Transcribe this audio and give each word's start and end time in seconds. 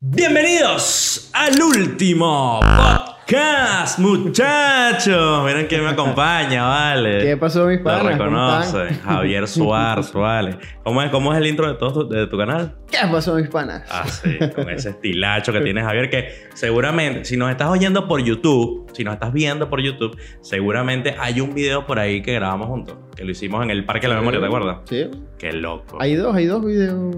Bienvenidos 0.00 1.28
al 1.34 1.60
último 1.60 2.60
podcast, 2.60 3.98
muchachos. 3.98 5.44
Miren 5.44 5.66
quién 5.66 5.82
me 5.82 5.88
acompaña, 5.88 6.62
vale. 6.68 7.18
¿Qué 7.18 7.36
pasó, 7.36 7.66
mis 7.66 7.78
Lo 7.78 7.84
panas? 7.84 8.02
¿Cómo 8.02 8.10
reconocen. 8.10 9.00
Javier 9.00 9.48
Suárez, 9.48 10.12
vale. 10.12 10.56
¿Cómo 10.84 11.02
es, 11.02 11.10
¿Cómo 11.10 11.32
es 11.32 11.38
el 11.40 11.48
intro 11.48 11.66
de, 11.66 11.74
todo 11.74 12.06
tu, 12.06 12.14
de 12.14 12.28
tu 12.28 12.38
canal? 12.38 12.76
¿Qué 12.88 12.98
pasó, 13.10 13.34
mis 13.34 13.48
panas? 13.48 13.88
Ah, 13.90 14.06
sí, 14.06 14.38
con 14.54 14.70
ese 14.70 14.90
estilacho 14.90 15.52
que 15.52 15.62
tiene 15.62 15.82
Javier, 15.82 16.08
que 16.10 16.28
seguramente, 16.54 17.24
si 17.24 17.36
nos 17.36 17.50
estás 17.50 17.68
oyendo 17.68 18.06
por 18.06 18.22
YouTube, 18.22 18.88
si 18.92 19.02
nos 19.02 19.14
estás 19.14 19.32
viendo 19.32 19.68
por 19.68 19.80
YouTube, 19.80 20.16
seguramente 20.42 21.16
hay 21.18 21.40
un 21.40 21.54
video 21.54 21.86
por 21.88 21.98
ahí 21.98 22.22
que 22.22 22.34
grabamos 22.34 22.68
juntos, 22.68 22.96
que 23.16 23.24
lo 23.24 23.32
hicimos 23.32 23.64
en 23.64 23.70
el 23.70 23.84
Parque 23.84 24.06
de 24.06 24.14
la 24.14 24.20
Memoria, 24.20 24.38
¿te 24.38 24.46
acuerdas? 24.46 24.78
Sí. 24.84 25.10
Qué 25.38 25.52
loco. 25.52 25.98
Hay 26.00 26.14
dos, 26.14 26.36
hay 26.36 26.46
dos 26.46 26.64
videos. 26.64 27.16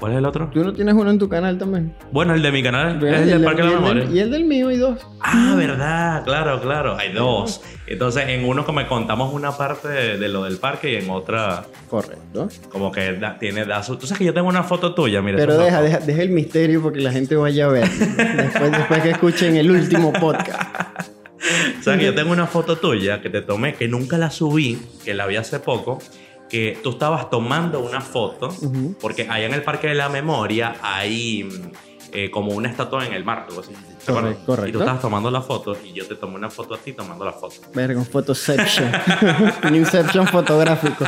¿Cuál 0.00 0.12
es 0.12 0.18
el 0.18 0.24
otro? 0.24 0.48
¿Tú 0.50 0.64
no 0.64 0.72
tienes 0.72 0.94
uno 0.94 1.10
en 1.10 1.18
tu 1.18 1.28
canal 1.28 1.58
también? 1.58 1.94
Bueno, 2.10 2.34
el 2.34 2.40
de 2.42 2.50
mi 2.50 2.62
canal 2.62 2.96
es 3.06 3.20
el 3.20 3.26
del 3.26 3.38
el 3.40 3.44
Parque 3.44 3.62
de 3.62 3.68
la 3.68 3.74
Memoria. 3.80 4.04
Y 4.10 4.18
el 4.18 4.30
del 4.30 4.44
mío 4.46 4.68
hay 4.68 4.78
dos. 4.78 4.98
Ah, 5.20 5.54
verdad, 5.58 6.24
claro, 6.24 6.58
claro. 6.62 6.96
Hay 6.98 7.12
dos. 7.12 7.60
Entonces, 7.86 8.24
en 8.28 8.46
uno 8.46 8.64
como 8.64 8.86
contamos 8.88 9.34
una 9.34 9.52
parte 9.56 9.88
de, 9.88 10.16
de 10.18 10.28
lo 10.28 10.44
del 10.44 10.56
parque 10.56 10.92
y 10.92 10.96
en 10.96 11.10
otra 11.10 11.64
Correcto. 11.90 12.48
como 12.70 12.90
que 12.90 13.12
da- 13.14 13.38
tiene 13.38 13.66
da 13.66 13.82
su... 13.82 13.96
Tú 13.96 14.06
sabes 14.06 14.18
que 14.20 14.24
yo 14.24 14.32
tengo 14.32 14.48
una 14.48 14.62
foto 14.62 14.94
tuya, 14.94 15.20
mira. 15.20 15.36
Pero 15.36 15.58
deja, 15.58 15.82
deja, 15.82 15.98
deja 15.98 16.22
el 16.22 16.30
misterio 16.30 16.80
porque 16.80 17.00
la 17.00 17.12
gente 17.12 17.36
vaya 17.36 17.66
a 17.66 17.68
ver. 17.68 17.86
después, 17.88 18.72
después 18.72 19.02
que 19.02 19.10
escuchen 19.10 19.56
el 19.56 19.70
último 19.70 20.12
podcast. 20.14 21.10
O 21.80 21.82
sea, 21.82 21.96
que 21.96 22.04
yo 22.04 22.14
tengo 22.14 22.30
una 22.32 22.46
foto 22.46 22.76
tuya 22.76 23.22
que 23.22 23.30
te 23.30 23.40
tomé, 23.40 23.74
que 23.74 23.88
nunca 23.88 24.18
la 24.18 24.30
subí, 24.30 24.78
que 25.06 25.14
la 25.14 25.26
vi 25.26 25.36
hace 25.36 25.58
poco, 25.58 25.98
que 26.50 26.78
tú 26.82 26.90
estabas 26.90 27.30
tomando 27.30 27.80
una 27.80 28.00
foto, 28.00 28.54
porque 29.00 29.22
allá 29.22 29.46
en 29.46 29.54
el 29.54 29.62
Parque 29.62 29.86
de 29.88 29.94
la 29.94 30.08
Memoria 30.08 30.76
hay 30.82 31.44
mm, 31.44 31.89
eh, 32.12 32.30
como 32.30 32.52
una 32.52 32.68
estatua 32.68 33.06
en 33.06 33.12
el 33.12 33.24
mar, 33.24 33.46
algo 33.48 33.60
así. 33.60 33.72
¿te 33.72 34.10
acuerdas? 34.10 34.22
Correcto, 34.22 34.46
correcto. 34.46 34.68
Y 34.68 34.72
tú 34.72 34.78
estabas 34.80 35.00
tomando 35.00 35.30
la 35.30 35.40
foto 35.42 35.76
y 35.84 35.92
yo 35.92 36.06
te 36.06 36.14
tomé 36.16 36.34
una 36.36 36.50
foto 36.50 36.74
a 36.74 36.78
ti 36.78 36.92
tomando 36.92 37.24
la 37.24 37.32
foto. 37.32 37.54
Ver 37.74 37.94
con 37.94 38.04
Photoception. 38.04 38.90
Un 39.68 39.74
Inception 39.74 40.26
fotográfico. 40.26 41.04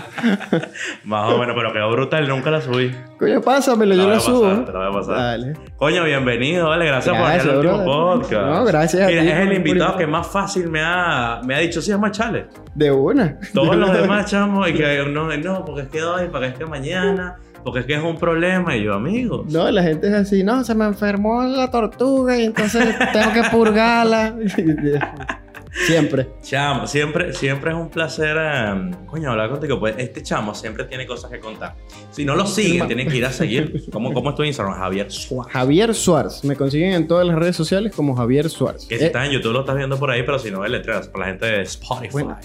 Más 1.05 1.33
o 1.33 1.39
menos, 1.39 1.55
pero 1.56 1.73
quedó 1.73 1.91
brutal, 1.91 2.28
nunca 2.28 2.50
la 2.50 2.61
subí. 2.61 2.95
Coño, 3.19 3.41
pásamelo, 3.41 3.95
la 3.95 3.97
yo 3.97 4.03
voy 4.03 4.11
lo 4.12 4.17
a 4.17 4.20
subo. 4.20 4.42
pasar, 4.42 4.64
te 4.64 4.73
la 4.73 4.78
voy 4.78 4.89
a 4.89 4.92
pasar. 4.92 5.17
Dale. 5.17 5.53
Coño, 5.77 6.05
bienvenido, 6.05 6.69
vale, 6.69 6.86
gracias, 6.86 7.17
Gracias, 7.17 7.47
por 7.47 7.55
venir 7.56 7.69
al 7.70 7.77
último 7.77 7.92
podcast. 7.92 8.47
No, 8.47 8.64
gracias 8.64 9.03
a 9.03 9.06
Mira, 9.06 9.23
ti 9.23 9.28
es 9.28 9.39
el 9.39 9.53
invitado 9.53 9.97
que 9.97 10.06
más 10.06 10.27
fácil 10.27 10.69
me 10.70 10.80
ha, 10.83 11.41
me 11.45 11.55
ha 11.55 11.58
dicho, 11.58 11.80
sí, 11.83 11.91
llama 11.91 12.11
Chale. 12.11 12.47
De 12.75 12.91
una. 12.91 13.39
Todos 13.53 13.77
los 13.77 13.92
demás, 13.92 14.30
chamo, 14.30 14.67
y 14.67 14.75
que 14.75 15.05
no, 15.08 15.36
no, 15.36 15.64
porque 15.64 15.83
es 15.83 15.89
que 15.89 16.03
hoy, 16.03 16.28
porque 16.30 16.47
es 16.48 16.55
que 16.55 16.67
mañana, 16.67 17.36
porque 17.64 17.80
es 17.80 17.86
que 17.86 17.94
es 17.94 18.02
un 18.02 18.18
problema. 18.18 18.77
Y 18.77 18.84
yo, 18.84 18.92
amigo, 18.94 19.44
No, 19.50 19.70
la 19.70 19.82
gente 19.82 20.08
es 20.08 20.14
así, 20.14 20.44
no, 20.44 20.62
se 20.64 20.74
me 20.74 20.84
enfermó 20.84 21.42
la 21.44 21.70
tortuga 21.70 22.38
y 22.38 22.44
entonces 22.44 22.94
tengo 23.12 23.32
que 23.32 23.42
purgarla. 23.50 24.36
Siempre. 25.86 26.28
chamo, 26.42 26.86
siempre, 26.86 27.33
siempre 27.33 27.70
es 27.70 27.77
un 27.78 27.88
placer, 27.88 28.36
eh, 28.38 28.90
coño, 29.06 29.30
hablar 29.30 29.48
contigo. 29.48 29.80
Pues 29.80 29.94
este 29.96 30.22
chamo 30.22 30.55
siempre 30.55 30.84
tiene 30.84 31.06
cosas 31.06 31.30
que 31.30 31.40
contar. 31.40 31.77
Si 32.10 32.27
no 32.27 32.36
lo 32.36 32.46
siguen, 32.46 32.86
tienen 32.86 33.08
que 33.08 33.16
ir 33.16 33.24
a 33.24 33.33
seguir. 33.33 33.83
¿Cómo, 33.90 34.12
cómo 34.12 34.28
es 34.30 34.36
tu 34.36 34.44
Instagram? 34.44 34.77
Javier 34.77 35.10
Suárez. 35.10 35.50
Javier 35.50 35.94
Suárez. 35.94 36.44
Me 36.44 36.56
consiguen 36.56 36.92
en 36.92 37.08
todas 37.08 37.27
las 37.27 37.36
redes 37.38 37.56
sociales 37.56 37.94
como 37.96 38.14
Javier 38.14 38.50
Suárez. 38.50 38.84
Que 38.84 38.98
si 38.98 39.05
Eh, 39.05 39.06
estás 39.06 39.24
en 39.24 39.33
YouTube 39.33 39.55
lo 39.55 39.60
estás 39.60 39.77
viendo 39.77 39.96
por 39.98 40.10
ahí, 40.10 40.22
pero 40.24 40.38
si 40.38 40.50
no, 40.50 40.62
letras 40.66 41.08
para 41.08 41.24
la 41.24 41.30
gente 41.30 41.46
de 41.46 41.62
Spotify. 41.62 42.12
Bueno. 42.12 42.36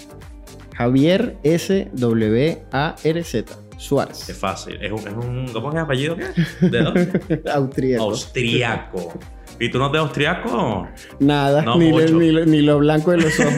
Javier 0.78 1.36
S-W-A-R-Z. 1.44 3.46
Es 3.78 3.84
Suárez. 3.84 4.38
fácil. 4.40 4.78
Es 4.82 4.92
un, 4.92 5.00
es 5.00 5.14
un- 5.14 5.50
¿Cómo 5.54 5.70
es 5.70 5.76
el 5.76 5.82
apellido? 5.82 6.16
¿De 6.62 6.80
dónde? 6.82 7.42
Austriaco. 8.00 9.20
¿Y 9.60 9.70
tú 9.70 9.80
no 9.80 9.90
te 9.92 9.98
austriaco? 9.98 10.88
Nada, 11.20 11.64
No 11.64 11.78
ni, 11.78 11.90
lo, 11.92 12.00
ni 12.20 12.32
lo- 12.32 12.46
ni 12.46 12.62
lo 12.62 12.78
blanco 12.78 13.10
de 13.12 13.18
los 13.18 13.40
ojos. 13.40 13.54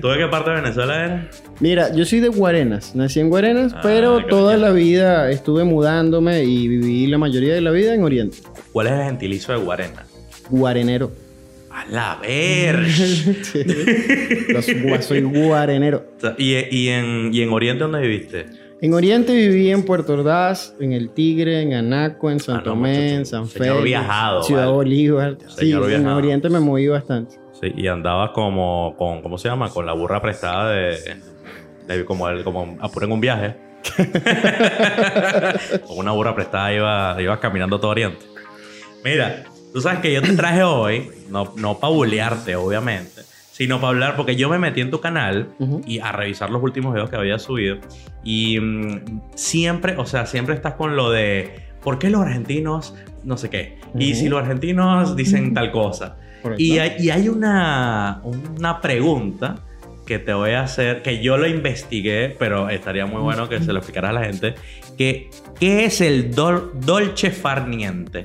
¿Tú 0.00 0.08
de 0.08 0.18
qué 0.18 0.26
parte 0.26 0.50
de 0.50 0.56
Venezuela 0.60 1.04
eres? 1.04 1.42
Mira, 1.60 1.94
yo 1.94 2.04
soy 2.04 2.20
de 2.20 2.28
Guarenas. 2.28 2.94
Nací 2.94 3.20
en 3.20 3.30
Guarenas, 3.30 3.72
Ah, 3.74 3.80
pero 3.82 4.26
toda 4.26 4.56
la 4.58 4.70
vida 4.70 5.30
estuve 5.30 5.64
mudándome 5.64 6.44
y 6.44 6.68
viví 6.68 7.06
la 7.06 7.16
mayoría 7.16 7.54
de 7.54 7.62
la 7.62 7.70
vida 7.70 7.94
en 7.94 8.02
Oriente. 8.02 8.38
¿Cuál 8.72 8.88
es 8.88 8.92
el 8.94 9.04
gentilicio 9.04 9.54
de 9.54 9.60
Guarena? 9.64 10.04
Guarenero. 10.50 11.10
A 11.70 11.86
la 11.86 12.18
ver. 12.20 12.84
Soy 15.00 15.22
guarenero. 15.22 16.04
¿Y, 16.36 16.54
y, 16.70 16.88
en, 16.88 17.30
¿Y 17.32 17.40
en 17.42 17.48
Oriente 17.50 17.84
dónde 17.84 18.00
viviste? 18.00 18.44
En 18.82 18.92
Oriente 18.94 19.32
viví 19.32 19.70
en 19.70 19.84
Puerto 19.84 20.14
Ordaz, 20.14 20.74
en 20.80 20.92
El 20.92 21.10
Tigre, 21.10 21.62
en 21.62 21.72
Anaco, 21.72 22.30
en 22.32 22.40
San 22.40 22.56
Ah, 22.56 22.62
Tomé, 22.64 23.14
en 23.14 23.26
San 23.26 23.46
Señor 23.46 23.66
Félix, 23.76 23.84
viajado, 23.84 24.42
Ciudad 24.42 24.62
vale. 24.64 24.72
Bolívar. 24.74 25.38
Sí, 25.48 25.54
Señor 25.54 25.84
en 25.84 25.88
viajado. 26.00 26.16
Oriente 26.18 26.48
me 26.50 26.58
moví 26.58 26.88
bastante. 26.88 27.36
Sí, 27.60 27.72
y 27.76 27.86
andabas 27.86 28.30
como 28.32 28.96
con, 28.98 29.22
¿cómo 29.22 29.38
se 29.38 29.48
llama? 29.48 29.70
Con 29.70 29.86
la 29.86 29.92
burra 29.92 30.20
prestada 30.20 30.72
de, 30.72 30.98
de- 31.86 32.04
como, 32.04 32.28
el, 32.28 32.42
como 32.42 32.76
apuro 32.80 33.06
en 33.06 33.12
un 33.12 33.20
viaje. 33.20 33.54
con 35.86 35.98
una 35.98 36.10
burra 36.12 36.34
prestada 36.34 36.72
iba, 36.72 37.16
ibas 37.22 37.38
caminando 37.38 37.78
todo 37.78 37.92
Oriente. 37.92 38.24
Mira, 39.04 39.44
tú 39.72 39.80
sabes 39.80 40.00
que 40.00 40.12
yo 40.12 40.22
te 40.22 40.32
traje 40.32 40.64
hoy, 40.64 41.08
no, 41.28 41.52
no 41.56 41.78
para 41.78 41.92
bulearte, 41.92 42.56
obviamente, 42.56 43.22
sino 43.62 43.76
para 43.80 43.90
hablar, 43.90 44.16
porque 44.16 44.34
yo 44.34 44.48
me 44.50 44.58
metí 44.58 44.80
en 44.80 44.90
tu 44.90 45.00
canal 45.00 45.50
Ujú. 45.60 45.82
y 45.86 46.00
a 46.00 46.10
revisar 46.10 46.50
los 46.50 46.60
últimos 46.60 46.92
videos 46.94 47.08
que 47.10 47.14
había 47.16 47.38
subido. 47.38 47.76
Y 48.24 48.58
mm, 48.58 49.20
siempre, 49.36 49.94
o 49.96 50.04
sea, 50.04 50.26
siempre 50.26 50.56
estás 50.56 50.74
con 50.74 50.96
lo 50.96 51.12
de 51.12 51.60
¿por 51.80 52.00
qué 52.00 52.10
los 52.10 52.22
argentinos 52.22 52.94
no 53.22 53.36
sé 53.36 53.50
qué? 53.50 53.78
Y 53.96 54.10
Ujú. 54.12 54.20
si 54.20 54.28
los 54.28 54.40
argentinos 54.40 55.14
dicen 55.14 55.54
tal 55.54 55.70
cosa. 55.70 56.16
Y 56.58 56.78
hay, 56.78 56.96
y 56.98 57.10
hay 57.10 57.28
una, 57.28 58.20
una 58.58 58.80
pregunta 58.80 59.60
que 60.06 60.18
te 60.18 60.32
voy 60.32 60.50
a 60.50 60.62
hacer, 60.64 61.02
que 61.02 61.22
yo 61.22 61.36
lo 61.36 61.46
investigué, 61.46 62.34
pero 62.36 62.68
estaría 62.68 63.06
muy 63.06 63.20
bueno 63.22 63.48
que 63.48 63.60
se 63.60 63.72
lo 63.72 63.78
explicara 63.78 64.08
a 64.08 64.12
la 64.12 64.24
gente, 64.24 64.54
que 64.98 65.30
¿qué 65.60 65.84
es 65.84 66.00
el 66.00 66.34
dol- 66.34 66.72
dolce 66.72 67.30
farniente? 67.30 68.22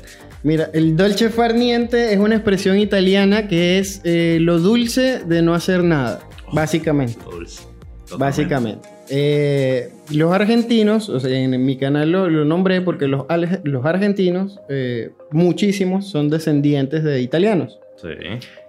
Mira, 0.48 0.70
el 0.72 0.96
dolce 0.96 1.30
farniente 1.30 2.14
es 2.14 2.20
una 2.20 2.36
expresión 2.36 2.80
italiana 2.80 3.50
que 3.50 3.80
es 3.80 4.00
eh, 4.06 4.38
lo 4.40 4.60
dulce 4.60 5.20
de 5.26 5.42
no 5.42 5.54
hacer 5.54 5.84
nada, 5.84 6.22
básicamente. 6.54 7.20
Dulce. 7.30 7.64
Totalmente. 8.08 8.18
Básicamente. 8.18 8.90
Eh, 9.10 9.90
los 10.14 10.32
argentinos, 10.32 11.10
o 11.10 11.20
sea, 11.20 11.38
en 11.38 11.66
mi 11.66 11.76
canal 11.76 12.14
lo, 12.14 12.30
lo 12.30 12.46
nombré 12.46 12.80
porque 12.80 13.10
los, 13.10 13.26
los 13.66 13.86
argentinos, 13.86 14.62
eh, 14.70 15.10
muchísimos, 15.32 16.08
son 16.10 16.30
descendientes 16.30 17.04
de 17.04 17.20
italianos. 17.20 17.78
Sí. 17.98 18.08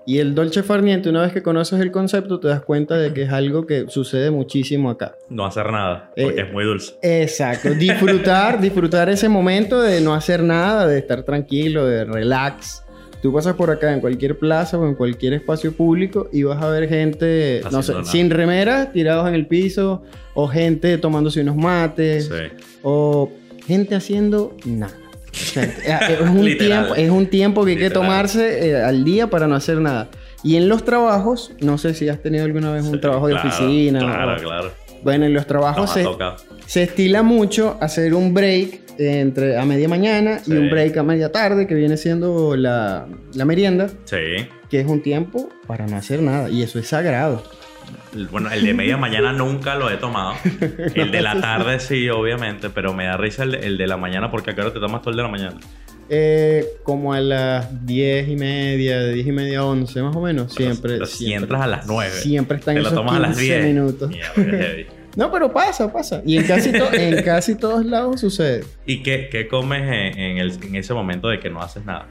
Y 0.09 0.21
el 0.21 0.35
dolce 0.35 0.63
farniente, 0.63 1.11
una 1.11 1.21
vez 1.21 1.33
que 1.35 1.43
conoces 1.43 1.79
el 1.81 1.91
concepto, 1.91 2.41
te 2.41 2.49
das 2.49 2.63
cuenta 2.63 2.97
de 2.97 3.13
que 3.13 3.25
es 3.25 3.31
algo 3.31 3.67
que 3.67 3.85
sucede 3.89 4.31
muchísimo 4.31 4.89
acá. 4.89 5.17
No 5.29 5.45
hacer 5.45 5.71
nada, 5.71 6.11
porque 6.17 6.41
Eh, 6.41 6.45
es 6.47 6.51
muy 6.53 6.65
dulce. 6.65 6.95
Exacto, 7.03 7.75
disfrutar, 7.75 8.59
disfrutar 8.61 9.11
ese 9.11 9.29
momento 9.29 9.83
de 9.83 10.01
no 10.01 10.15
hacer 10.15 10.43
nada, 10.43 10.87
de 10.87 10.99
estar 10.99 11.25
tranquilo, 11.25 11.85
de 11.85 12.07
relax. 12.07 12.83
Tú 13.21 13.35
pasas 13.35 13.55
por 13.55 13.69
acá 13.71 13.93
en 13.93 14.01
cualquier 14.01 14.39
plaza 14.39 14.79
o 14.79 14.87
en 14.89 14.95
cualquier 14.95 15.35
espacio 15.35 15.73
público 15.73 16.31
y 16.33 16.43
vas 16.43 16.63
a 16.63 16.71
ver 16.71 16.89
gente, 16.89 17.61
no 17.71 17.83
sé, 17.83 17.93
nada. 17.93 18.05
sin 18.07 18.31
remera, 18.31 18.91
tirados 18.93 19.29
en 19.29 19.35
el 19.35 19.47
piso, 19.47 20.03
o 20.33 20.49
gente 20.49 20.97
tomándose 20.97 21.43
unos 21.43 21.57
mates, 21.57 22.29
Sí. 22.29 22.57
o 22.83 23.31
gente 23.67 23.95
haciendo 23.95 24.57
nada. 24.65 24.95
O 25.33 25.35
sea, 25.35 25.65
eh, 25.65 26.19
es, 26.21 26.21
un 26.31 26.45
tiempo, 26.59 26.95
es 26.95 27.11
un 27.11 27.27
tiempo 27.27 27.65
que 27.65 27.73
hay 27.73 27.77
que 27.79 27.91
tomarse 27.91 28.69
eh, 28.71 28.77
al 28.83 29.05
día 29.05 29.29
para 29.29 29.47
no 29.47 29.55
hacer 29.55 29.79
nada. 29.81 30.09
Y 30.43 30.57
en 30.57 30.69
los 30.69 30.85
trabajos, 30.85 31.53
no 31.61 31.79
sé 31.79 31.95
si 31.95 32.09
has 32.09 32.23
tenido 32.23 32.45
alguna 32.45 32.73
vez 32.73 32.85
un 32.85 32.95
Sí, 32.95 33.01
trabajo 33.01 33.27
de 33.29 33.35
claro, 33.35 33.49
oficina. 33.49 33.99
Claro, 34.01 34.33
o- 34.37 34.43
claro. 34.43 34.71
Bueno, 35.03 35.27
en 35.27 35.33
los 35.35 35.47
trabajos 35.47 35.91
se, 35.93 36.05
se 36.67 36.83
estila 36.83 37.23
mucho 37.23 37.77
hacer 37.81 38.15
un 38.15 38.35
break 38.35 38.81
entre 38.99 39.57
a 39.57 39.65
media 39.65 39.89
mañana 39.89 40.41
Sí. 40.41 40.53
y 40.53 40.57
un 40.57 40.71
break 40.71 40.97
a 40.97 41.03
media 41.05 41.31
tarde, 41.31 41.67
que 41.69 41.75
viene 41.75 41.97
siendo 41.97 42.57
la, 42.57 43.07
la 43.35 43.45
merienda, 43.45 43.89
Sí. 44.05 44.17
que 44.69 44.81
es 44.81 44.87
un 44.87 45.01
tiempo 45.03 45.49
para 45.69 45.87
no 45.87 45.97
hacer 45.97 46.21
nada. 46.21 46.49
Y 46.51 46.63
eso 46.63 46.79
es 46.81 46.89
sagrado. 46.89 47.45
Bueno, 48.31 48.51
el 48.51 48.65
de 48.65 48.75
media 48.75 48.97
mañana 48.99 49.33
nunca 49.33 49.75
lo 49.77 49.91
he 49.91 49.97
tomado. 49.97 50.35
El 50.95 51.11
de 51.11 51.21
la 51.23 51.41
tarde 51.41 51.81
sí, 51.81 52.09
obviamente, 52.09 52.71
pero 52.71 52.93
me 52.95 53.05
da 53.05 53.17
risa 53.17 53.43
el 53.45 53.53
de, 53.53 53.59
el 53.67 53.79
de 53.79 53.87
la 53.87 53.97
mañana 53.97 54.31
porque 54.31 54.51
a 54.51 54.55
qué 54.55 54.61
hora 54.63 54.73
te 54.73 54.81
tomas 54.81 55.03
tú 55.03 55.11
el 55.11 55.17
de 55.17 55.23
la 55.23 55.29
mañana. 55.29 55.57
Eh, 56.11 56.65
como 56.85 57.13
a 57.13 57.21
las 57.21 57.85
diez 57.87 58.29
y 58.29 58.37
media, 58.37 58.99
de 58.99 59.13
diez 59.13 59.27
y 59.27 59.33
media 59.33 59.59
a 59.61 59.65
once, 59.67 60.01
más 60.03 60.17
o 60.17 60.21
menos. 60.23 60.55
Siempre. 60.55 60.95
Pero 60.95 61.07
si 61.07 61.33
entras 61.35 61.61
a 61.61 61.67
las 61.67 61.87
9. 61.87 62.11
siempre 62.11 62.57
están 62.59 62.75
Te 62.77 62.81
lo 62.81 62.87
esos 62.89 62.99
tomas 62.99 63.17
a 63.17 63.19
las 63.21 63.37
15 63.37 63.43
10. 63.61 63.65
minutos. 63.67 64.09
Mierda. 64.11 64.93
No, 65.17 65.33
pero 65.33 65.53
pasa, 65.53 65.93
pasa. 65.93 66.23
Y 66.25 66.37
en 66.37 66.45
casi, 66.47 66.71
to- 66.71 66.93
en 66.93 67.25
casi 67.25 67.57
todos 67.57 67.85
lados 67.85 68.21
sucede. 68.21 68.63
¿Y 68.87 69.03
qué, 69.03 69.29
qué 69.33 69.49
comes 69.49 69.83
en, 69.83 70.17
en 70.17 70.39
el- 70.39 70.63
en 70.63 70.77
ese 70.77 70.95
momento 70.95 71.27
de 71.29 71.41
que 71.41 71.51
no 71.51 71.61
haces 71.61 71.85
nada? 71.85 72.07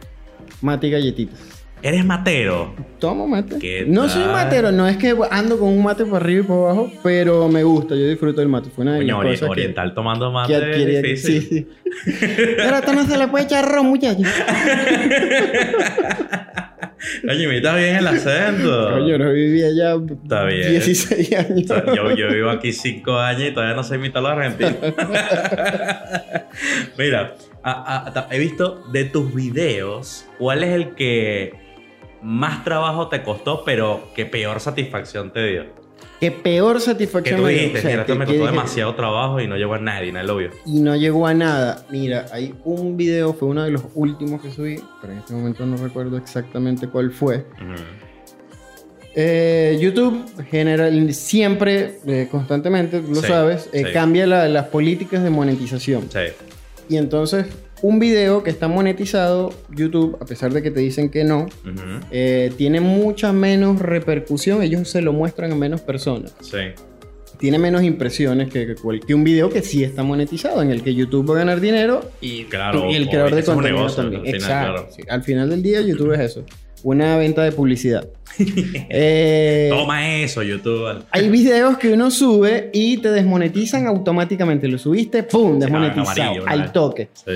Mate 0.62 0.88
y 0.88 0.92
galletitas. 0.92 1.40
¿Eres 1.84 2.04
matero? 2.04 2.74
Tomo 3.00 3.28
mate. 3.28 3.60
¿Qué 3.60 3.86
No 3.88 4.10
soy 4.10 4.26
matero, 4.26 4.72
no 4.72 4.88
es 4.88 4.98
que 4.98 5.16
ando 5.30 5.60
con 5.60 5.68
un 5.70 5.84
mate 5.84 6.04
para 6.06 6.18
arriba 6.18 6.42
y 6.42 6.44
para 6.48 6.60
abajo, 6.62 6.92
pero 7.04 7.48
me 7.50 7.64
gusta, 7.64 7.94
yo 7.96 8.08
disfruto 8.10 8.42
del 8.42 8.50
mate. 8.50 8.70
Fue 8.72 8.82
una 8.84 8.94
de 8.96 9.02
Coño, 9.02 9.20
ori- 9.20 9.26
cosas 9.32 9.40
que- 9.42 9.46
oriental 9.52 9.94
tomando 9.94 10.32
mate 10.32 10.54
que, 10.60 10.82
es 10.82 10.88
difícil. 11.04 11.42
Sí, 11.42 11.68
sí. 12.10 12.16
Pero 12.58 12.76
esto 12.78 12.94
no 12.94 13.06
se 13.06 13.16
le 13.18 13.28
puede 13.28 13.46
echar 13.46 13.70
ron, 13.72 13.86
muchachos. 13.88 14.26
Oye, 17.30 17.44
imita 17.44 17.76
bien 17.76 17.98
el 17.98 18.08
acento. 18.08 18.90
Coño, 18.92 19.18
no 19.20 19.32
vivía 19.32 19.68
ya 19.72 19.94
Está 20.24 20.46
bien. 20.46 20.72
16 20.72 21.34
años. 21.34 21.70
O 21.70 21.76
sea, 21.76 21.86
Yo, 21.96 22.16
yo 22.16 22.30
vivo 22.34 22.50
aquí 22.50 22.74
cinco 22.74 23.18
años 23.18 23.50
y 23.50 23.54
todavía 23.54 23.76
no 23.76 23.84
sé 23.84 23.96
imitar 23.96 24.24
los 24.24 24.32
argentinos. 24.32 24.76
Mira, 26.98 27.36
a- 27.64 28.08
a- 28.08 28.14
ta- 28.14 28.28
he 28.32 28.40
visto 28.40 28.84
de 28.92 29.06
tus 29.06 29.34
videos, 29.34 30.26
¿cuál 30.40 30.64
es 30.64 30.72
el 30.74 30.96
que 30.96 31.54
más 32.22 32.64
trabajo 32.64 33.08
te 33.10 33.24
costó, 33.24 33.64
pero 33.64 34.10
que 34.16 34.26
peor 34.26 34.60
satisfacción 34.60 35.32
te 35.32 35.46
dio? 35.48 35.88
Que 36.20 36.32
peor 36.32 36.78
Que 36.78 36.82
satisfacción 36.82 37.44
me 37.44 37.52
dio. 37.52 37.68
O 37.70 37.72
sea, 37.82 37.90
mira, 37.92 38.02
esto 38.02 38.14
que- 38.14 38.20
me 38.20 38.26
costó 38.26 38.46
demasiado 38.48 38.96
trabajo 38.96 39.40
y 39.40 39.48
no 39.48 39.56
llegó 39.56 39.76
a 39.76 39.80
nadie, 39.80 40.12
nadie 40.12 40.28
lo 40.28 40.38
vio. 40.38 40.50
Y 40.66 40.80
no 40.80 40.96
llegó 40.96 41.28
a 41.28 41.34
nada. 41.36 41.86
Mira, 41.92 42.26
hay 42.32 42.56
un 42.66 42.98
video, 42.98 43.34
fue 43.34 43.48
uno 43.50 43.64
de 43.64 43.72
los 43.72 43.84
últimos 43.94 44.42
que 44.42 44.52
subí, 44.52 44.80
pero 45.00 45.14
en 45.14 45.20
este 45.20 45.34
momento 45.34 45.66
no 45.66 45.78
recuerdo 45.78 46.18
exactamente 46.18 46.88
cuál 46.88 47.12
fue. 47.12 47.46
Eh, 49.20 49.78
YouTube 49.82 50.24
general, 50.50 51.12
siempre, 51.14 52.00
eh, 52.06 52.28
constantemente, 52.30 53.00
tú 53.00 53.10
lo 53.16 53.22
Sí, 53.22 53.28
sabes, 53.28 53.68
eh, 53.74 53.86
sí. 53.88 53.92
cambia 53.94 54.28
la- 54.28 54.48
las 54.48 54.66
políticas 54.68 55.24
de 55.24 55.30
monetización. 55.32 56.04
Sí, 56.12 56.20
Y 56.90 56.98
entonces, 56.98 57.48
un 57.82 58.00
video 58.00 58.44
que 58.44 58.50
está 58.50 58.68
monetizado, 58.68 59.54
YouTube, 59.70 60.18
a 60.22 60.26
pesar 60.26 60.52
de 60.54 60.62
que 60.64 60.72
te 60.72 60.80
dicen 60.80 61.10
que 61.10 61.24
no, 61.24 61.48
eh, 62.12 62.52
tiene 62.58 62.80
mucha 62.82 63.32
menos 63.34 63.80
repercusión. 63.80 64.62
Ellos 64.64 64.90
se 64.90 65.02
lo 65.02 65.14
muestran 65.14 65.52
a 65.52 65.56
menos 65.56 65.82
personas. 65.82 66.34
sí. 66.42 66.58
Tiene 67.40 67.60
menos 67.60 67.84
impresiones 67.84 68.50
que, 68.50 68.74
que, 69.06 69.14
un 69.14 69.24
video 69.24 69.52
que 69.52 69.62
sí 69.62 69.84
está 69.84 70.02
monetizado, 70.02 70.64
en 70.64 70.72
el 70.72 70.82
que 70.82 70.96
YouTube 70.96 71.30
va 71.30 71.36
a 71.36 71.38
ganar 71.38 71.62
dinero 71.62 72.10
y, 72.20 72.46
Claro, 72.46 72.90
y 72.90 72.96
el 72.96 73.08
creador 73.08 73.36
de 73.36 73.44
contenido 73.44 73.78
negocio, 73.78 74.02
también. 74.02 74.22
al 74.22 74.26
final, 74.26 74.42
Exacto. 74.42 74.74
claro. 74.74 74.90
sí. 74.96 75.02
Al 75.08 75.24
final 75.24 75.50
del 75.52 75.62
día, 75.62 75.82
YouTube 75.82 76.14
es 76.14 76.20
eso. 76.32 76.44
Una 76.82 77.16
venta 77.18 77.44
de 77.44 77.52
publicidad. 77.52 78.08
Eh, 78.90 79.68
Toma 79.72 80.16
eso, 80.18 80.42
YouTube. 80.42 81.04
hay 81.12 81.30
videos 81.30 81.78
que 81.78 81.94
uno 81.94 82.10
sube 82.10 82.72
y 82.74 82.98
te 82.98 83.12
desmonetizan 83.12 83.86
automáticamente. 83.86 84.68
Lo 84.68 84.80
subiste, 84.80 85.22
¡pum! 85.22 85.56
Sí, 85.56 85.60
Desmonetizado. 85.60 86.22
amarillo, 86.24 86.44
al 86.48 86.72
toque. 86.72 87.10
Sí. 87.14 87.34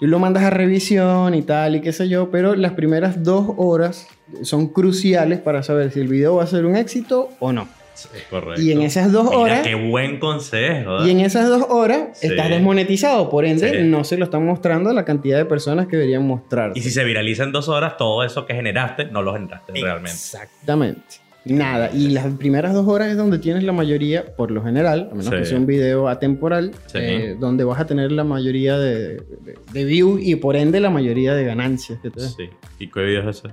Tú 0.00 0.06
lo 0.06 0.18
mandas 0.18 0.42
a 0.44 0.50
revisión 0.50 1.34
y 1.34 1.42
tal 1.42 1.76
y 1.76 1.80
qué 1.80 1.92
sé 1.92 2.08
yo, 2.08 2.30
pero 2.30 2.54
las 2.54 2.72
primeras 2.72 3.22
dos 3.22 3.46
horas 3.56 4.08
son 4.42 4.68
cruciales 4.68 5.38
para 5.40 5.62
saber 5.62 5.90
si 5.92 6.00
el 6.00 6.08
video 6.08 6.36
va 6.36 6.44
a 6.44 6.46
ser 6.46 6.66
un 6.66 6.76
éxito 6.76 7.30
o 7.40 7.52
no. 7.52 7.66
Sí, 7.94 8.08
correcto. 8.28 8.60
Y 8.60 8.72
en 8.72 8.82
esas 8.82 9.10
dos 9.10 9.24
Mira, 9.24 9.38
horas, 9.38 9.60
qué 9.66 9.74
buen 9.74 10.18
consejo. 10.18 11.06
y 11.06 11.10
en 11.12 11.20
esas 11.20 11.48
dos 11.48 11.64
horas 11.70 12.08
Sí. 12.18 12.26
estás 12.26 12.50
desmonetizado, 12.50 13.30
por 13.30 13.46
ende 13.46 13.70
Sí. 13.70 13.76
no 13.88 14.04
se 14.04 14.18
lo 14.18 14.24
están 14.26 14.44
mostrando 14.44 14.90
a 14.90 14.92
la 14.92 15.06
cantidad 15.06 15.38
de 15.38 15.46
personas 15.46 15.86
que 15.86 15.96
deberían 15.96 16.26
mostrar. 16.26 16.72
Y 16.74 16.82
si 16.82 16.90
se 16.90 17.02
viraliza 17.04 17.44
en 17.44 17.52
dos 17.52 17.70
horas, 17.70 17.96
todo 17.96 18.22
eso 18.22 18.44
que 18.44 18.52
generaste, 18.54 19.06
no 19.06 19.22
lo 19.22 19.32
generaste 19.32 19.72
realmente. 19.72 20.10
Exactamente. 20.10 21.00
Nada, 21.46 21.90
y 21.94 22.08
las 22.08 22.26
primeras 22.34 22.74
dos 22.74 22.88
horas 22.88 23.08
es 23.08 23.16
donde 23.16 23.38
tienes 23.38 23.62
la 23.62 23.72
mayoría, 23.72 24.34
por 24.36 24.50
lo 24.50 24.62
general, 24.64 25.08
a 25.12 25.14
menos 25.14 25.26
Sí. 25.26 25.30
que 25.38 25.44
sea 25.44 25.58
un 25.58 25.66
video 25.66 26.08
atemporal, 26.08 26.72
Sí. 26.86 26.98
eh, 27.00 27.36
donde 27.38 27.62
vas 27.64 27.80
a 27.80 27.86
tener 27.86 28.10
la 28.12 28.24
mayoría 28.24 28.76
de, 28.78 29.14
de, 29.16 29.54
de 29.72 29.84
views 29.84 30.20
y 30.22 30.34
por 30.36 30.56
ende 30.56 30.80
la 30.80 30.90
mayoría 30.90 31.34
de 31.34 31.44
ganancias 31.44 32.00
que 32.02 32.10
te 32.10 32.20
da. 32.20 32.28
Sí. 32.28 32.44
¿Y 32.80 32.90
qué 32.90 33.00
video 33.02 33.30
es 33.30 33.38
ese? 33.38 33.48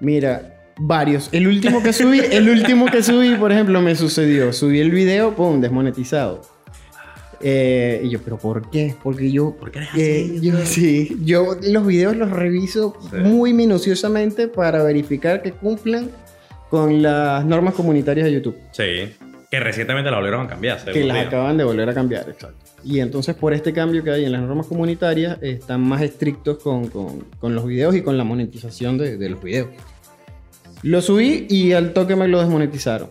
Mira, 0.00 0.56
varios. 0.76 1.28
El 1.32 1.46
último 1.46 1.82
que 1.82 1.92
subí, 1.92 2.18
el 2.32 2.48
último 2.48 2.86
que 2.86 3.02
subí, 3.02 3.36
por 3.36 3.52
ejemplo, 3.52 3.80
me 3.80 3.94
sucedió. 3.94 4.52
Subí 4.52 4.80
el 4.80 4.90
video, 4.90 5.34
pum, 5.36 5.60
desmonetizado. 5.60 6.42
Eh, 7.40 8.00
y 8.04 8.10
yo, 8.10 8.20
¿pero 8.24 8.38
por 8.38 8.70
qué? 8.70 8.94
Porque 9.02 9.30
yo, 9.30 9.54
¿Por 9.56 9.70
qué 9.70 9.80
eres 9.80 9.90
eh, 9.96 10.30
así? 10.36 10.40
yo 10.40 10.58
sí, 10.64 11.16
yo 11.24 11.56
los 11.62 11.86
videos 11.86 12.16
los 12.16 12.30
reviso 12.30 12.96
Sí. 13.10 13.16
muy 13.18 13.52
minuciosamente 13.52 14.48
para 14.48 14.82
verificar 14.82 15.42
que 15.42 15.52
cumplan 15.52 16.08
con 16.74 17.02
las 17.02 17.44
normas 17.44 17.74
comunitarias 17.74 18.26
de 18.26 18.32
YouTube, 18.32 18.56
Sí. 18.72 19.12
Que 19.50 19.60
recientemente 19.60 20.10
la 20.10 20.16
volvieron 20.16 20.46
a 20.46 20.48
cambiar. 20.48 20.78
según 20.80 20.92
que 20.94 21.04
las 21.04 21.16
digo. 21.16 21.28
acaban 21.28 21.56
de 21.56 21.62
volver 21.64 21.88
a 21.88 21.94
cambiar, 21.94 22.28
exacto. 22.28 22.56
Y 22.82 22.98
entonces 23.00 23.34
por 23.36 23.52
este 23.54 23.72
cambio 23.72 24.02
que 24.02 24.10
hay 24.10 24.24
en 24.24 24.32
las 24.32 24.42
normas 24.42 24.66
comunitarias, 24.66 25.38
están 25.42 25.80
más 25.82 26.02
estrictos 26.02 26.58
con, 26.58 26.88
con- 26.88 27.20
con 27.38 27.54
los 27.54 27.64
videos 27.64 27.94
y 27.94 28.02
con 28.02 28.18
la 28.18 28.24
monetización 28.24 28.98
de, 28.98 29.16
de 29.16 29.28
los 29.30 29.40
videos. 29.42 29.68
Lo 30.82 31.00
subí 31.00 31.46
y 31.48 31.72
al 31.72 31.92
toque 31.92 32.16
me 32.16 32.26
lo 32.28 32.40
desmonetizaron. 32.40 33.08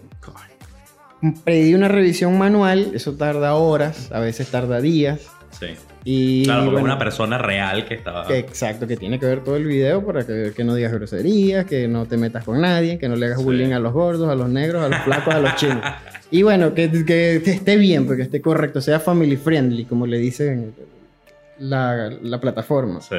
Pedí 1.46 1.74
una 1.74 1.88
revisión 1.88 2.38
manual, 2.38 2.92
eso 2.94 3.14
tarda 3.14 3.56
horas, 3.56 4.12
a 4.12 4.20
veces 4.20 4.50
tarda 4.52 4.82
días. 4.82 5.22
Sí. 5.60 5.68
Y 6.04 6.44
Claro, 6.44 6.62
porque 6.66 6.74
bueno, 6.82 6.86
una 6.86 6.98
persona 6.98 7.38
real 7.38 7.86
que 7.86 7.94
estaba. 7.94 8.28
que 8.28 8.38
exacto, 8.40 8.88
que 8.88 8.98
tiene 8.98 9.20
que 9.20 9.26
ver 9.26 9.44
todo 9.44 9.56
el 9.56 9.66
video 9.66 10.06
para 10.06 10.26
que, 10.26 10.52
que 10.56 10.64
no 10.64 10.76
digas 10.76 10.92
groserías, 10.94 11.66
que 11.66 11.88
no 11.88 12.06
te 12.06 12.18
metas 12.18 12.44
con 12.44 12.60
nadie, 12.60 12.98
que 12.98 13.08
no 13.08 13.16
le 13.16 13.28
hagas 13.28 13.38
Sí. 13.40 13.44
bullying 13.46 13.72
a 13.72 13.80
los 13.80 13.94
gordos, 13.94 14.30
a 14.30 14.36
los 14.36 14.50
negros, 14.50 14.84
a 14.84 14.90
los 14.90 15.00
flacos, 15.00 15.34
a 15.34 15.40
los 15.40 15.56
chinos. 15.56 15.80
Y 16.32 16.42
bueno, 16.44 16.74
que, 16.74 16.92
que- 17.06 17.36
esté 17.46 17.78
bien, 17.78 18.06
porque 18.06 18.24
esté 18.24 18.42
correcto, 18.42 18.82
sea 18.82 19.00
family 19.00 19.38
friendly, 19.38 19.86
como 19.86 20.06
le 20.08 20.18
dicen 20.18 20.74
la, 21.60 22.10
la 22.22 22.40
plataforma. 22.42 23.00
Sí. 23.02 23.16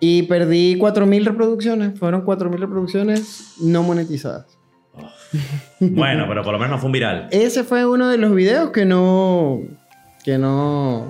Y 0.00 0.22
perdí 0.24 0.76
4.000 0.78 1.24
reproducciones, 1.24 1.98
fueron 1.98 2.24
4.000 2.24 2.58
reproducciones 2.58 3.54
no 3.60 3.82
monetizadas. 3.82 4.58
Bueno, 5.80 6.24
pero 6.28 6.42
por 6.42 6.52
lo 6.52 6.58
menos 6.58 6.72
no 6.76 6.78
fue 6.78 6.86
un 6.86 6.92
viral. 6.92 7.28
Ese 7.30 7.62
fue 7.64 7.86
uno 7.86 8.08
de 8.08 8.18
los 8.18 8.34
videos 8.34 8.70
que 8.70 8.84
no, 8.84 9.60
que 10.24 10.38
no, 10.38 11.06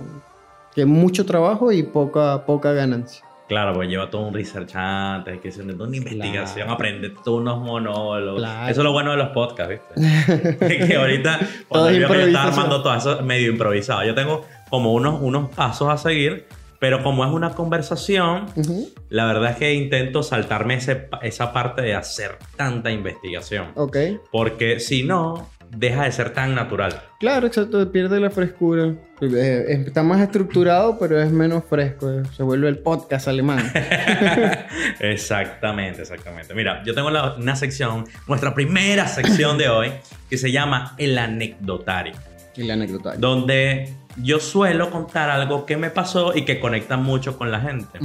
que 0.78 0.86
mucho 0.86 1.26
trabajo 1.26 1.72
y 1.72 1.82
poca, 1.82 2.46
poca 2.46 2.72
ganancia. 2.72 3.24
Claro, 3.48 3.72
porque 3.72 3.88
lleva 3.88 4.08
todo 4.10 4.28
un 4.28 4.32
research 4.32 4.76
antes, 4.76 5.34
hay 5.34 5.40
que 5.40 5.48
hacer 5.48 5.64
una 5.64 5.96
investigación, 5.96 6.54
Claro. 6.54 6.72
aprender 6.72 7.14
todos 7.24 7.40
unos 7.40 7.58
monólogos. 7.58 8.38
Claro. 8.40 8.68
Eso 8.70 8.80
es 8.82 8.84
lo 8.84 8.92
bueno 8.92 9.10
de 9.10 9.16
los 9.16 9.30
podcasts, 9.30 9.74
¿viste? 9.96 10.86
que 10.86 10.94
ahorita, 10.94 11.40
cuando 11.66 11.90
yo 11.90 12.06
estaba 12.14 12.44
armando 12.50 12.80
todo 12.80 12.94
eso 12.94 13.22
medio 13.22 13.50
improvisado, 13.50 14.04
yo 14.04 14.14
tengo 14.14 14.44
como 14.70 14.92
unos, 14.92 15.20
unos 15.20 15.50
pasos 15.50 15.88
a 15.88 15.96
seguir, 15.98 16.46
pero 16.78 17.02
como 17.02 17.24
es 17.24 17.32
una 17.32 17.50
conversación, 17.54 18.46
Ujú. 18.54 18.88
la 19.08 19.24
verdad 19.26 19.50
es 19.50 19.56
que 19.56 19.74
intento 19.74 20.22
saltarme 20.22 20.74
ese 20.74 21.08
esa 21.22 21.52
parte 21.52 21.82
de 21.82 21.96
hacer 21.96 22.38
tanta 22.56 22.92
investigación. 22.92 23.72
Ok. 23.74 23.96
Porque 24.30 24.78
si 24.78 25.02
no, 25.02 25.48
deja 25.70 26.04
de 26.04 26.12
ser 26.12 26.30
tan 26.32 26.54
natural. 26.54 27.00
Claro, 27.20 27.46
exacto, 27.46 27.90
pierde 27.92 28.20
la 28.20 28.30
frescura. 28.30 28.94
Eh, 29.20 29.84
está 29.86 30.02
más 30.02 30.20
estructurado, 30.20 30.98
pero 30.98 31.20
es 31.20 31.30
menos 31.30 31.64
fresco. 31.68 32.10
eh, 32.10 32.22
Se 32.36 32.42
vuelve 32.42 32.68
el 32.68 32.78
podcast 32.78 33.28
alemán. 33.28 33.70
exactamente, 35.00 36.02
exactamente. 36.02 36.54
Mira, 36.54 36.82
yo 36.84 36.94
tengo 36.94 37.10
la- 37.10 37.34
una 37.34 37.56
sección, 37.56 38.04
nuestra 38.26 38.54
primera 38.54 39.06
sección 39.08 39.58
de 39.58 39.68
hoy, 39.68 39.90
que 40.28 40.38
se 40.38 40.50
llama 40.52 40.94
El 40.98 41.18
Anecdotario, 41.18 42.14
y 42.56 42.64
la 42.64 42.74
anécdota. 42.74 43.14
donde 43.16 43.92
yo 44.20 44.40
suelo 44.40 44.90
contar 44.90 45.30
algo 45.30 45.64
que 45.64 45.76
me 45.76 45.90
pasó 45.90 46.36
y 46.36 46.44
que 46.44 46.58
conecta 46.58 46.96
mucho 46.96 47.38
con 47.38 47.52
la 47.52 47.60
gente. 47.60 48.00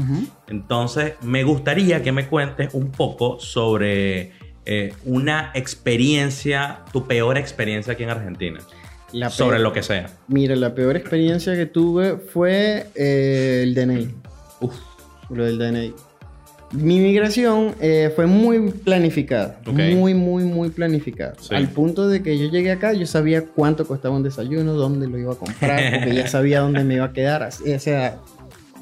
Entonces, 0.47 1.13
me 1.21 1.43
gustaría 1.43 2.03
que 2.03 2.11
me 2.11 2.27
cuentes 2.27 2.73
un 2.73 2.91
poco 2.91 3.39
sobre 3.39 4.31
eh, 4.65 4.93
una 5.05 5.51
experiencia, 5.53 6.79
tu 6.91 7.05
peor 7.07 7.37
experiencia 7.37 7.93
aquí 7.93 8.03
en 8.03 8.09
Argentina, 8.09 8.59
La 9.11 9.29
sobre 9.29 9.59
lo 9.59 9.73
que 9.73 9.83
sea. 9.83 10.09
Mira, 10.27 10.55
la 10.55 10.73
peor 10.73 10.95
experiencia 10.95 11.55
que 11.55 11.65
tuve 11.65 12.17
fue 12.17 12.87
eh, 12.95 13.61
el 13.63 13.75
DNI. 13.75 14.09
Uf, 14.61 14.75
Lo 15.29 15.45
del 15.45 15.57
DNI. 15.57 15.93
Mi 16.71 16.99
migración 16.99 17.75
eh, 17.81 18.11
fue 18.15 18.25
muy 18.25 18.71
planificada. 18.71 19.59
Muy, 19.65 20.15
muy, 20.15 20.43
muy 20.43 20.69
planificada. 20.69 21.35
Sí. 21.39 21.53
Al 21.53 21.69
punto 21.69 22.07
de 22.07 22.23
que 22.23 22.39
yo 22.39 22.49
llegué 22.49 22.71
acá, 22.71 22.93
yo 22.93 23.05
sabía 23.05 23.45
cuánto 23.45 23.85
costaba 23.85 24.15
un 24.15 24.23
desayuno, 24.23 24.73
dónde 24.73 25.07
lo 25.07 25.19
iba 25.19 25.33
a 25.33 25.35
comprar, 25.35 25.93
porque 25.99 26.15
ya 26.15 26.27
sabía 26.27 26.61
dónde 26.61 26.83
me 26.83 26.95
iba 26.95 27.05
a 27.05 27.13
quedar. 27.13 27.47
O 27.47 27.79
sea, 27.79 28.17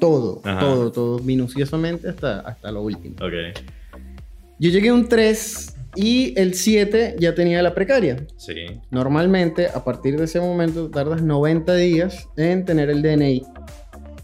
todo, 0.00 0.40
Ajá. 0.44 0.60
todo, 0.60 0.90
todo, 0.90 1.18
minuciosamente 1.18 2.08
hasta, 2.08 2.40
hasta 2.40 2.72
lo 2.72 2.82
último. 2.82 3.16
ok. 3.16 3.58
Yo 4.62 4.70
llegué 4.70 4.92
un 4.92 5.08
3 5.08 5.74
y 5.96 6.38
el 6.38 6.54
7 6.54 7.16
ya 7.18 7.34
tenía 7.34 7.60
la 7.62 7.74
precaria. 7.74 8.24
Sí. 8.36 8.54
Normalmente, 8.92 9.66
a 9.66 9.82
partir 9.82 10.16
de 10.16 10.26
ese 10.26 10.38
momento, 10.38 10.88
tardas 10.88 11.20
90 11.20 11.74
días 11.74 12.28
en 12.36 12.64
tener 12.64 12.88
el 12.88 13.02
DNI. 13.02 13.42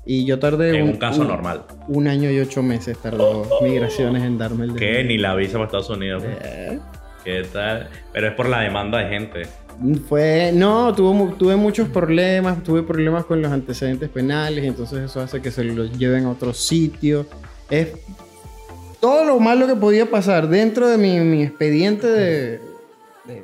Y 0.06 0.24
yo 0.24 0.38
tardé 0.38 0.78
En 0.78 0.84
un 0.84 0.96
caso 0.96 1.24
normal. 1.24 1.64
un 1.88 2.06
año 2.06 2.30
y 2.30 2.38
ocho 2.38 2.62
meses 2.62 2.96
tardó 2.98 3.48
migraciones 3.62 4.22
en 4.22 4.38
darme 4.38 4.66
el 4.66 4.74
Que 4.76 4.98
DNI. 5.02 5.08
ni 5.08 5.18
la 5.18 5.34
visa 5.34 5.54
para 5.54 5.64
Estados 5.64 5.90
Unidos. 5.90 6.22
pues. 6.22 6.36
Eh, 6.40 6.78
¿Qué 7.24 7.42
tal? 7.52 7.88
Pero 8.12 8.28
es 8.28 8.34
por 8.34 8.48
la 8.48 8.60
demanda 8.60 8.98
de 8.98 9.08
gente. 9.08 9.42
Fue, 10.08 10.52
no, 10.54 10.94
tuvo, 10.94 11.34
tuve 11.34 11.56
muchos 11.56 11.88
problemas, 11.88 12.62
tuve 12.62 12.84
problemas 12.84 13.24
con 13.24 13.42
los 13.42 13.50
antecedentes 13.50 14.08
penales, 14.08 14.62
y 14.64 14.68
entonces 14.68 15.00
eso 15.00 15.20
hace 15.20 15.42
que 15.42 15.50
se 15.50 15.64
los 15.64 15.98
lleven 15.98 16.26
a 16.26 16.30
otro 16.30 16.54
sitio. 16.54 17.26
Es, 17.68 17.88
todo 19.00 19.24
lo 19.24 19.38
malo 19.40 19.66
que 19.66 19.76
podía 19.76 20.06
pasar 20.10 20.48
dentro 20.48 20.88
de 20.88 20.98
mi, 20.98 21.18
mi 21.20 21.42
expediente 21.42 22.06
de, 22.06 22.60
de- 23.24 23.42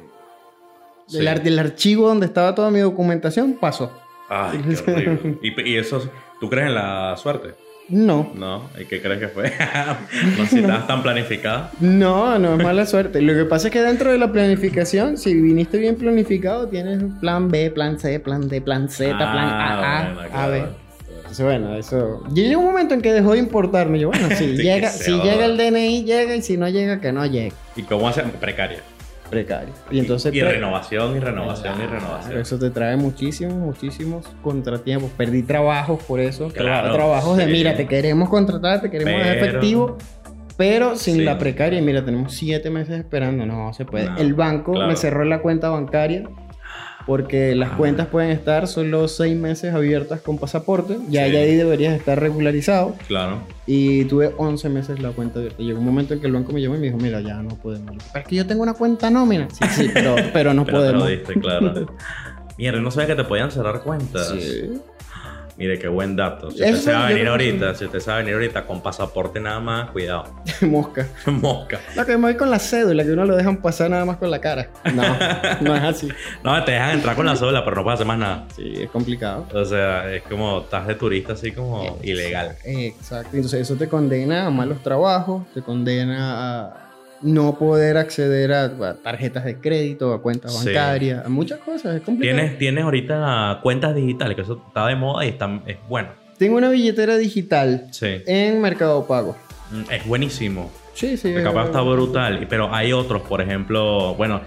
Sí. 1.06 1.18
del, 1.18 1.28
ar- 1.28 1.42
del 1.42 1.58
archivo 1.58 2.08
donde 2.08 2.26
estaba 2.26 2.54
toda 2.54 2.70
mi 2.70 2.80
documentación, 2.80 3.54
pasó. 3.60 3.92
Ay, 4.28 4.62
qué 4.66 4.90
horrible. 4.92 5.38
¿Y, 5.42 5.70
y 5.72 5.76
eso, 5.76 6.02
tú 6.40 6.48
crees 6.48 6.68
en 6.68 6.74
la 6.74 7.14
suerte? 7.16 7.54
No, 7.90 8.32
No, 8.34 8.70
¿y 8.80 8.86
qué 8.86 9.02
crees 9.02 9.18
que 9.20 9.28
fue? 9.28 9.52
no 10.38 10.46
si 10.46 10.60
estabas 10.60 10.86
tan 10.86 11.02
planificada. 11.02 11.70
no, 11.80 12.38
no 12.38 12.54
es 12.54 12.62
mala 12.64 12.86
suerte. 12.86 13.20
Lo 13.20 13.34
que 13.34 13.44
pasa 13.44 13.68
es 13.68 13.72
que 13.74 13.82
dentro 13.82 14.10
de 14.10 14.16
la 14.16 14.32
planificación, 14.32 15.18
si 15.18 15.34
viniste 15.34 15.76
bien 15.76 15.96
planificado, 15.96 16.66
tienes 16.68 17.02
plan 17.20 17.50
B, 17.50 17.70
plan 17.70 18.00
C, 18.00 18.18
plan 18.20 18.48
D, 18.48 18.62
plan 18.62 18.88
Z, 18.88 19.14
plan 19.14 19.28
A, 19.28 19.74
A, 19.74 20.04
bueno, 20.14 20.20
A, 20.22 20.26
claro. 20.28 20.52
B. 20.52 20.64
Entonces, 21.34 21.46
bueno, 21.60 21.74
eso. 21.74 22.20
Yo 22.28 22.34
llegué 22.34 22.54
a 22.54 22.58
un 22.58 22.64
momento 22.66 22.94
en 22.94 23.00
que 23.02 23.12
dejó 23.12 23.32
de 23.32 23.40
importarme. 23.40 23.98
Yo, 23.98 24.08
bueno, 24.08 24.28
si 24.36 24.46
llega, 24.56 24.88
si 24.90 25.10
llega 25.10 25.46
el 25.46 25.56
DNI, 25.56 26.04
llega, 26.04 26.36
y 26.36 26.42
si 26.42 26.56
no 26.56 26.68
llega, 26.68 27.00
que 27.00 27.10
no 27.10 27.26
llegue. 27.26 27.52
¿Y 27.74 27.82
cómo 27.82 28.06
hacen? 28.08 28.30
Precaria. 28.38 28.78
Precario. 29.30 29.74
Y 29.90 29.98
entonces. 29.98 30.32
Y 30.32 30.40
renovación, 30.40 31.16
y 31.16 31.18
renovación, 31.18 31.74
y 31.74 31.76
Claro, 31.78 31.92
renovación. 31.98 32.38
Eso 32.40 32.56
te 32.56 32.70
trae 32.70 32.96
muchísimos, 32.96 33.54
muchísimos 33.54 34.26
contratiempos. 34.42 35.10
Perdí 35.16 35.42
trabajos 35.42 36.00
por 36.04 36.20
eso. 36.20 36.48
Claro, 36.50 36.92
trabajos 36.94 37.36
de, 37.36 37.46
mira, 37.46 37.74
te 37.74 37.88
queremos 37.88 38.28
contratar, 38.28 38.80
te 38.80 38.90
queremos 38.92 39.20
Pero- 39.20 39.44
efectivo. 39.46 39.98
Pero 40.56 40.94
sin 40.94 41.16
Sí. 41.16 41.22
la 41.24 41.36
precaria, 41.36 41.80
y 41.80 41.82
mira, 41.82 42.04
tenemos 42.04 42.32
siete 42.34 42.70
meses 42.70 42.96
esperando, 43.00 43.44
no 43.44 43.72
se 43.74 43.84
puede. 43.84 44.04
No, 44.08 44.18
el 44.18 44.34
banco 44.34 44.70
claro. 44.70 44.86
me 44.86 44.94
cerró 44.94 45.24
la 45.24 45.40
cuenta 45.42 45.68
bancaria 45.70 46.28
porque 47.06 47.54
las 47.54 47.72
Ah. 47.72 47.76
cuentas 47.76 48.06
pueden 48.06 48.30
estar 48.30 48.66
solo 48.66 49.08
seis 49.08 49.36
meses 49.36 49.74
abiertas 49.74 50.20
con 50.20 50.38
pasaporte. 50.38 50.98
Ya, 51.08 51.26
Sí. 51.26 51.32
ya 51.32 51.38
ahí 51.40 51.54
deberías 51.56 51.94
estar 51.94 52.18
regularizado. 52.20 52.94
Claro. 53.08 53.38
Y 53.66 54.04
tuve 54.04 54.32
11 54.36 54.68
meses 54.68 55.00
la 55.00 55.10
cuenta 55.10 55.38
abierta. 55.38 55.62
Llegó 55.62 55.78
un 55.80 55.84
momento 55.86 56.14
en 56.14 56.20
que 56.20 56.26
el 56.26 56.32
banco 56.32 56.52
me 56.52 56.60
llamó 56.62 56.76
y 56.76 56.78
me 56.78 56.86
dijo, 56.86 56.98
mira, 56.98 57.20
ya 57.20 57.42
no 57.42 57.56
podemos. 57.56 57.96
Pero 58.12 58.22
es 58.22 58.28
que 58.28 58.36
yo 58.36 58.46
tengo 58.46 58.62
una 58.62 58.74
cuenta 58.74 59.10
nómina. 59.10 59.48
Sí, 59.50 59.64
sí, 59.70 59.90
pero, 59.92 60.16
pero 60.32 60.54
no 60.54 60.64
Pero 60.66 60.78
te 60.78 60.82
podemos. 60.84 61.02
lo 61.04 61.08
diste, 61.10 61.34
claro. 61.40 61.86
Mira, 62.56 62.80
no 62.80 62.90
sabía 62.92 63.08
que 63.08 63.22
te 63.22 63.24
podían 63.28 63.50
cerrar 63.50 63.80
cuentas. 63.82 64.28
Sí. 64.28 64.70
Mire, 65.56 65.78
qué 65.78 65.88
buen 65.88 66.16
dato. 66.16 66.50
Si 66.50 66.56
usted 66.56 66.76
se 66.76 66.92
va 66.92 67.06
a 67.06 67.08
venir 67.08 67.24
que 67.24 67.28
ahorita, 67.28 67.74
si 67.74 67.84
usted 67.84 68.00
se 68.00 68.10
va 68.10 68.16
a 68.16 68.18
venir 68.18 68.34
ahorita 68.34 68.66
con 68.66 68.82
pasaporte 68.82 69.40
nada 69.40 69.60
más, 69.60 69.90
cuidado. 69.90 70.24
Mosca. 70.62 71.06
Mosca. 71.26 71.80
No, 71.94 72.04
que 72.04 72.16
me 72.16 72.22
voy 72.22 72.36
con 72.36 72.50
la 72.50 72.58
cédula, 72.58 73.04
que 73.04 73.12
uno 73.12 73.24
lo 73.24 73.36
dejan 73.36 73.58
pasar 73.58 73.90
nada 73.90 74.04
más 74.04 74.16
con 74.16 74.30
la 74.30 74.40
cara. 74.40 74.70
No, 74.92 75.02
no 75.60 75.76
es 75.76 75.82
así. 75.82 76.08
No, 76.42 76.62
te 76.64 76.72
dejan 76.72 76.90
entrar 76.90 77.16
con 77.16 77.26
la 77.26 77.36
sola, 77.36 77.64
pero 77.64 77.76
no 77.76 77.84
puedes 77.84 77.96
hacer 77.96 78.06
más 78.06 78.18
nada. 78.18 78.46
Sí, 78.54 78.82
es 78.82 78.90
complicado. 78.90 79.46
O 79.54 79.64
sea, 79.64 80.12
es 80.12 80.22
como 80.22 80.60
estás 80.60 80.86
de 80.86 80.94
turista 80.94 81.32
así 81.34 81.52
como 81.52 81.98
ilegal. 82.02 82.56
Exacto. 82.64 83.30
Entonces 83.34 83.60
eso 83.62 83.76
te 83.76 83.88
condena 83.88 84.46
a 84.46 84.50
malos 84.50 84.82
trabajos, 84.82 85.44
te 85.54 85.62
condena 85.62 86.64
a 86.64 86.83
no 87.24 87.58
poder 87.58 87.96
acceder 87.96 88.52
a, 88.52 88.64
a 88.64 88.94
tarjetas 88.94 89.44
de 89.44 89.56
crédito, 89.58 90.12
a 90.12 90.22
cuentas 90.22 90.56
Sí. 90.56 90.66
bancarias, 90.66 91.24
a 91.26 91.28
muchas 91.28 91.58
cosas. 91.60 91.96
Es 91.96 92.02
complicado. 92.02 92.38
Tienes, 92.38 92.58
tienes 92.58 92.84
ahorita 92.84 93.58
cuentas 93.62 93.94
digitales, 93.94 94.36
que 94.36 94.42
eso 94.42 94.62
está 94.66 94.86
de 94.86 94.94
moda 94.94 95.24
y 95.24 95.28
está, 95.30 95.60
es 95.66 95.78
bueno. 95.88 96.10
Tengo 96.38 96.56
una 96.58 96.68
billetera 96.68 97.16
digital 97.16 97.86
Sí. 97.90 98.22
en 98.26 98.60
Mercado 98.60 99.06
Pago. 99.06 99.36
Mm, 99.72 99.90
Es 99.92 100.06
buenísimo. 100.06 100.70
Sí, 100.92 101.16
sí. 101.16 101.30
Es- 101.30 101.42
capaz 101.42 101.66
está 101.66 101.80
brutal. 101.80 102.46
Pero 102.48 102.72
hay 102.74 102.92
otros, 102.92 103.22
por 103.22 103.40
ejemplo, 103.40 104.14
bueno, 104.14 104.40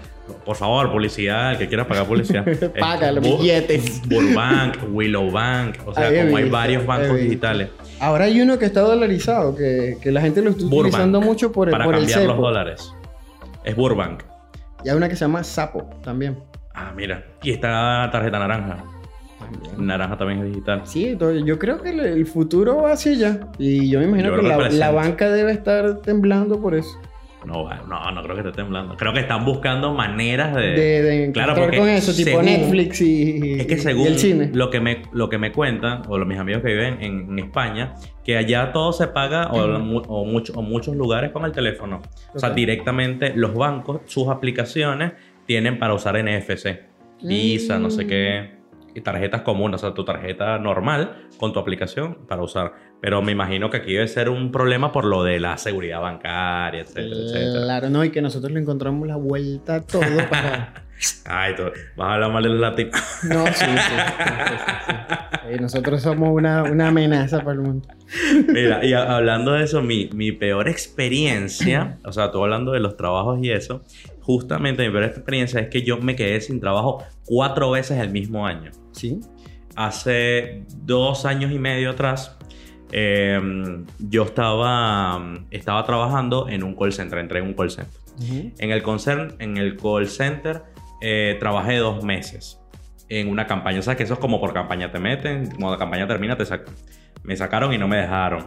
por 0.44 0.56
favor, 0.56 0.90
publicidad, 0.92 1.52
el 1.52 1.58
que 1.58 1.68
quiera 1.68 1.86
pagar 1.88 2.06
publicidad. 2.06 2.44
Paga 2.78 3.10
los 3.12 3.24
billetes. 3.24 4.00
Burbank, 4.06 4.76
Willow 4.92 5.30
Bank, 5.30 5.76
o 5.86 5.94
sea, 5.94 6.08
Ahí 6.08 6.24
como 6.24 6.36
hay 6.36 6.48
varios 6.48 6.86
bancos 6.86 7.18
digitales 7.18 7.68
Ahora 8.00 8.24
hay 8.26 8.40
uno 8.40 8.58
que 8.58 8.66
está 8.66 8.80
dolarizado, 8.80 9.54
que, 9.56 9.98
que 10.00 10.12
la 10.12 10.20
gente 10.20 10.42
lo 10.42 10.50
está 10.50 10.62
Burbank, 10.64 10.80
utilizando 10.80 11.20
mucho 11.20 11.52
por, 11.52 11.68
el- 11.68 11.72
para 11.72 11.84
por 11.84 11.94
el 11.94 12.00
cambiar 12.02 12.22
los 12.24 12.38
dólares. 12.38 12.92
Es 13.64 13.74
Burbank. 13.76 14.22
Y 14.84 14.88
hay 14.88 14.96
una 14.96 15.08
que 15.08 15.16
se 15.16 15.24
llama 15.24 15.42
Sapo 15.42 15.88
también. 16.02 16.38
Ah, 16.74 16.92
mira. 16.96 17.24
Y 17.42 17.50
está 17.50 18.08
tarjeta 18.12 18.38
naranja. 18.38 18.84
También. 19.38 19.86
Naranja 19.86 20.16
también 20.16 20.40
es 20.40 20.46
digital. 20.46 20.82
Sí, 20.84 21.08
entonces 21.08 21.42
yo 21.44 21.58
creo 21.58 21.80
que 21.82 21.90
el, 21.90 22.26
futuro 22.26 22.82
va 22.82 22.92
hacia 22.92 23.12
allá. 23.12 23.40
Y 23.58 23.88
yo 23.90 23.98
me 23.98 24.06
imagino 24.06 24.30
Yo 24.30 24.36
que 24.36 24.48
la, 24.48 24.68
la 24.70 24.90
banca 24.92 25.30
debe 25.30 25.52
estar 25.52 25.98
temblando 25.98 26.60
por 26.60 26.74
eso. 26.74 26.98
No, 27.46 27.62
va- 27.64 27.82
no, 27.88 28.10
no 28.10 28.22
creo 28.22 28.34
que 28.34 28.40
esté 28.42 28.52
temblando. 28.62 28.96
Creo 28.96 29.12
que 29.12 29.20
están 29.20 29.44
buscando 29.44 29.94
maneras 29.94 30.54
de. 30.56 30.62
De, 30.72 31.02
de 31.02 31.32
claro, 31.32 31.54
porque 31.54 31.76
con 31.78 31.88
eso, 31.88 32.12
tipo 32.12 32.30
según- 32.30 32.44
Netflix 32.46 33.00
y, 33.00 33.52
Es 33.60 33.66
que 33.66 33.78
según 33.78 34.08
el 34.08 34.18
cine. 34.18 34.50
lo 34.52 34.70
que 34.70 34.80
me 34.80 35.02
lo 35.12 35.28
que 35.28 35.38
me 35.38 35.52
cuentan 35.52 36.02
o 36.08 36.18
los, 36.18 36.26
mis 36.26 36.38
amigos 36.38 36.62
que 36.62 36.68
viven 36.72 36.98
en, 37.00 37.30
en 37.30 37.38
España, 37.38 37.94
que 38.24 38.36
allá 38.36 38.72
todo 38.72 38.92
se 38.92 39.06
paga 39.06 39.48
o, 39.52 39.60
o, 39.62 40.24
mucho- 40.24 40.52
o 40.54 40.62
muchos 40.62 40.96
lugares 40.96 41.30
con 41.30 41.44
el 41.44 41.52
teléfono. 41.52 42.02
O 42.34 42.38
sea, 42.40 42.50
directamente 42.50 43.32
los 43.36 43.54
bancos, 43.54 44.00
sus 44.06 44.28
aplicaciones 44.28 45.12
tienen 45.46 45.78
para 45.78 45.94
usar 45.94 46.16
NFC, 46.22 46.80
Visa, 47.22 47.78
no 47.78 47.90
sé 47.90 48.06
qué, 48.06 48.50
y 48.94 49.00
tarjetas 49.00 49.42
comunes, 49.42 49.82
o 49.82 49.86
sea, 49.86 49.94
tu 49.94 50.04
tarjeta 50.04 50.58
normal 50.58 51.28
con 51.38 51.52
tu 51.52 51.58
aplicación 51.58 52.18
para 52.26 52.42
usar. 52.42 52.72
Pero 53.00 53.22
me 53.22 53.32
imagino 53.32 53.70
que 53.70 53.78
aquí 53.78 53.94
debe 53.94 54.08
ser 54.08 54.28
un 54.28 54.50
problema 54.50 54.92
por 54.92 55.04
lo 55.04 55.22
de 55.22 55.38
la 55.40 55.56
seguridad 55.56 56.00
bancaria, 56.00 56.80
etcétera, 56.80 57.16
etcétera. 57.16 57.64
Claro, 57.64 57.90
no, 57.90 58.04
y 58.04 58.10
que 58.10 58.20
nosotros 58.22 58.52
le 58.52 58.60
encontramos 58.60 59.06
la 59.06 59.16
vuelta 59.16 59.76
a 59.76 59.80
todo 59.82 60.02
para... 60.30 60.84
Ay, 61.26 61.54
tú, 61.54 61.62
vas 61.96 62.08
a 62.08 62.14
hablar 62.14 62.32
mal 62.32 62.42
de 62.42 62.48
los 62.48 62.58
latinos. 62.58 63.00
No, 63.22 63.46
sí, 63.46 63.52
sí. 63.52 63.66
sí, 63.66 64.54
sí, 64.66 64.92
sí. 65.52 65.60
Nosotros 65.60 66.02
somos 66.02 66.30
una, 66.30 66.64
una 66.64 66.88
amenaza 66.88 67.38
para 67.38 67.52
el 67.52 67.60
mundo. 67.60 67.88
Mira, 68.48 68.84
y 68.84 68.92
hablando 68.92 69.52
de 69.52 69.64
eso, 69.64 69.80
mi, 69.80 70.10
mi 70.12 70.32
peor 70.32 70.68
experiencia, 70.68 71.98
o 72.04 72.12
sea, 72.12 72.32
tú 72.32 72.42
hablando 72.42 72.72
de 72.72 72.80
los 72.80 72.96
trabajos 72.96 73.38
y 73.42 73.50
eso, 73.50 73.82
justamente 74.28 74.84
mi 74.84 74.92
peor 74.92 75.04
experiencia 75.04 75.58
es 75.58 75.68
que 75.68 75.80
yo 75.80 75.96
me 75.96 76.14
quedé 76.14 76.38
sin 76.42 76.60
trabajo 76.60 77.02
cuatro 77.24 77.70
veces 77.70 77.98
el 77.98 78.10
mismo 78.10 78.46
año. 78.46 78.72
Sí. 78.92 79.20
Hace 79.74 80.64
dos 80.82 81.24
años 81.24 81.50
y 81.50 81.58
medio 81.58 81.92
atrás, 81.92 82.36
eh, 82.92 83.40
yo 83.98 84.24
estaba, 84.24 85.34
estaba 85.50 85.82
trabajando 85.86 86.46
en 86.50 86.62
un 86.62 86.76
call 86.76 86.92
center, 86.92 87.20
entré 87.20 87.38
en 87.38 87.46
un 87.46 87.54
call 87.54 87.70
center. 87.70 88.00
Ujú. 88.20 88.52
En 88.58 88.70
el, 88.70 88.82
concern, 88.82 89.34
en 89.38 89.56
el 89.56 89.78
call 89.78 90.06
center 90.06 90.62
eh, 91.00 91.38
trabajé 91.40 91.76
dos 91.76 92.04
meses 92.04 92.60
en 93.08 93.30
una 93.30 93.46
campaña. 93.46 93.78
O 93.78 93.82
sea, 93.82 93.96
que 93.96 94.02
eso 94.02 94.12
es 94.12 94.20
como 94.20 94.40
por 94.40 94.52
campaña 94.52 94.92
te 94.92 94.98
meten, 94.98 95.46
cuando 95.46 95.70
la 95.70 95.78
campaña 95.78 96.06
termina 96.06 96.36
te 96.36 96.44
sacan. 96.44 96.74
Me 97.22 97.34
sacaron 97.34 97.72
y 97.72 97.78
no 97.78 97.88
me 97.88 97.96
dejaron. 97.96 98.44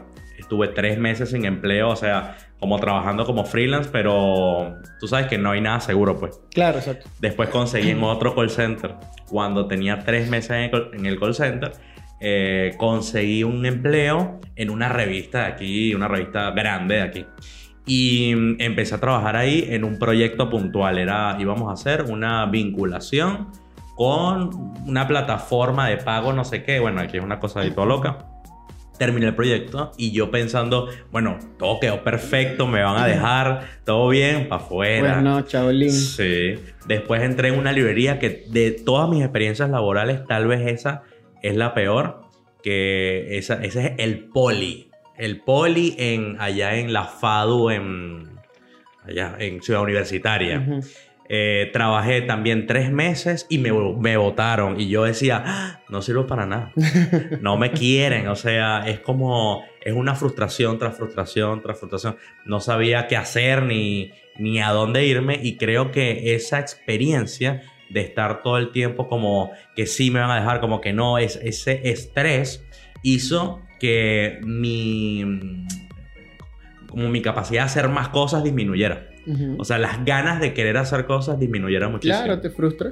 Estuve 0.51 0.67
tres 0.67 0.99
meses 0.99 1.29
sin 1.29 1.45
empleo, 1.45 1.87
o 1.87 1.95
sea, 1.95 2.35
como 2.59 2.77
trabajando 2.77 3.25
como 3.25 3.45
freelance, 3.45 3.89
pero 3.89 4.81
tú 4.99 5.07
sabes 5.07 5.27
que 5.27 5.37
no 5.37 5.51
hay 5.51 5.61
nada 5.61 5.79
seguro, 5.79 6.19
pues. 6.19 6.41
Claro, 6.53 6.79
exacto. 6.79 7.09
Después 7.21 7.47
conseguí 7.47 7.91
en 7.91 8.03
otro 8.03 8.35
call 8.35 8.49
center. 8.49 8.95
Cuando 9.29 9.67
tenía 9.67 9.99
tres 9.99 10.29
meses 10.29 10.51
en 10.51 10.57
el 10.63 10.71
call, 10.71 10.89
en 10.91 11.05
el 11.05 11.17
call 11.17 11.35
center, 11.35 11.71
eh, 12.19 12.73
conseguí 12.75 13.45
un 13.45 13.65
empleo 13.65 14.41
en 14.57 14.69
una 14.71 14.89
revista 14.89 15.43
de 15.43 15.45
aquí, 15.45 15.95
una 15.95 16.09
revista 16.09 16.51
grande 16.51 16.95
de 16.95 17.01
aquí. 17.01 17.25
Y 17.85 18.35
mm, 18.35 18.57
empecé 18.59 18.95
a 18.95 18.99
trabajar 18.99 19.37
ahí 19.37 19.67
en 19.69 19.85
un 19.85 19.97
proyecto 19.97 20.49
puntual. 20.49 20.97
Era, 20.97 21.37
íbamos 21.39 21.69
a 21.69 21.75
hacer 21.75 22.11
una 22.11 22.45
vinculación 22.47 23.47
con 23.95 24.73
una 24.85 25.07
plataforma 25.07 25.87
de 25.87 25.95
pago, 25.95 26.33
no 26.33 26.43
sé 26.43 26.65
qué. 26.65 26.81
Bueno, 26.81 26.99
aquí 26.99 27.15
es 27.15 27.23
una 27.23 27.39
cosa 27.39 27.61
de 27.61 27.71
todo 27.71 27.85
loca. 27.85 28.17
Terminé 29.01 29.25
el 29.25 29.33
proyecto 29.33 29.93
y 29.97 30.11
yo 30.11 30.29
pensando, 30.29 30.87
bueno, 31.11 31.39
todo 31.57 31.79
quedó 31.79 32.03
perfecto, 32.03 32.67
me 32.67 32.83
van 32.83 33.01
a 33.01 33.07
dejar, 33.07 33.67
todo 33.83 34.09
bien, 34.09 34.47
para 34.47 34.61
afuera. 34.61 35.13
Pues 35.13 35.23
no, 35.23 35.41
chabolín. 35.41 35.89
Sí. 35.89 36.59
Después 36.85 37.23
entré 37.23 37.47
en 37.47 37.57
una 37.57 37.71
librería 37.71 38.19
que 38.19 38.45
de 38.47 38.69
todas 38.69 39.09
mis 39.09 39.23
experiencias 39.23 39.71
laborales, 39.71 40.23
tal 40.27 40.45
vez 40.45 40.67
esa 40.67 41.01
es 41.41 41.55
la 41.55 41.73
peor. 41.73 42.21
Que 42.61 43.39
esa, 43.39 43.55
ese 43.63 43.87
es 43.87 43.93
el 43.97 44.25
poli. 44.25 44.91
El 45.17 45.41
poli 45.41 45.95
en, 45.97 46.39
allá 46.39 46.75
en 46.75 46.93
la 46.93 47.05
FADU, 47.05 47.71
en, 47.71 48.29
allá 49.03 49.35
en 49.39 49.63
Ciudad 49.63 49.81
Universitaria. 49.81 50.59
Ujú. 50.59 50.87
Eh, 51.33 51.69
trabajé 51.71 52.21
también 52.21 52.67
tres 52.67 52.91
meses 52.91 53.45
y 53.47 53.57
me, 53.57 53.71
me 53.71 54.17
votaron. 54.17 54.77
Y 54.81 54.89
yo 54.89 55.05
decía, 55.05 55.41
"Ah, 55.45 55.79
no 55.87 56.01
sirvo 56.01 56.27
para 56.27 56.45
nada. 56.45 56.73
No 57.41 57.55
me 57.55 57.71
quieren. 57.71 58.27
O 58.27 58.35
sea, 58.35 58.83
es 58.85 58.99
como, 58.99 59.63
es 59.81 59.93
una 59.93 60.13
frustración 60.13 60.77
tras 60.77 60.97
frustración 60.97 61.61
tras 61.61 61.79
frustración. 61.79 62.17
No 62.43 62.59
sabía 62.59 63.07
qué 63.07 63.15
hacer 63.15 63.63
ni, 63.63 64.11
ni 64.39 64.59
a 64.59 64.71
dónde 64.71 65.05
irme. 65.05 65.39
Y 65.41 65.55
creo 65.55 65.91
que 65.91 66.35
esa 66.35 66.59
experiencia 66.59 67.61
de 67.89 68.01
estar 68.01 68.43
todo 68.43 68.57
el 68.57 68.73
tiempo 68.73 69.07
como 69.07 69.51
que 69.73 69.85
sí 69.85 70.11
me 70.11 70.19
van 70.19 70.31
a 70.31 70.35
dejar, 70.35 70.59
como 70.59 70.81
que 70.81 70.91
no, 70.91 71.17
es, 71.17 71.37
ese 71.37 71.79
estrés 71.89 72.65
hizo 73.03 73.61
que 73.79 74.41
mi, 74.43 75.23
como 76.89 77.07
mi 77.07 77.21
capacidad 77.21 77.61
de 77.61 77.67
hacer 77.67 77.87
más 77.87 78.09
cosas 78.09 78.43
disminuyera. 78.43 79.10
O 79.57 79.63
sea, 79.63 79.77
las 79.77 80.03
ganas 80.03 80.39
de 80.39 80.53
querer 80.53 80.77
hacer 80.77 81.05
cosas 81.05 81.39
disminuyeron 81.39 81.91
muchísimo. 81.91 82.23
Claro, 82.23 82.41
te 82.41 82.49
frustra. 82.49 82.91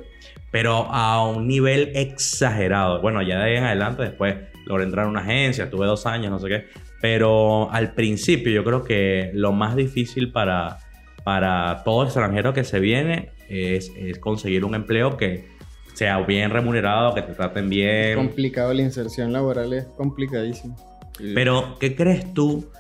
Pero 0.52 0.88
a 0.92 1.28
un 1.28 1.48
nivel 1.48 1.92
exagerado. 1.96 3.02
Bueno, 3.02 3.22
ya 3.22 3.40
de 3.40 3.44
ahí 3.44 3.58
en 3.58 3.64
adelante 3.64 4.04
después 4.04 4.36
logré 4.66 4.84
entrar 4.84 5.06
a 5.06 5.10
una 5.10 5.22
agencia, 5.22 5.70
tuve 5.70 5.86
dos 5.86 6.06
años, 6.06 6.32
no 6.32 6.40
sé 6.40 6.48
qué. 6.48 6.66
Pero 7.02 7.72
al 7.72 7.94
principio 7.94 8.52
yo 8.52 8.64
creo 8.64 8.84
que 8.84 9.32
lo 9.34 9.52
más 9.52 9.76
difícil 9.76 10.32
para, 10.32 10.78
para 11.24 11.84
todo 11.84 12.04
extranjero 12.04 12.54
que 12.54 12.64
se 12.64 12.80
viene 12.80 13.32
es, 13.48 13.92
es 13.98 14.20
conseguir 14.20 14.66
un 14.66 14.76
empleo 14.76 15.18
que 15.18 15.48
sea 15.94 16.20
bien 16.22 16.52
remunerado, 16.52 17.14
que 17.14 17.22
te 17.22 17.34
traten 17.34 17.70
bien. 17.70 18.16
Complicado, 18.16 18.74
la 18.74 18.82
inserción 18.82 19.34
laboral 19.34 19.74
es 19.74 19.86
complicadísimo. 19.98 20.76
Pero, 21.36 21.78
¿qué 21.80 21.96
crees 21.96 22.34
tú 22.34 22.72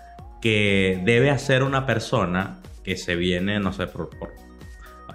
que 0.41 1.01
debe 1.03 1.29
hacer 1.29 1.63
una 1.63 1.85
persona 1.85 2.58
que 2.83 2.95
se 2.97 3.15
viene, 3.15 3.59
no 3.59 3.73
sé, 3.73 3.87
por, 3.87 4.09
por- 4.17 4.33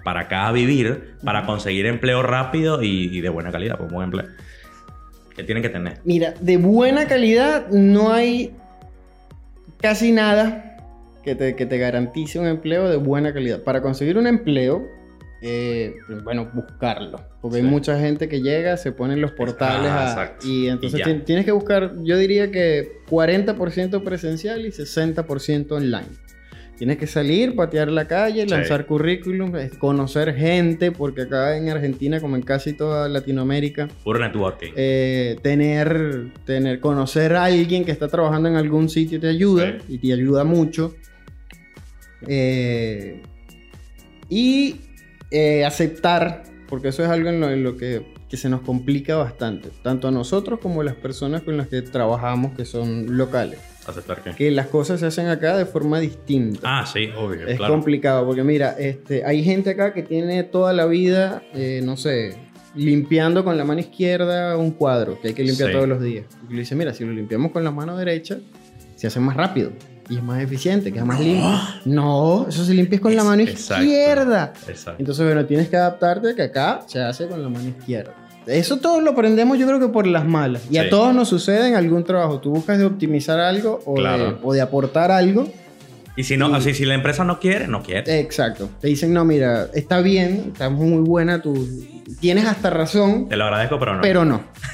para 0.03 0.21
acá 0.21 0.47
a 0.47 0.51
vivir, 0.51 1.15
para 1.23 1.45
conseguir 1.47 1.87
empleo 1.87 2.21
rápido 2.21 2.83
y, 2.83 3.09
y 3.11 3.21
de 3.21 3.29
buena 3.29 3.51
calidad, 3.51 3.75
pues, 3.77 3.89
un 3.89 3.95
buen 3.95 4.05
empleo? 4.05 4.27
¿Qué 5.35 5.43
tienen 5.43 5.63
que 5.63 5.69
tener? 5.69 5.97
Mira, 6.05 6.35
de 6.39 6.57
buena 6.57 7.07
calidad 7.07 7.67
no 7.69 8.13
hay 8.13 8.53
casi 9.81 10.11
nada 10.11 10.77
que 11.23 11.33
te, 11.35 11.55
que 11.55 11.65
te 11.65 11.77
garantice 11.79 12.37
un 12.39 12.45
empleo 12.47 12.87
de 12.87 12.97
buena 12.97 13.33
calidad. 13.33 13.63
Para 13.63 13.81
conseguir 13.81 14.17
un 14.17 14.27
empleo, 14.27 14.87
eh, 15.41 15.95
bueno, 16.23 16.49
buscarlo. 16.53 17.19
Porque 17.41 17.57
Sí. 17.57 17.63
hay 17.65 17.69
mucha 17.69 17.99
gente 17.99 18.29
que 18.29 18.41
llega, 18.41 18.77
se 18.77 18.91
pone 18.91 19.15
en 19.15 19.21
los 19.21 19.31
portales 19.31 19.89
Ah, 19.91 20.05
a- 20.05 20.09
exacto. 20.11 20.47
y 20.47 20.67
entonces 20.69 21.01
Y 21.05 21.13
tienes 21.21 21.45
que 21.45 21.51
buscar, 21.51 21.95
yo 22.03 22.17
diría 22.17 22.51
que 22.51 22.99
40% 23.09 24.03
presencial 24.03 24.65
y 24.65 24.71
60% 24.71 25.71
online. 25.75 26.05
Tienes 26.77 26.97
que 26.97 27.07
salir, 27.07 27.55
patear 27.55 27.89
la 27.89 28.05
calle, 28.07 28.43
Sí. 28.43 28.49
lanzar 28.49 28.85
currículum, 28.85 29.55
eh, 29.55 29.69
conocer 29.79 30.35
gente, 30.35 30.91
porque 30.91 31.21
acá 31.21 31.55
en 31.57 31.69
Argentina, 31.69 32.19
como 32.19 32.35
en 32.35 32.41
casi 32.41 32.73
toda 32.73 33.07
Latinoamérica, 33.07 33.87
Puro 34.03 34.19
networking. 34.19 34.71
eh, 34.75 35.37
tener, 35.41 36.31
tener, 36.45 36.79
conocer 36.81 37.33
a 37.35 37.45
alguien 37.45 37.85
que 37.85 37.91
está 37.91 38.07
trabajando 38.09 38.49
en 38.49 38.55
algún 38.55 38.89
sitio 38.89 39.19
te 39.21 39.27
ayuda 39.29 39.77
Sí. 39.87 39.95
y 39.95 39.97
te 39.99 40.13
ayuda 40.13 40.43
mucho. 40.43 40.93
Eh, 42.27 43.21
y 44.29 44.81
eh, 45.31 45.63
aceptar, 45.65 46.43
porque 46.67 46.89
eso 46.89 47.03
es 47.03 47.09
algo 47.09 47.29
en 47.29 47.39
lo, 47.39 47.49
en 47.49 47.63
lo 47.63 47.77
que, 47.77 48.05
que 48.29 48.37
se 48.37 48.49
nos 48.49 48.61
complica 48.61 49.15
bastante, 49.15 49.69
tanto 49.83 50.07
a 50.07 50.11
nosotros 50.11 50.59
como 50.59 50.81
a 50.81 50.83
las 50.83 50.95
personas 50.95 51.43
con 51.43 51.57
las 51.57 51.67
que 51.67 51.81
trabajamos 51.83 52.53
que 52.55 52.65
son 52.65 53.17
locales, 53.17 53.59
¿Aceptar 53.87 54.21
qué? 54.23 54.31
que 54.31 54.51
las 54.51 54.67
cosas 54.67 54.99
se 54.99 55.05
hacen 55.05 55.27
acá 55.27 55.55
de 55.57 55.65
forma 55.65 55.99
distinta. 55.99 56.59
Ah, 56.63 56.85
sí, 56.85 57.09
obvio, 57.17 57.47
Es 57.47 57.57
claro. 57.57 57.73
complicado 57.73 58.25
porque 58.25 58.43
mira, 58.43 58.75
este, 58.79 59.23
hay 59.25 59.43
gente 59.43 59.71
acá 59.71 59.93
que 59.93 60.01
tiene 60.03 60.43
toda 60.43 60.73
la 60.73 60.85
vida, 60.85 61.43
eh, 61.53 61.81
no 61.83 61.95
sé, 61.97 62.35
limpiando 62.75 63.43
con 63.43 63.57
la 63.57 63.63
mano 63.63 63.79
izquierda 63.79 64.57
un 64.57 64.71
cuadro 64.71 65.19
que 65.21 65.29
hay 65.29 65.33
que 65.33 65.43
limpiar 65.43 65.69
Sí. 65.69 65.73
todos 65.75 65.87
los 65.87 66.01
días. 66.01 66.25
Y 66.49 66.53
le 66.53 66.59
dice, 66.59 66.75
mira, 66.75 66.93
si 66.93 67.05
lo 67.05 67.11
limpiamos 67.13 67.51
con 67.51 67.63
la 67.63 67.71
mano 67.71 67.95
derecha, 67.97 68.37
se 68.95 69.07
hace 69.07 69.19
más 69.19 69.37
rápido 69.37 69.71
y 70.09 70.17
es 70.17 70.23
más 70.23 70.41
eficiente, 70.41 70.91
queda 70.91 71.05
más 71.05 71.19
limpio. 71.19 71.49
No, 71.85 72.47
eso 72.49 72.63
se 72.65 72.73
limpia 72.73 72.99
con 72.99 73.15
la 73.15 73.23
mano 73.23 73.41
exacto. 73.43 73.83
izquierda. 73.83 74.53
Exacto. 74.67 74.95
Entonces, 74.99 75.25
bueno, 75.25 75.45
tienes 75.45 75.69
que 75.69 75.77
adaptarte 75.77 76.29
a 76.31 76.35
que 76.35 76.41
acá 76.43 76.81
se 76.87 76.99
hace 77.01 77.27
con 77.27 77.41
la 77.41 77.49
mano 77.49 77.69
izquierda. 77.69 78.13
Eso 78.47 78.77
todo 78.77 79.01
lo 79.01 79.11
aprendemos 79.11 79.57
yo 79.57 79.65
creo 79.67 79.79
que 79.79 79.87
por 79.87 80.05
las 80.07 80.25
malas. 80.25 80.63
Y 80.69 80.73
Sí. 80.73 80.77
a 80.79 80.89
todos 80.89 81.13
nos 81.15 81.27
sucede 81.29 81.67
en 81.69 81.75
algún 81.75 82.03
trabajo. 82.03 82.39
Tú 82.39 82.51
buscas 82.51 82.77
de 82.77 82.85
optimizar 82.85 83.39
algo 83.39 83.81
o, 83.85 83.95
de, 83.95 84.01
Claro. 84.01 84.39
o 84.43 84.53
de 84.53 84.61
aportar 84.61 85.11
algo. 85.11 85.47
Y 86.17 86.23
si 86.23 86.37
no, 86.37 86.53
así, 86.55 86.73
si 86.73 86.85
la 86.85 86.93
empresa 86.93 87.25
no 87.25 87.39
quiere, 87.39 87.67
no 87.67 87.83
quiere. 87.83 88.19
Exacto. 88.21 88.69
Te 88.79 88.87
dicen, 88.87 89.13
no, 89.13 89.25
mira, 89.25 89.67
está 89.73 89.99
bien, 89.99 90.51
está 90.53 90.69
muy 90.69 91.01
buena, 91.01 91.41
tú 91.41 91.67
tienes 92.21 92.45
hasta 92.45 92.69
razón, 92.69 93.27
Te 93.27 93.35
lo 93.35 93.43
agradezco, 93.43 93.77
pero 93.79 93.95
no. 93.95 94.01
pero 94.01 94.23
no. 94.23 94.41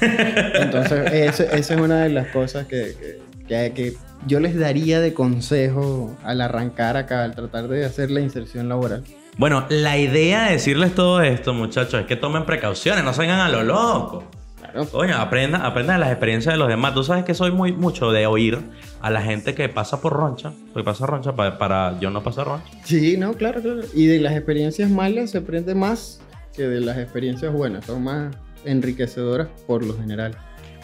Entonces, 0.54 1.12
eso- 1.12 1.42
esa 1.44 1.74
es 1.74 1.80
una 1.80 2.02
de 2.04 2.10
las 2.10 2.28
cosas 2.28 2.66
que, 2.66 2.94
que- 3.00 3.18
que- 3.48 3.72
que 3.74 3.92
yo 4.26 4.38
les 4.38 4.56
daría 4.56 5.00
de 5.00 5.14
consejo 5.14 6.16
al 6.22 6.40
arrancar 6.42 6.96
acá, 6.96 7.24
al 7.24 7.34
tratar 7.34 7.66
de 7.68 7.84
hacer 7.84 8.10
la 8.12 8.20
inserción 8.20 8.68
laboral. 8.68 9.02
Bueno, 9.38 9.64
la 9.70 9.96
idea 9.96 10.46
de 10.46 10.52
decirles 10.52 10.94
todo 10.94 11.22
esto, 11.22 11.54
muchachos, 11.54 12.00
es 12.00 12.06
que 12.06 12.16
tomen 12.16 12.44
precauciones, 12.44 13.02
no 13.02 13.14
se 13.14 13.22
vengan 13.22 13.40
a 13.40 13.48
lo 13.48 13.62
loco. 13.62 14.24
Claro. 14.58 14.86
Coño, 14.86 15.16
aprendan, 15.16 15.62
aprendan 15.62 15.96
de 15.96 16.00
las 16.00 16.10
experiencias 16.10 16.54
de 16.54 16.58
los 16.58 16.68
demás. 16.68 16.94
Tú 16.94 17.02
sabes 17.02 17.24
que 17.24 17.34
soy 17.34 17.50
muy 17.50 17.72
mucho 17.72 18.12
de 18.12 18.26
oír 18.26 18.58
a 19.00 19.10
la 19.10 19.22
gente 19.22 19.54
que 19.54 19.68
pasa 19.68 20.00
por 20.00 20.12
roncha, 20.12 20.52
que 20.74 20.84
pasa 20.84 21.06
roncha 21.06 21.34
para, 21.34 21.58
para 21.58 21.98
yo 21.98 22.10
no 22.10 22.22
pasar 22.22 22.46
roncha. 22.46 22.70
Sí, 22.84 23.16
no, 23.16 23.32
claro, 23.34 23.62
claro. 23.62 23.80
Y 23.94 24.06
de 24.06 24.20
las 24.20 24.34
experiencias 24.34 24.90
malas 24.90 25.30
se 25.30 25.38
aprende 25.38 25.74
más 25.74 26.20
que 26.54 26.64
de 26.64 26.80
las 26.80 26.98
experiencias 26.98 27.52
buenas. 27.52 27.86
Son 27.86 28.04
más 28.04 28.36
enriquecedoras 28.64 29.48
por 29.66 29.84
lo 29.84 29.96
general. 29.96 30.36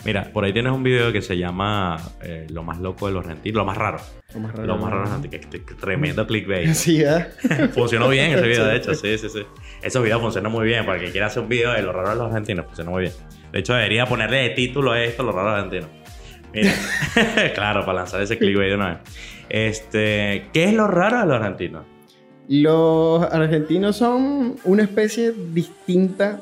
Mira, 0.08 0.24
por 0.32 0.42
ahí 0.42 0.54
tienes 0.54 0.72
un 0.72 0.82
video 0.82 1.12
que 1.12 1.20
se 1.20 1.36
llama 1.36 1.98
eh, 2.22 2.46
Lo 2.48 2.62
más 2.62 2.78
loco 2.78 3.08
de 3.08 3.12
los 3.12 3.26
argentinos, 3.26 3.58
lo 3.58 3.64
más 3.66 3.76
raro. 3.76 3.98
Lo 4.32 4.40
más 4.40 4.52
raro. 4.54 4.66
Lo 4.66 4.76
más 4.78 4.84
raro 4.90 4.96
de 4.96 5.02
los 5.04 5.10
argentinos, 5.16 5.46
que, 5.50 5.58
que- 5.58 5.64
que 5.66 5.74
tremendo 5.74 6.26
clickbait. 6.26 6.68
Sí, 6.72 7.02
¿verdad? 7.02 7.28
Funcionó 7.74 8.08
bien 8.08 8.30
ese 8.32 8.46
video, 8.48 8.64
de 8.64 8.76
hecho, 8.76 8.94
sí, 8.94 9.18
sí, 9.18 9.28
sí. 9.28 9.42
Esos 9.82 10.02
videos 10.02 10.22
funcionan 10.22 10.50
muy 10.50 10.64
bien. 10.66 10.86
Para 10.86 10.98
que 10.98 11.10
quiera 11.10 11.26
hacer 11.26 11.42
un 11.42 11.50
video 11.50 11.72
de 11.72 11.82
lo 11.82 11.92
raro 11.92 12.08
de 12.08 12.14
los 12.16 12.26
argentinos, 12.28 12.64
funciona 12.64 12.90
muy 12.90 13.02
bien. 13.02 13.12
De 13.52 13.58
hecho, 13.58 13.74
debería 13.74 14.06
ponerle 14.06 14.38
de 14.38 14.48
título 14.50 14.92
a 14.92 15.04
esto, 15.04 15.22
lo 15.22 15.32
raro 15.32 15.50
de 15.50 15.56
los 15.56 15.64
argentinos. 15.84 15.90
Mira, 16.54 17.52
claro, 17.54 17.80
para 17.84 17.98
lanzar 17.98 18.22
ese 18.22 18.38
clickbait 18.38 18.70
de 18.70 18.74
una 18.76 18.88
vez. 18.88 18.98
Este, 19.50 20.46
¿qué 20.54 20.64
es 20.64 20.72
lo 20.72 20.86
raro 20.86 21.20
de 21.20 21.26
los 21.26 21.34
argentinos? 21.36 21.84
Los 22.48 23.24
argentinos 23.30 23.96
son 23.96 24.56
una 24.64 24.84
especie 24.84 25.34
distinta. 25.52 26.40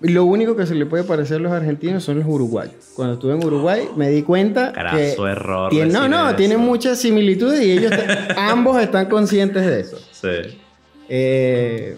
Lo 0.00 0.24
único 0.24 0.56
que 0.56 0.64
se 0.66 0.74
le 0.74 0.86
puede 0.86 1.04
parecer 1.04 1.36
a 1.36 1.40
los 1.40 1.52
argentinos 1.52 2.02
son 2.04 2.18
los 2.18 2.26
uruguayos. 2.26 2.92
Cuando 2.94 3.14
estuve 3.14 3.34
en 3.34 3.44
Uruguay 3.44 3.82
me 3.96 4.08
di 4.08 4.22
cuenta 4.22 4.68
que 4.68 4.74
Carazo 4.74 5.28
error. 5.28 5.70
tiene- 5.70 5.92
no, 5.92 6.08
no, 6.08 6.34
tienen 6.36 6.60
muchas 6.60 6.98
similitudes 6.98 7.62
y 7.62 7.72
ellos 7.72 7.92
ambos 8.38 8.80
están 8.82 9.06
conscientes 9.10 9.66
de 9.66 9.80
eso. 9.80 9.98
Sí. 10.12 10.58
Eh, 11.08 11.96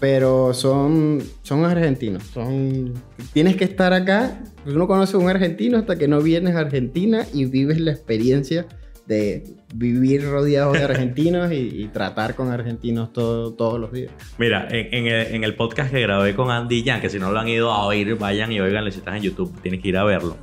pero 0.00 0.52
son, 0.52 1.22
son 1.42 1.64
argentinos. 1.64 2.24
Son, 2.34 2.92
tienes 3.32 3.56
que 3.56 3.64
estar 3.64 3.92
acá. 3.92 4.40
Tú 4.64 4.76
no 4.76 4.86
conoces 4.88 5.14
a 5.14 5.18
un 5.18 5.28
argentino 5.28 5.78
hasta 5.78 5.96
que 5.96 6.08
no 6.08 6.20
vienes 6.20 6.56
a 6.56 6.60
Argentina 6.60 7.24
y 7.32 7.44
vives 7.46 7.80
la 7.80 7.92
experiencia 7.92 8.66
de 9.06 9.44
vivir 9.74 10.24
rodeado 10.24 10.72
de 10.72 10.82
argentinos 10.84 11.50
y, 11.52 11.56
y 11.82 11.88
tratar 11.88 12.34
con 12.34 12.50
argentinos 12.50 13.12
todo- 13.12 13.52
todos 13.54 13.80
los 13.80 13.92
días. 13.92 14.10
Mira, 14.38 14.68
en, 14.70 14.94
en 14.94 15.06
el, 15.12 15.34
en 15.34 15.44
el 15.44 15.54
podcast 15.54 15.90
que 15.90 16.00
grabé 16.00 16.34
con 16.34 16.50
Andy 16.50 16.84
Jan, 16.84 17.00
que 17.00 17.10
si 17.10 17.18
no 17.18 17.32
lo 17.32 17.38
han 17.40 17.48
ido 17.48 17.70
a 17.72 17.84
oír, 17.86 18.14
vayan 18.16 18.52
y 18.52 18.60
oigan, 18.60 18.90
si 18.92 18.98
estás 18.98 19.16
en 19.16 19.22
YouTube, 19.22 19.52
tienes 19.62 19.80
que 19.80 19.88
ir 19.88 19.96
a 19.96 20.04
verlo. 20.04 20.36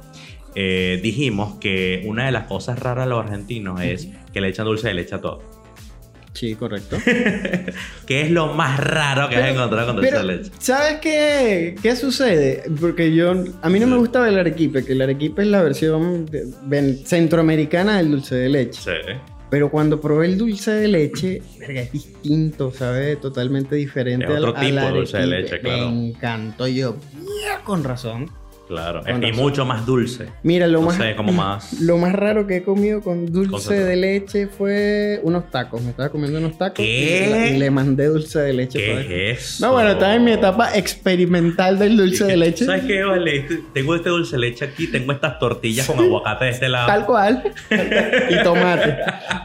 Eh, 0.55 0.99
dijimos 1.03 1.55
que 1.59 2.03
una 2.07 2.25
de 2.25 2.31
las 2.31 2.45
cosas 2.47 2.79
raras 2.79 3.05
de 3.05 3.09
los 3.11 3.19
argentinos 3.23 3.81
es 3.81 4.09
que 4.33 4.41
le 4.41 4.49
echan 4.49 4.65
dulce 4.65 4.87
de 4.89 4.95
leche 4.95 5.15
a 5.15 5.21
todo. 5.21 5.41
Sí, 6.39 6.55
correcto. 6.55 6.95
¿Qué 8.05 8.21
es 8.21 8.31
lo 8.31 8.53
más 8.53 8.79
raro 8.79 9.27
que 9.27 9.35
has 9.35 9.51
encontrado 9.51 9.87
con 9.87 9.95
dulce 9.97 10.09
Pero, 10.11 10.25
de 10.25 10.35
leche? 10.37 10.51
¿sabes 10.59 10.99
qué, 11.01 11.75
qué 11.81 11.95
sucede? 11.97 12.63
Porque 12.79 13.13
yo, 13.13 13.31
a 13.61 13.69
mí 13.69 13.77
no 13.79 13.87
me 13.87 13.93
Sí. 13.95 13.99
gustaba 13.99 14.29
el 14.29 14.39
arequipe, 14.39 14.85
que 14.85 14.93
el 14.93 15.01
arequipe 15.01 15.41
es 15.41 15.49
la 15.49 15.61
versión 15.61 16.25
centroamericana 17.05 17.97
del 17.97 18.11
dulce 18.11 18.35
de 18.35 18.49
leche. 18.49 18.81
Sí. 18.81 19.13
Pero 19.49 19.69
cuando 19.71 19.99
probé 19.99 20.27
el 20.27 20.37
dulce 20.37 20.71
de 20.71 20.87
leche, 20.87 21.41
verga, 21.59 21.81
es 21.81 21.91
distinto, 21.91 22.71
¿sabe? 22.71 23.15
Totalmente 23.15 23.75
diferente 23.75 24.25
Es 24.27 24.31
otro 24.39 24.55
al, 24.55 24.65
tipo 24.65 24.79
al 24.79 24.93
de 24.93 24.99
dulce 24.99 25.17
de 25.17 25.27
leche, 25.27 25.59
claro. 25.59 25.91
Me 25.91 26.07
encantó 26.09 26.67
yo. 26.67 26.95
"Mira, 27.17 27.61
Con 27.65 27.83
razón. 27.83 28.29
Claro. 28.69 29.01
Y 29.27 29.31
mucho 29.31 29.65
más 29.65 29.83
dulce. 29.83 30.27
Mira, 30.43 30.67
lo 30.67 30.79
No 30.81 30.85
más, 30.87 30.95
sé, 30.97 31.15
como 31.15 31.33
más- 31.33 31.73
lo 31.81 31.97
más 31.97 32.13
raro 32.13 32.45
que 32.45 32.57
he 32.57 32.63
comido 32.63 33.01
con 33.01 33.25
dulce 33.25 33.73
de 33.73 33.95
leche 33.95 34.45
fue 34.47 35.19
unos 35.23 35.49
tacos. 35.49 35.81
Me 35.81 35.89
estaba 35.89 36.09
comiendo 36.09 36.37
unos 36.37 36.55
tacos 36.55 36.77
¿Qué? 36.85 37.53
y 37.55 37.57
le, 37.57 37.71
mandé 37.71 38.05
dulce 38.05 38.37
de 38.39 38.53
leche. 38.53 38.77
¿Qué 38.77 39.31
es 39.31 39.39
eso? 39.55 39.65
No, 39.65 39.73
bueno, 39.73 39.89
estaba 39.89 40.13
en 40.13 40.23
mi 40.23 40.33
etapa 40.33 40.69
experimental 40.77 41.79
del 41.79 41.97
dulce 41.97 42.25
de 42.25 42.37
leche. 42.37 42.65
¿Sabes 42.65 42.83
qué? 42.85 43.03
Vale, 43.03 43.47
tengo 43.73 43.95
este 43.95 44.09
dulce 44.09 44.35
de 44.35 44.41
leche 44.41 44.65
aquí, 44.65 44.85
tengo 44.85 45.13
estas 45.13 45.39
tortillas 45.39 45.87
con 45.87 45.97
aguacate 45.97 46.45
de 46.45 46.51
este 46.51 46.69
lado. 46.69 46.85
Tal 46.85 47.05
cual. 47.07 47.43
y 48.29 48.43
tomate. 48.43 48.97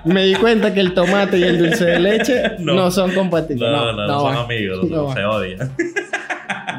Me 0.04 0.26
di 0.26 0.34
cuenta 0.34 0.74
que 0.74 0.80
el 0.80 0.92
tomate 0.92 1.38
y 1.38 1.44
el 1.44 1.58
dulce 1.58 1.84
de 1.86 1.98
leche 1.98 2.42
no, 2.58 2.74
No. 2.74 2.90
son 2.90 3.10
compatibles. 3.12 3.70
No, 3.70 3.90
no, 3.92 4.06
no, 4.06 4.20
son 4.20 4.34
va. 4.36 4.42
amigos, 4.44 4.84
No 4.90 5.14
se 5.14 5.24
odian. 5.24 5.72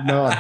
No. 0.06 0.30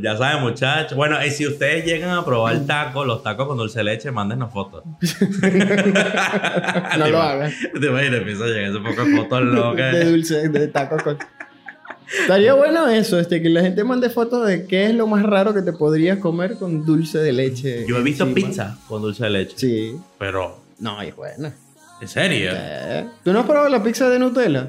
Ya 0.00 0.16
saben, 0.16 0.42
muchachos. 0.42 0.96
Bueno, 0.96 1.16
y 1.24 1.30
si 1.32 1.44
ustedes 1.44 1.84
llegan 1.84 2.10
a 2.10 2.24
probar 2.24 2.60
tacos, 2.66 3.04
los 3.04 3.22
tacos 3.24 3.48
con 3.48 3.56
dulce 3.56 3.78
de 3.78 3.84
leche, 3.84 4.12
mándenos 4.12 4.52
fotos. 4.52 4.84
No 6.98 7.08
lo 7.08 7.20
hagan. 7.20 7.52
Te 7.80 7.86
imaginas, 7.86 8.20
a 8.20 8.46
llegar 8.46 8.70
ese 8.70 8.78
poco 8.78 9.04
de 9.04 9.16
fotos 9.16 9.42
locas. 9.42 9.92
De 9.92 10.04
dulce, 10.04 10.48
de 10.48 10.68
tacos 10.68 11.02
con... 11.02 11.18
Estaría 12.20 12.54
bueno 12.54 12.86
eso, 12.88 13.18
este, 13.18 13.42
que 13.42 13.48
la 13.48 13.62
gente 13.62 13.82
mande 13.84 14.08
fotos 14.08 14.46
de 14.46 14.66
qué 14.66 14.86
es 14.86 14.94
lo 14.94 15.06
más 15.06 15.24
raro 15.24 15.52
que 15.52 15.62
te 15.62 15.72
podrías 15.72 16.18
comer 16.18 16.54
con 16.56 16.84
dulce 16.86 17.18
de 17.18 17.32
leche. 17.32 17.84
Yo 17.88 17.98
he 17.98 18.02
visto 18.02 18.24
encima. 18.24 18.48
pizza 18.48 18.78
con 18.86 19.02
dulce 19.02 19.24
de 19.24 19.30
leche. 19.30 19.54
Sí. 19.56 19.96
Pero, 20.18 20.60
No, 20.78 21.02
es 21.02 21.14
buena. 21.16 21.52
¿en 22.00 22.08
serio? 22.08 22.52
Eh, 22.54 23.04
¿Tú 23.24 23.32
no 23.32 23.40
has 23.40 23.46
probado 23.46 23.68
la 23.68 23.82
pizza 23.82 24.08
de 24.08 24.18
Nutella? 24.20 24.68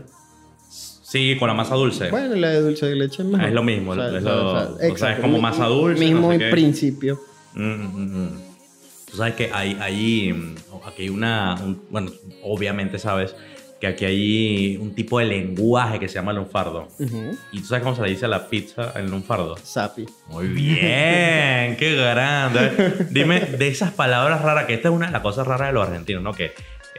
Sí, 1.10 1.36
con 1.39 1.48
la 1.48 1.54
masa 1.54 1.76
dulce. 1.76 2.10
Bueno, 2.12 2.36
la 2.36 2.50
de 2.50 2.62
dulce 2.62 2.86
de 2.86 2.95
leche 2.95 3.24
es 3.24 3.28
mejor. 3.28 3.48
Es 3.48 3.54
lo 3.54 3.63
mismo, 3.63 3.93
es 3.93 3.98
lo- 4.24 4.50
o 4.50 4.52
sea, 4.54 4.62
es 4.63 4.67
como 4.78 4.84
exacto, 4.89 5.22
como 5.24 5.39
masa 5.39 5.65
dulce, 5.65 6.06
Mismo 6.06 6.28
no 6.28 6.34
sé 6.34 6.39
qué. 6.39 6.50
principio. 6.52 7.19
Mm, 7.56 7.62
mm, 7.63 8.24
mm. 8.26 8.30
Tú 9.10 9.17
sabes 9.17 9.34
que 9.34 9.50
hay, 9.52 9.76
hay 9.82 10.32
mm, 10.34 10.56
aquí 10.86 11.02
hay 11.04 11.10
una, 11.10 11.56
un- 11.63 11.82
bueno, 11.89 12.12
obviamente 12.43 13.00
sabes 13.00 13.36
que 13.82 13.88
aquí 13.88 14.06
hay 14.06 14.78
un 14.78 14.93
tipo 14.93 15.17
de 15.19 15.26
lenguaje 15.26 16.00
que 16.00 16.08
se 16.10 16.15
llama 16.15 16.34
lunfardo. 16.34 16.89
Ujú. 17.00 17.32
¿Y 17.54 17.62
tú 17.62 17.65
sabes 17.67 17.82
cómo 17.84 17.95
se 17.95 18.02
le 18.04 18.10
dice 18.10 18.26
a 18.26 18.28
la 18.28 18.48
pizza 18.48 18.91
en 18.95 19.10
lunfardo? 19.10 19.56
Sapi. 19.63 20.06
Muy 20.28 20.48
bien, 20.48 21.76
qué 21.78 21.95
grande. 21.95 23.08
Dime, 23.10 23.39
de 23.39 23.67
esas 23.69 23.91
palabras 23.93 24.41
raras, 24.41 24.65
que 24.65 24.74
esta 24.76 24.89
es 24.89 24.93
una 24.93 25.08
de 25.08 25.13
las 25.13 25.22
cosas 25.22 25.48
raras 25.48 25.69
de 25.69 25.74
los 25.74 25.88
argentinos, 25.88 26.22
¿no? 26.22 26.34
Que 26.34 26.52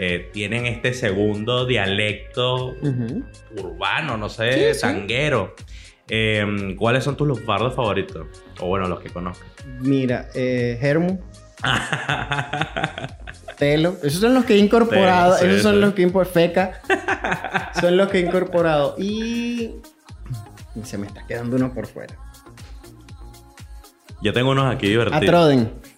eh, 0.02 0.30
tienen 0.32 0.64
este 0.64 0.94
segundo 0.94 1.66
dialecto 1.66 2.74
urbano, 3.54 4.16
no 4.16 4.30
sé, 4.30 4.72
Sí. 4.72 4.80
Eh, 6.08 6.74
¿Cuáles 6.78 7.04
son 7.04 7.18
tus 7.18 7.28
lunfardos 7.28 7.74
favoritos? 7.74 8.26
O 8.60 8.68
bueno, 8.68 8.88
los 8.88 9.00
que 9.00 9.10
conozcas. 9.10 9.46
Mira, 9.80 10.30
eh, 10.34 10.78
Telo. 13.58 13.98
Esos 14.02 14.22
son 14.22 14.32
los 14.32 14.46
que 14.46 14.54
he 14.54 14.56
incorporado. 14.56 15.36
Sí, 15.36 15.44
esos 15.44 15.60
son 15.60 15.82
los 15.82 15.92
que 15.92 16.02
he. 16.04 16.24
Feca. 16.24 16.80
son 17.78 17.98
los 17.98 18.08
que 18.08 18.20
he 18.20 18.22
incorporado. 18.22 18.94
Y. 18.98 19.74
y 20.74 20.82
Se 20.82 20.96
me 20.96 21.08
está 21.08 21.26
quedando 21.26 21.56
uno 21.56 21.74
por 21.74 21.86
fuera. 21.86 22.16
Yo 24.22 24.32
tengo 24.32 24.52
unos 24.52 24.74
aquí 24.74 24.88
divertidos. 24.88 25.22
Atroden. 25.22 25.89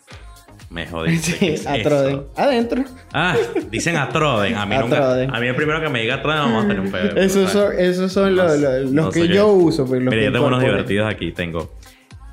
Me 0.72 0.86
jodiste. 0.86 1.32
¿qué 1.32 1.38
Sí, 1.38 1.48
es 1.48 1.66
Atroden. 1.66 2.22
Adentro. 2.34 2.84
Ah, 3.12 3.36
dicen 3.70 3.96
Atroden. 3.96 4.54
A 4.56 4.64
mí 4.64 4.74
nunca. 4.80 4.96
Atroden. 4.96 5.34
A 5.34 5.38
mí 5.40 5.46
el 5.46 5.54
primero 5.54 5.80
que 5.82 5.88
me 5.90 6.00
diga 6.00 6.14
Atroden 6.16 6.38
vamos 6.40 6.64
a 6.64 6.68
tener 6.68 6.80
un 6.80 6.90
pedo. 6.90 7.16
Esos 7.16 7.50
son, 7.50 7.78
esos 7.78 8.10
son 8.12 8.34
No 8.34 8.44
los, 8.44 8.58
los- 8.58 8.90
no 8.92 9.10
que 9.10 9.28
yo 9.28 9.48
uso. 9.48 9.86
Pues, 9.86 10.00
los 10.02 10.10
Mira, 10.10 10.20
que 10.22 10.26
yo 10.26 10.32
tengo 10.32 10.46
unos 10.46 10.60
divertidos 10.62 11.12
aquí. 11.12 11.32
Tengo 11.32 11.74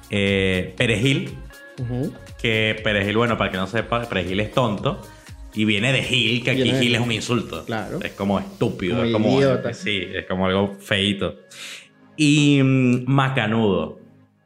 eh, 0.10 0.73
perejil. 0.78 1.34
Que 2.41 2.80
perejil, 2.84 3.17
bueno, 3.17 3.38
para 3.38 3.52
que 3.52 3.58
no 3.58 3.67
sepa, 3.67 4.04
perejil 4.08 4.39
es 4.39 4.52
tonto. 4.54 5.02
Y 5.54 5.65
viene 5.65 5.91
de 5.91 6.04
Gil, 6.04 6.43
que 6.43 6.52
aquí 6.52 6.71
Gil 6.71 6.95
es 6.95 7.02
un 7.02 7.12
insulto. 7.12 7.65
Claro. 7.65 7.99
Es 8.04 8.12
como 8.12 8.39
estúpido. 8.39 8.95
Como 8.97 9.06
es 9.08 9.12
como. 9.13 9.38
idiota. 9.39 9.73
Sí, 9.73 10.08
es 10.13 10.25
como 10.25 10.45
algo 10.45 10.75
feito. 10.80 11.36
Y 12.15 12.62
mm, 12.63 13.04
macanudo. 13.08 13.99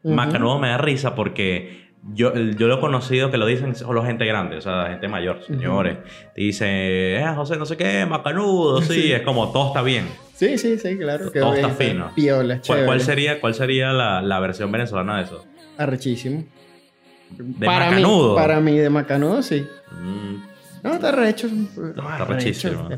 Macanudo 0.04 0.60
me 0.60 0.70
da 0.70 0.78
risa 0.78 1.14
porque 1.16 1.83
yo, 2.12 2.34
yo 2.36 2.68
lo 2.68 2.76
he 2.76 2.80
conocido 2.80 3.32
que 3.32 3.38
lo 3.38 3.46
dicen 3.46 3.76
solo 3.76 4.04
gente 4.04 4.26
grande, 4.26 4.58
o 4.58 4.62
sea, 4.62 4.88
gente 4.90 5.08
mayor, 5.08 5.42
señores. 5.44 5.98
Te 6.36 6.42
dicen, 6.42 6.68
eh, 6.70 7.26
José, 7.36 7.56
no 7.58 7.66
sé 7.66 7.78
qué, 7.78 8.06
macanudo, 8.06 8.82
sí. 8.82 8.94
Sí. 8.94 9.12
Es 9.14 9.22
como 9.22 9.52
todo 9.52 9.68
está 9.68 9.82
bien. 9.82 10.08
Sí, 10.34 10.58
sí, 10.58 10.78
sí, 10.78 10.98
claro. 10.98 11.32
que 11.32 11.40
Todo 11.40 11.54
está 11.54 11.70
es 11.70 11.78
fino. 11.78 12.12
Piola, 12.16 12.60
¿Cuál, 12.66 12.86
cuál 12.86 13.02
sería, 13.02 13.40
cuál 13.40 13.54
sería 13.54 13.94
la, 13.94 14.22
la 14.22 14.40
versión 14.40 14.72
venezolana 14.72 15.18
de 15.18 15.24
eso? 15.24 15.46
Arrechísimo. 15.78 16.44
¿De 17.38 17.66
para 17.66 17.86
macanudo? 17.86 18.32
Mí, 18.32 18.36
para 18.36 18.60
mí, 18.60 18.78
de 18.78 18.90
macanudo, 18.90 19.42
sí. 19.42 19.66
Mm, 19.92 20.36
No, 20.84 20.94
está 20.96 21.12
recho. 21.12 21.48
está 21.48 22.26
rechísimo. 22.26 22.90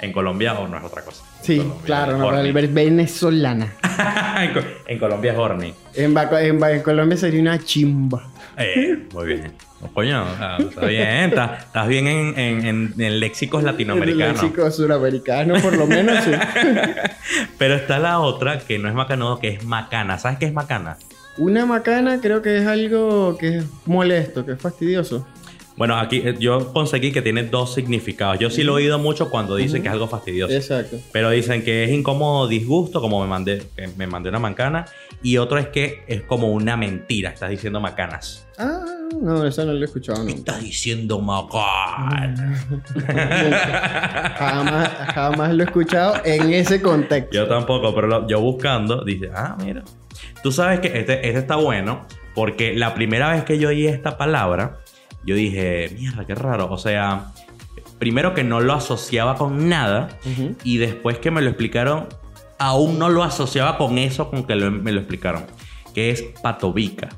En 0.00 0.12
Colombia 0.12 0.54
o 0.54 0.66
no 0.68 0.78
es 0.78 0.84
otra 0.84 1.02
cosa. 1.02 1.24
Sí, 1.42 1.58
Colombia 1.58 1.80
claro, 1.84 2.18
no, 2.18 2.30
venezolana. 2.72 3.72
en, 4.42 4.52
Co- 4.52 4.60
en 4.86 4.98
Colombia 4.98 5.32
es 5.32 5.38
horny. 5.38 5.74
En, 5.94 6.82
Colombia 6.82 7.16
sería 7.16 7.40
una 7.40 7.58
chimba. 7.58 8.28
Eh, 8.56 9.06
muy 9.12 9.26
bien. 9.26 9.52
No, 9.80 9.92
coño, 9.92 10.24
está 10.58 10.86
bien. 10.86 11.08
Estás, 11.30 11.64
estás 11.64 11.88
bien 11.88 12.06
en, 12.06 12.38
en, 12.38 12.66
en, 12.66 12.94
en 12.98 13.20
léxicos 13.20 13.62
latinoamericanos. 13.64 14.40
léxico 14.42 14.70
suramericano, 14.70 15.54
por 15.60 15.76
lo 15.76 15.86
menos, 15.86 16.22
sí. 16.24 16.30
Pero 17.58 17.74
está 17.74 17.98
la 17.98 18.20
otra 18.20 18.58
que 18.60 18.78
no 18.78 18.88
es 18.88 18.94
macanudo, 18.94 19.38
que 19.40 19.48
es 19.48 19.64
macana. 19.64 20.18
¿Sabes 20.18 20.38
qué 20.38 20.46
es 20.46 20.52
macana? 20.52 20.96
Una 21.38 21.64
macana 21.66 22.20
creo 22.20 22.42
que 22.42 22.58
es 22.58 22.66
algo 22.66 23.36
que 23.38 23.58
es 23.58 23.64
molesto, 23.86 24.44
que 24.44 24.52
es 24.52 24.60
fastidioso. 24.60 25.26
Bueno, 25.76 25.96
aquí 25.98 26.22
eh, 26.24 26.34
yo 26.38 26.72
conseguí 26.72 27.12
que 27.12 27.22
tiene 27.22 27.44
dos 27.44 27.72
significados. 27.74 28.38
Yo 28.38 28.50
sí 28.50 28.62
lo 28.62 28.72
he 28.78 28.82
oído 28.82 28.98
mucho 28.98 29.30
cuando 29.30 29.56
dicen 29.56 29.82
que 29.82 29.88
es 29.88 29.92
algo 29.92 30.06
fastidioso. 30.06 30.52
Exacto. 30.54 30.98
Pero 31.12 31.30
dicen 31.30 31.62
que 31.64 31.84
es 31.84 31.90
incómodo, 31.90 32.46
disgusto, 32.46 33.00
como 33.00 33.22
me 33.22 33.26
mandé, 33.28 33.62
que 33.74 33.88
me 33.96 34.06
mandé 34.06 34.28
una 34.28 34.38
macana. 34.38 34.84
Y 35.22 35.38
otro 35.38 35.56
es 35.58 35.68
que 35.68 36.02
es 36.08 36.22
como 36.22 36.48
una 36.52 36.76
mentira. 36.76 37.30
Estás 37.30 37.48
diciendo 37.50 37.80
macanas. 37.80 38.46
Ah, 38.58 38.84
no, 39.20 39.46
eso 39.46 39.64
no 39.64 39.72
lo 39.72 39.80
he 39.80 39.84
escuchado 39.84 40.18
nunca. 40.18 40.34
Estás 40.34 40.60
diciendo 40.60 41.20
macana. 41.20 42.64
Nunca. 42.68 44.34
jamás, 44.38 44.88
jamás 45.14 45.54
lo 45.54 45.62
he 45.62 45.66
escuchado 45.66 46.14
en 46.24 46.52
ese 46.52 46.80
contexto. 46.82 47.32
Yo 47.34 47.46
tampoco, 47.48 47.94
pero 47.94 48.06
lo- 48.08 48.28
yo 48.28 48.40
buscando, 48.40 49.04
dice, 49.04 49.30
ah, 49.34 49.56
mira. 49.62 49.82
Tú 50.42 50.52
sabes 50.52 50.80
que 50.80 50.88
este, 50.88 51.26
este 51.26 51.38
está 51.38 51.56
bueno 51.56 52.06
porque 52.34 52.74
la 52.74 52.94
primera 52.94 53.30
vez 53.32 53.44
que 53.44 53.58
yo 53.58 53.68
oí 53.68 53.86
esta 53.86 54.16
palabra, 54.18 54.78
yo 55.24 55.34
dije, 55.34 55.94
mierda, 55.98 56.26
qué 56.26 56.34
raro. 56.34 56.70
O 56.70 56.78
sea, 56.78 57.32
primero 57.98 58.34
que 58.34 58.44
no 58.44 58.60
lo 58.60 58.72
asociaba 58.72 59.36
con 59.36 59.68
nada 59.68 60.18
y 60.64 60.78
después 60.78 61.18
que 61.18 61.30
me 61.30 61.40
lo 61.42 61.48
explicaron, 61.48 62.06
aún 62.58 62.98
no 62.98 63.08
lo 63.08 63.22
asociaba 63.22 63.78
con 63.78 63.98
eso 63.98 64.30
con 64.30 64.44
que 64.44 64.54
lo- 64.56 64.70
me 64.70 64.92
lo 64.92 65.00
explicaron. 65.00 65.44
Que 65.94 66.10
es 66.10 66.22
patobica. 66.42 67.08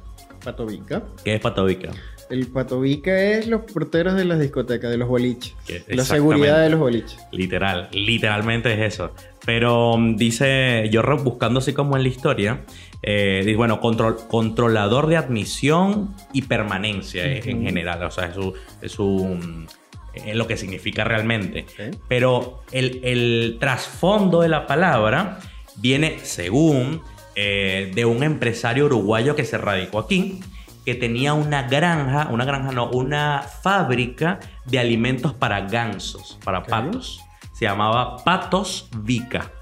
Patovica. 0.44 1.02
¿Qué 1.24 1.34
es 1.36 1.40
patobica? 1.40 1.90
El 2.30 2.46
patovica 2.48 3.14
es 3.22 3.46
los 3.46 3.62
porteros 3.70 4.14
de 4.14 4.24
las 4.24 4.40
discotecas, 4.40 4.90
de 4.90 4.96
los 4.96 5.08
boliches. 5.08 5.54
La 5.88 6.04
seguridad 6.04 6.60
de 6.62 6.70
los 6.70 6.80
boliches. 6.80 7.18
Literal, 7.32 7.88
literalmente 7.92 8.72
es 8.72 8.94
eso. 8.94 9.12
Pero 9.44 9.96
mm, 9.98 10.16
dice, 10.16 10.88
yo 10.90 11.02
buscando 11.22 11.58
así 11.60 11.72
como 11.74 11.96
en 11.96 12.02
la 12.02 12.08
historia, 12.08 12.64
eh, 13.06 13.54
bueno, 13.54 13.80
control, 13.80 14.16
controlador 14.28 15.08
de 15.08 15.18
admisión 15.18 16.14
y 16.32 16.42
permanencia 16.42 17.26
en 17.26 17.62
general. 17.62 18.02
O 18.02 18.10
sea, 18.10 18.28
es, 18.28 18.34
su, 18.34 18.54
es, 18.80 18.92
su, 18.92 19.66
es 20.14 20.34
lo 20.34 20.46
que 20.46 20.56
significa 20.56 21.04
realmente. 21.04 21.66
Pero 22.08 22.62
el, 22.72 23.00
el 23.04 23.58
trasfondo 23.60 24.40
de 24.40 24.48
la 24.48 24.66
palabra 24.66 25.38
viene, 25.76 26.18
según, 26.22 27.02
eh, 27.36 27.92
de 27.94 28.06
un 28.06 28.22
empresario 28.22 28.86
uruguayo 28.86 29.36
que 29.36 29.44
se 29.44 29.58
radicó 29.58 29.98
aquí, 29.98 30.40
que 30.86 30.94
tenía 30.94 31.34
una 31.34 31.68
granja, 31.68 32.28
una 32.30 32.46
granja 32.46 32.72
no, 32.72 32.88
una 32.88 33.42
fábrica 33.42 34.40
de 34.64 34.78
alimentos 34.78 35.34
para 35.34 35.62
gansos, 35.62 36.38
para 36.42 36.62
patos. 36.62 37.20
Se 37.52 37.66
llamaba 37.66 38.24
Patos 38.24 38.88
Vica. 38.98 39.52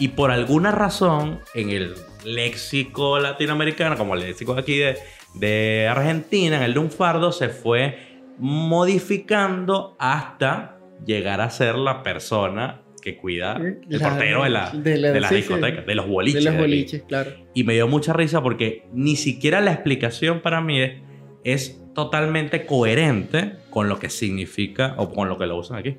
Y 0.00 0.08
por 0.08 0.32
alguna 0.32 0.72
razón, 0.72 1.40
en 1.54 1.70
el 1.70 1.94
léxico 2.24 3.18
latinoamericano, 3.18 3.96
como 3.96 4.14
el 4.14 4.20
léxico 4.20 4.54
de 4.54 4.60
aquí 4.60 4.78
de, 4.78 4.96
de 5.34 5.88
Argentina, 5.90 6.56
en 6.56 6.62
el 6.62 6.72
lunfardo, 6.72 7.32
se 7.32 7.48
fue 7.48 7.98
modificando 8.38 9.96
hasta 9.98 10.78
llegar 11.06 11.40
a 11.40 11.50
ser 11.50 11.76
la 11.76 12.02
persona 12.02 12.82
que 13.00 13.16
cuida 13.16 13.56
el 13.56 13.80
La- 13.88 14.08
portero 14.10 14.44
de 14.44 14.50
la, 14.50 14.70
de 14.70 14.96
la- 14.98 15.10
de 15.12 15.20
las 15.20 15.30
sí, 15.30 15.36
sí. 15.36 15.40
discotecas, 15.42 15.86
de 15.86 15.94
los 15.94 16.06
boliches. 16.06 16.44
de 16.44 16.50
los 16.50 16.54
de 16.56 16.60
boliches, 16.60 17.02
claro. 17.02 17.30
Y 17.54 17.64
me 17.64 17.74
dio 17.74 17.88
mucha 17.88 18.12
risa 18.12 18.42
porque 18.42 18.84
ni 18.92 19.16
siquiera 19.16 19.60
la 19.60 19.72
explicación 19.72 20.40
para 20.40 20.60
mí 20.60 20.80
es, 20.80 20.92
es 21.44 21.78
totalmente 21.94 22.64
coherente 22.64 23.54
con 23.70 23.88
lo 23.88 23.98
que 23.98 24.08
significa 24.08 24.94
o 24.98 25.10
con 25.12 25.28
lo 25.28 25.36
que 25.38 25.46
lo 25.46 25.56
usan 25.56 25.78
aquí. 25.78 25.96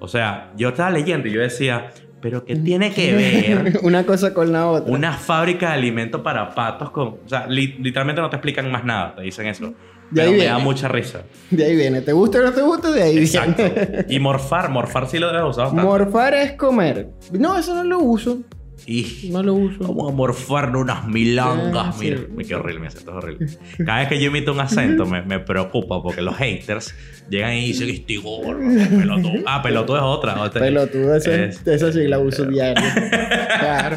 O 0.00 0.08
sea, 0.08 0.52
yo 0.56 0.70
estaba 0.70 0.90
leyendo 0.90 1.28
y 1.28 1.32
yo 1.32 1.40
decía, 1.40 1.92
pero 2.20 2.44
¿qué 2.44 2.56
tiene 2.56 2.92
que 2.92 3.14
ver 3.14 3.80
Una 3.82 4.04
cosa 4.04 4.34
con 4.34 4.52
la 4.52 4.66
otra. 4.68 4.92
una 4.92 5.12
fábrica 5.12 5.68
de 5.68 5.74
alimentos 5.74 6.20
para 6.20 6.54
patos 6.54 6.90
con... 6.90 7.06
O 7.08 7.18
sea, 7.28 7.46
li- 7.46 7.76
literalmente 7.80 8.20
no 8.20 8.28
te 8.30 8.36
explican 8.36 8.70
más 8.70 8.84
nada, 8.84 9.14
te 9.16 9.22
dicen 9.22 9.46
eso. 9.46 9.66
De 10.10 10.22
Pero 10.22 10.30
ahí 10.30 10.38
me 10.38 10.44
da 10.44 10.52
viene. 10.54 10.64
mucha 10.64 10.88
risa. 10.88 11.22
De 11.50 11.64
ahí 11.66 11.76
viene. 11.76 12.00
¿Te 12.00 12.12
gusta 12.12 12.38
o 12.38 12.42
no 12.42 12.52
te 12.52 12.62
gusta? 12.62 12.90
De 12.90 13.02
ahí 13.02 13.18
Exacto. 13.18 13.62
viene. 13.62 14.06
Y 14.08 14.18
morfar, 14.18 14.70
morfar 14.70 15.06
sí 15.06 15.18
lo 15.18 15.28
debes 15.28 15.50
usar 15.50 15.64
bastante. 15.66 15.84
Morfar 15.84 16.32
es 16.34 16.52
comer. 16.52 17.08
No, 17.32 17.58
eso 17.58 17.74
no 17.74 17.84
lo 17.84 17.98
uso. 17.98 18.38
Y 18.86 19.28
No 19.32 19.42
lo 19.42 19.54
uso. 19.54 19.78
vamos 19.80 20.10
a 20.12 20.14
morfarnos 20.14 20.82
unas 20.82 21.06
milangas. 21.06 21.86
Ah, 21.88 21.92
sí. 21.92 22.04
Mira, 22.06 22.20
me 22.34 22.44
qué 22.44 22.54
horrible, 22.54 22.80
mi 22.80 22.86
acento 22.86 23.10
es 23.10 23.16
horrible. 23.24 23.46
Cada 23.84 23.98
vez 24.00 24.08
que 24.08 24.20
yo 24.20 24.28
imito 24.28 24.52
un 24.52 24.60
acento 24.60 25.04
me, 25.04 25.22
me 25.22 25.40
preocupa 25.40 26.02
porque 26.02 26.22
los 26.22 26.36
haters 26.36 26.94
llegan 27.28 27.54
y 27.54 27.66
dicen, 27.66 27.90
estoy 27.90 28.16
gordo, 28.16 28.58
pelotudo. 28.98 29.32
Ah, 29.46 29.62
pelotudo 29.62 29.96
es 29.96 30.02
otra. 30.02 30.40
otra. 30.42 30.60
Pelotudo, 30.60 31.14
esa, 31.16 31.34
Es- 31.34 31.66
esa 31.66 31.92
sí 31.92 32.06
la 32.06 32.18
uso 32.18 32.44
diario. 32.46 32.82
claro. 33.58 33.96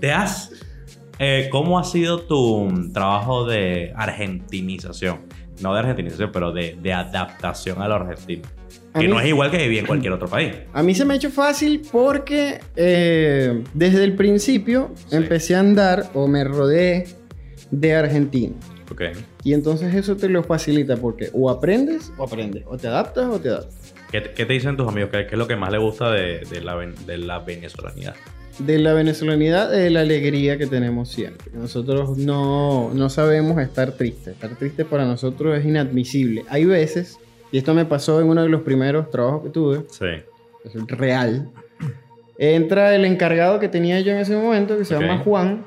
¿Te 0.00 0.12
has... 0.12 0.52
eh, 1.18 1.48
¿Cómo 1.50 1.78
ha 1.78 1.84
sido 1.84 2.20
tu 2.22 2.90
trabajo 2.92 3.46
de 3.46 3.92
argentinización? 3.96 5.20
No 5.60 5.72
de 5.72 5.80
argentinización, 5.80 6.30
pero 6.32 6.52
de, 6.52 6.76
de 6.80 6.92
adaptación 6.92 7.80
a 7.82 7.88
lo 7.88 7.94
argentino. 7.96 8.42
Que 8.94 9.00
mí- 9.00 9.08
no 9.08 9.20
es 9.20 9.26
igual 9.26 9.50
que 9.50 9.58
vivir 9.58 9.80
en 9.80 9.86
cualquier 9.86 10.12
otro 10.12 10.28
país. 10.28 10.52
A 10.72 10.82
mí 10.82 10.94
se 10.94 11.04
me 11.04 11.14
ha 11.14 11.16
hecho 11.16 11.30
fácil 11.30 11.82
porque 11.92 12.60
eh, 12.76 13.62
desde 13.74 14.04
el 14.04 14.14
principio 14.14 14.92
Sí. 15.08 15.16
empecé 15.16 15.54
a 15.54 15.60
andar 15.60 16.10
o 16.14 16.26
me 16.26 16.44
rodeé 16.44 17.06
de 17.70 17.94
argentinos. 17.94 18.56
Ok. 18.90 19.02
Y 19.44 19.52
entonces 19.52 19.94
eso 19.94 20.16
te 20.16 20.28
lo 20.28 20.42
facilita 20.42 20.96
porque 20.96 21.30
o 21.34 21.50
aprendes 21.50 22.10
o 22.16 22.24
aprendes, 22.24 22.64
o 22.66 22.76
te 22.76 22.88
adaptas 22.88 23.26
o 23.26 23.38
te 23.38 23.50
adaptas. 23.50 23.94
¿Qué, 24.10 24.22
te- 24.22 24.32
qué 24.32 24.46
te 24.46 24.52
dicen 24.54 24.76
tus 24.76 24.88
amigos? 24.88 25.10
¿Qué, 25.12 25.26
qué 25.26 25.34
es 25.34 25.38
lo 25.38 25.46
que 25.46 25.56
más 25.56 25.70
le 25.70 25.78
gusta 25.78 26.10
de, 26.10 26.40
de 26.50 26.60
la, 26.62 26.74
ven- 26.74 26.94
de 27.06 27.18
la 27.18 27.38
venezolanidad? 27.40 28.14
de 28.58 28.76
la 28.80 28.92
venezolanidad 28.92 29.70
de 29.70 29.88
la 29.88 30.00
alegría 30.00 30.58
que 30.58 30.66
tenemos 30.66 31.10
siempre. 31.12 31.46
Nosotros 31.54 32.18
no, 32.18 32.90
no 32.92 33.08
sabemos 33.08 33.60
estar 33.62 33.92
tristes. 33.92 34.34
Estar 34.34 34.50
triste 34.56 34.84
para 34.84 35.04
nosotros 35.04 35.56
es 35.56 35.64
inadmisible. 35.64 36.42
Hay 36.48 36.64
veces, 36.64 37.18
y 37.52 37.58
esto 37.58 37.74
me 37.74 37.84
pasó 37.84 38.20
en 38.20 38.28
uno 38.28 38.42
de 38.42 38.48
los 38.48 38.62
primeros 38.62 39.10
trabajos 39.10 39.42
que 39.44 39.50
tuve, 39.50 39.82
Sí. 39.90 40.06
es 40.64 40.86
real. 40.98 41.50
Entra 42.38 42.94
el 42.94 43.04
encargado 43.04 43.58
que 43.58 43.68
tenía 43.68 44.00
yo 44.00 44.12
en 44.12 44.18
ese 44.18 44.36
momento, 44.36 44.78
que 44.78 44.84
se 44.84 44.94
Ok. 44.94 45.02
llama 45.02 45.18
Juan, 45.18 45.64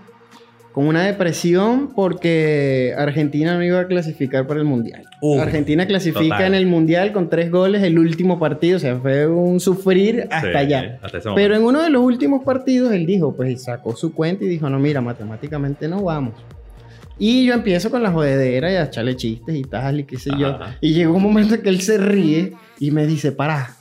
con 0.71 0.87
una 0.87 1.05
depresión 1.05 1.89
porque 1.93 2.93
Argentina 2.97 3.55
no 3.57 3.63
iba 3.63 3.81
a 3.81 3.87
clasificar 3.87 4.47
para 4.47 4.61
el 4.61 4.65
Mundial. 4.65 5.03
Uh, 5.21 5.41
Argentina 5.41 5.85
clasifica 5.85 6.37
total. 6.37 6.45
en 6.45 6.53
el 6.55 6.65
Mundial 6.67 7.11
con 7.11 7.29
tres 7.29 7.51
goles 7.51 7.83
el 7.83 7.99
último 7.99 8.39
partido, 8.39 8.77
o 8.77 8.79
sea, 8.79 8.95
fue 8.95 9.27
un 9.27 9.59
sufrir 9.59 10.27
hasta 10.31 10.51
Sí, 10.51 10.55
allá. 10.57 10.97
hasta. 11.01 11.35
Pero 11.35 11.55
en 11.57 11.63
uno 11.63 11.81
de 11.83 11.89
los 11.89 12.01
últimos 12.03 12.45
partidos 12.45 12.93
él 12.93 13.05
dijo, 13.05 13.35
pues 13.35 13.63
sacó 13.63 13.93
su 13.97 14.13
cuenta 14.13 14.45
y 14.45 14.47
dijo, 14.47 14.69
no, 14.69 14.79
mira, 14.79 15.01
matemáticamente 15.01 15.89
no 15.89 16.03
vamos. 16.03 16.35
Y 17.23 17.45
yo 17.45 17.53
empiezo 17.53 17.91
con 17.91 18.01
la 18.01 18.11
jodedera 18.11 18.71
y 18.71 18.77
a 18.77 18.85
echarle 18.85 19.15
chistes 19.15 19.53
y 19.55 19.61
tal, 19.61 19.99
y 19.99 20.05
qué 20.05 20.17
sé 20.17 20.31
yo. 20.39 20.47
Ajá. 20.47 20.75
Y 20.81 20.95
llegó 20.95 21.13
un 21.13 21.21
momento 21.21 21.53
en 21.53 21.61
que 21.61 21.69
él 21.69 21.79
se 21.79 21.99
ríe 21.99 22.53
y 22.79 22.89
me 22.89 23.05
dice, 23.05 23.31
pará. 23.31 23.77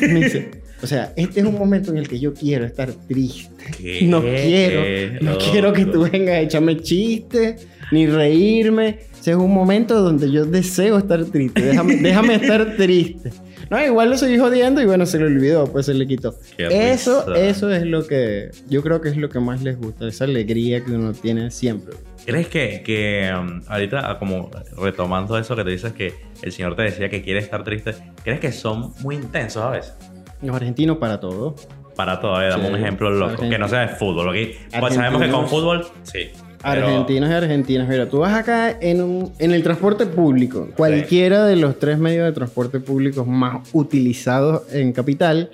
Me 0.00 0.24
dice, 0.24 0.62
o 0.82 0.86
sea, 0.86 1.12
este 1.14 1.40
es 1.40 1.46
un 1.46 1.58
momento 1.58 1.90
en 1.90 1.98
el 1.98 2.08
que 2.08 2.18
yo 2.18 2.32
quiero 2.32 2.64
estar 2.64 2.90
triste. 3.06 3.52
¿Qué? 3.76 4.00
No 4.04 4.22
quiero, 4.22 5.20
no 5.20 5.36
quiero 5.36 5.74
que 5.74 5.84
tú 5.84 6.08
vengas 6.10 6.36
a 6.36 6.40
echarme 6.40 6.78
chistes, 6.78 7.66
ni 7.92 8.06
reírme. 8.06 9.00
Ese 9.20 9.32
es 9.32 9.36
un 9.36 9.52
momento 9.52 10.00
donde 10.00 10.32
yo 10.32 10.46
deseo 10.46 10.96
estar 10.96 11.22
triste. 11.26 11.60
Déjame, 11.60 11.96
déjame 12.00 12.36
estar 12.36 12.74
triste. 12.78 13.32
No, 13.68 13.84
igual 13.84 14.08
lo 14.08 14.16
seguí 14.16 14.38
jodiendo 14.38 14.80
y 14.80 14.86
bueno, 14.86 15.04
se 15.04 15.18
le 15.18 15.26
olvidó, 15.26 15.70
pues 15.70 15.84
se 15.84 15.92
le 15.92 16.06
quitó. 16.06 16.34
Qué 16.56 16.92
Eso, 16.92 17.22
risa. 17.26 17.38
eso 17.48 17.70
es 17.70 17.82
lo 17.84 18.06
que 18.06 18.50
yo 18.70 18.82
creo 18.82 19.02
que 19.02 19.10
es 19.10 19.18
lo 19.18 19.28
que 19.28 19.40
más 19.40 19.62
les 19.62 19.76
gusta, 19.76 20.08
esa 20.08 20.24
alegría 20.24 20.82
que 20.82 20.92
uno 20.92 21.12
tiene 21.12 21.50
siempre. 21.50 21.94
¿Crees 22.28 22.48
que, 22.48 22.82
que 22.84 23.32
um, 23.34 23.62
ahorita, 23.68 24.10
ah, 24.10 24.18
como 24.18 24.50
retomando 24.76 25.38
eso 25.38 25.56
que 25.56 25.64
te 25.64 25.70
dices 25.70 25.94
que 25.94 26.12
el 26.42 26.52
señor 26.52 26.76
te 26.76 26.82
decía 26.82 27.08
que 27.08 27.22
quiere 27.22 27.40
estar 27.40 27.64
triste, 27.64 27.94
¿crees 28.22 28.38
que 28.38 28.52
son 28.52 28.92
muy 29.00 29.14
intensos 29.14 29.62
a 29.62 29.70
veces? 29.70 29.94
Los 30.42 30.54
argentinos 30.54 30.98
para 30.98 31.18
todo. 31.20 31.54
Para 31.96 32.20
todo, 32.20 32.40
eh, 32.42 32.48
dame 32.50 32.66
Sí, 32.66 32.70
un 32.74 32.78
ejemplo 32.78 33.10
loco, 33.10 33.30
Argentina. 33.32 33.56
que 33.56 33.58
no 33.58 33.66
sea 33.68 33.80
de 33.80 33.88
fútbol, 33.88 34.28
¿ok? 34.28 34.34
Pues 34.78 34.94
sabemos 34.94 35.22
que 35.22 35.30
con 35.30 35.48
fútbol, 35.48 35.86
sí. 36.02 36.28
pero- 36.62 36.86
Argentinos 36.86 37.30
y 37.30 37.32
argentinas. 37.32 37.88
Mira, 37.88 38.08
tú 38.10 38.18
vas 38.18 38.34
acá 38.34 38.76
en, 38.78 39.00
un- 39.02 39.32
en 39.38 39.52
el 39.52 39.62
transporte 39.62 40.04
público, 40.04 40.68
cualquiera 40.76 41.46
de 41.46 41.56
los 41.56 41.78
tres 41.78 41.98
medios 41.98 42.26
de 42.26 42.32
transporte 42.32 42.78
público 42.78 43.24
más 43.24 43.66
utilizados 43.72 44.62
en 44.74 44.92
Capital, 44.92 45.50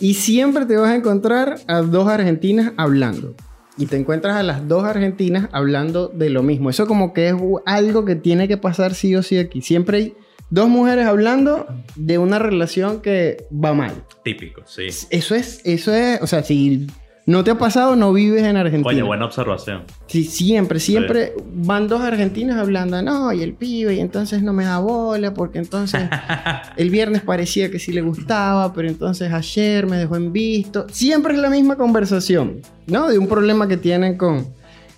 y 0.00 0.14
siempre 0.14 0.66
te 0.66 0.76
vas 0.76 0.90
a 0.90 0.96
encontrar 0.96 1.58
a 1.68 1.80
dos 1.80 2.08
argentinas 2.08 2.72
hablando. 2.76 3.34
Y 3.78 3.86
te 3.86 3.96
encuentras 3.96 4.36
a 4.36 4.42
las 4.42 4.68
dos 4.68 4.84
argentinas 4.84 5.48
hablando 5.52 6.08
de 6.08 6.30
lo 6.30 6.42
mismo. 6.42 6.70
Eso 6.70 6.86
como 6.86 7.12
que 7.14 7.28
es 7.28 7.34
algo 7.64 8.04
que 8.04 8.16
tiene 8.16 8.48
que 8.48 8.56
pasar 8.56 8.94
sí 8.94 9.16
o 9.16 9.22
sí 9.22 9.38
aquí. 9.38 9.62
Siempre 9.62 9.98
hay 9.98 10.14
dos 10.50 10.68
mujeres 10.68 11.06
hablando 11.06 11.66
de 11.96 12.18
una 12.18 12.38
relación 12.38 13.00
que 13.00 13.46
va 13.52 13.72
mal. 13.72 14.04
Típico, 14.22 14.62
sí. 14.66 14.88
Eso 15.08 15.34
es, 15.34 15.62
eso 15.64 15.94
es, 15.94 16.20
o 16.20 16.26
sea, 16.26 16.42
si 16.42 16.86
no 17.24 17.44
te 17.44 17.52
ha 17.52 17.58
pasado, 17.58 17.94
no 17.94 18.12
vives 18.12 18.42
en 18.42 18.56
Argentina. 18.56 18.88
Oye, 18.88 19.02
buena 19.02 19.26
observación. 19.26 19.82
Sí, 20.06 20.24
siempre, 20.24 20.80
siempre 20.80 21.34
van 21.54 21.86
dos 21.86 22.00
argentinos 22.00 22.56
hablando, 22.56 23.00
no, 23.00 23.32
y 23.32 23.42
el 23.42 23.54
pibe, 23.54 23.94
y 23.94 24.00
entonces 24.00 24.42
no 24.42 24.52
me 24.52 24.64
da 24.64 24.80
bola, 24.80 25.32
porque 25.32 25.58
entonces 25.58 26.02
el 26.76 26.90
viernes 26.90 27.22
parecía 27.22 27.70
que 27.70 27.78
sí 27.78 27.92
le 27.92 28.00
gustaba, 28.00 28.72
pero 28.72 28.88
entonces 28.88 29.32
ayer 29.32 29.86
me 29.86 29.96
dejó 29.98 30.16
en 30.16 30.32
visto. 30.32 30.86
Siempre 30.90 31.34
es 31.34 31.38
la 31.38 31.50
misma 31.50 31.76
conversación, 31.76 32.60
¿no? 32.86 33.08
De 33.08 33.18
un 33.18 33.28
problema 33.28 33.68
que 33.68 33.76
tienen 33.76 34.16
con... 34.16 34.46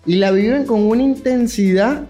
Y 0.07 0.17
la 0.17 0.31
viven 0.31 0.67
con 0.67 0.83
una 0.83 1.03
intensidad 1.03 2.05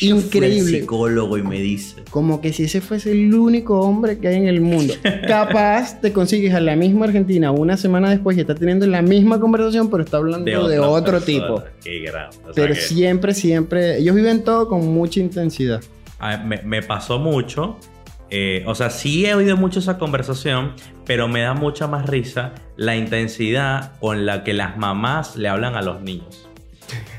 Increíble. 0.00 0.80
psicólogo 0.80 1.36
y 1.38 1.42
me 1.42 1.60
dice. 1.60 2.02
como 2.10 2.40
que 2.40 2.52
si 2.52 2.64
ese 2.64 2.80
fuese 2.80 3.12
el 3.12 3.34
único 3.34 3.80
hombre 3.80 4.18
que 4.18 4.28
hay 4.28 4.36
en 4.36 4.48
el 4.48 4.60
mundo. 4.60 4.94
Capaz 5.26 6.00
te 6.00 6.12
consigues 6.12 6.54
a 6.54 6.60
la 6.60 6.76
misma 6.76 7.06
Argentina 7.06 7.50
una 7.50 7.76
semana 7.76 8.10
después 8.10 8.36
y 8.36 8.40
está 8.40 8.54
teniendo 8.54 8.86
la 8.86 9.02
misma 9.02 9.38
conversación, 9.40 9.90
pero 9.90 10.02
está 10.04 10.16
hablando 10.18 10.68
de, 10.68 10.78
otra 10.78 10.88
otro 10.88 11.12
persona. 11.20 11.26
tipo. 11.46 11.62
Qué 11.82 12.00
grande. 12.00 12.36
O 12.38 12.42
sea 12.44 12.52
Pero 12.54 12.74
que- 12.74 12.80
siempre, 12.80 13.34
siempre, 13.34 13.98
ellos 13.98 14.14
viven 14.14 14.44
todo 14.44 14.68
con 14.68 14.86
mucha 14.86 15.20
intensidad. 15.20 15.80
A 16.18 16.36
me, 16.38 16.58
me 16.62 16.82
pasó 16.82 17.18
mucho. 17.18 17.78
eh, 18.30 18.62
o 18.66 18.74
sea, 18.74 18.90
sí 18.90 19.26
he 19.26 19.34
oído 19.34 19.56
mucho 19.56 19.78
esa 19.80 19.98
conversación, 19.98 20.72
pero 21.04 21.26
me 21.28 21.40
da 21.40 21.54
mucha 21.54 21.86
más 21.88 22.06
risa 22.06 22.52
la 22.76 22.94
intensidad 22.96 23.92
con 24.00 24.24
la 24.26 24.44
que 24.44 24.52
las 24.54 24.76
mamás 24.76 25.36
le 25.36 25.48
hablan 25.48 25.74
a 25.74 25.82
los 25.82 26.00
niños. 26.02 26.46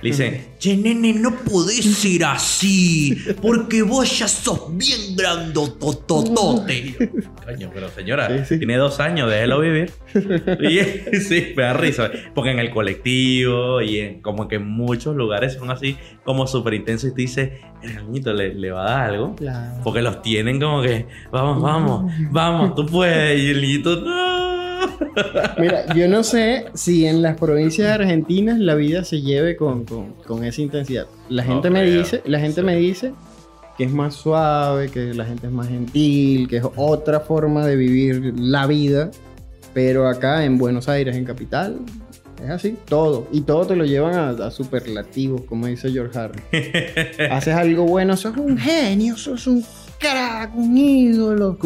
Le 0.02 0.10
dicen, 0.10 0.48
che, 0.60 0.76
nene, 0.78 1.14
no 1.14 1.36
podés 1.36 2.04
ir 2.06 2.24
así, 2.26 3.18
porque 3.42 3.82
vos 3.84 4.20
ya 4.20 4.28
sos 4.28 4.76
bien 4.76 5.16
grandotototote. 5.16 6.96
Coño, 7.46 7.70
pero 7.74 7.90
señora, 7.90 8.28
Sí, 8.30 8.46
sí. 8.56 8.58
tiene 8.60 8.78
dos 8.78 9.00
años, 9.00 9.30
déjelo 9.30 9.60
vivir. 9.60 9.92
Y 10.62 10.80
sí, 11.20 11.54
me 11.56 11.64
da 11.64 11.74
risa. 11.74 12.12
Porque 12.34 12.52
en 12.52 12.60
el 12.60 12.72
colectivo 12.72 13.82
y 13.82 14.00
en, 14.00 14.22
como 14.22 14.48
que 14.48 14.56
en 14.56 14.68
muchos 14.68 15.16
lugares 15.16 15.54
son 15.54 15.70
así, 15.72 15.98
como 16.24 16.48
súper 16.48 16.74
intensos 16.76 17.12
y 17.12 17.14
te 17.14 17.22
dice, 17.22 17.62
el 17.84 18.06
niñito 18.06 18.34
le, 18.34 18.54
le 18.54 18.72
va 18.72 18.82
a 18.86 18.92
dar 18.92 19.10
algo. 19.12 19.36
Claro. 19.36 19.82
Porque 19.84 20.02
los 20.02 20.22
tienen 20.22 20.60
como 20.60 20.82
que, 20.82 21.06
vamos, 21.32 21.62
vamos, 21.62 22.12
vamos, 22.32 22.76
tú 22.76 22.86
puedes. 22.86 23.40
Y 23.40 23.50
el 23.50 23.62
niñito, 23.62 23.96
no. 24.02 24.51
Mira, 25.60 25.94
yo 25.96 26.08
no 26.08 26.24
sé 26.24 26.66
si 26.74 27.06
en 27.06 27.22
las 27.22 27.38
provincias 27.38 27.90
argentinas 27.92 28.60
la 28.60 28.76
vida 28.76 29.04
se 29.04 29.22
lleve 29.22 29.56
con, 29.56 29.86
con- 29.86 30.14
con 30.26 30.44
esa 30.44 30.62
intensidad. 30.62 31.06
La 31.30 31.44
No 31.44 31.54
gente 31.54 31.70
me 31.70 31.82
creo, 31.82 32.00
dice, 32.00 32.22
la 32.26 32.40
gente 32.40 32.62
sí. 32.62 32.66
me 32.66 32.76
dice 32.76 33.14
que 33.78 33.84
es 33.86 33.92
más 33.92 34.16
suave, 34.16 34.90
que 34.90 35.14
la 35.14 35.26
gente 35.26 35.48
es 35.48 35.54
más 35.54 35.68
gentil, 35.68 36.48
que 36.48 36.58
es 36.58 36.64
otra 36.76 37.20
forma 37.22 37.66
de 37.66 37.76
vivir 37.76 38.34
la 38.38 38.68
vida. 38.68 39.12
Pero 39.74 40.08
acá 40.08 40.44
en 40.44 40.58
Buenos 40.58 40.90
Aires, 40.90 41.16
en 41.16 41.24
capital, 41.24 41.78
es 42.44 42.50
así, 42.50 42.76
todo. 42.86 43.28
Y 43.32 43.42
todo 43.42 43.66
te 43.66 43.76
lo 43.78 43.86
llevan 43.86 44.16
a, 44.16 44.30
a 44.48 44.52
superlativos, 44.52 45.42
como 45.44 45.68
dice 45.68 45.90
George 45.92 46.18
Harris. 46.20 46.44
Haces 47.32 47.54
algo 47.56 47.86
bueno, 47.86 48.18
sos 48.18 48.36
un 48.36 48.58
genio, 48.58 49.16
sos 49.16 49.48
un 49.48 49.64
crack, 50.02 50.56
un 50.56 50.78
ídolo. 50.78 51.58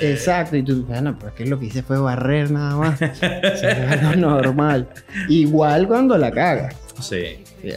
Exacto, 0.00 0.56
y 0.56 0.62
tú, 0.62 0.84
bueno, 0.84 1.16
pero 1.18 1.28
es 1.30 1.34
que 1.34 1.46
lo 1.46 1.58
que 1.58 1.66
hice 1.66 1.82
fue 1.82 1.98
barrer 1.98 2.50
nada 2.50 2.76
más. 2.76 3.00
O 3.02 3.56
sea, 3.56 4.14
normal. 4.16 4.88
Igual 5.28 5.86
cuando 5.88 6.16
la 6.18 6.30
cagas. 6.30 6.76
Sí. 7.00 7.42
Y 7.62 7.70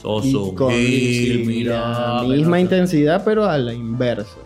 Sos 0.00 0.24
un 0.34 0.54
con 0.56 0.72
gil, 0.72 1.38
sí, 1.38 1.44
mira. 1.46 1.78
la 1.78 2.18
pero- 2.22 2.34
misma 2.34 2.58
intensidad, 2.60 3.22
pero 3.24 3.44
a 3.44 3.56
la 3.56 3.72
inversa. 3.72 4.38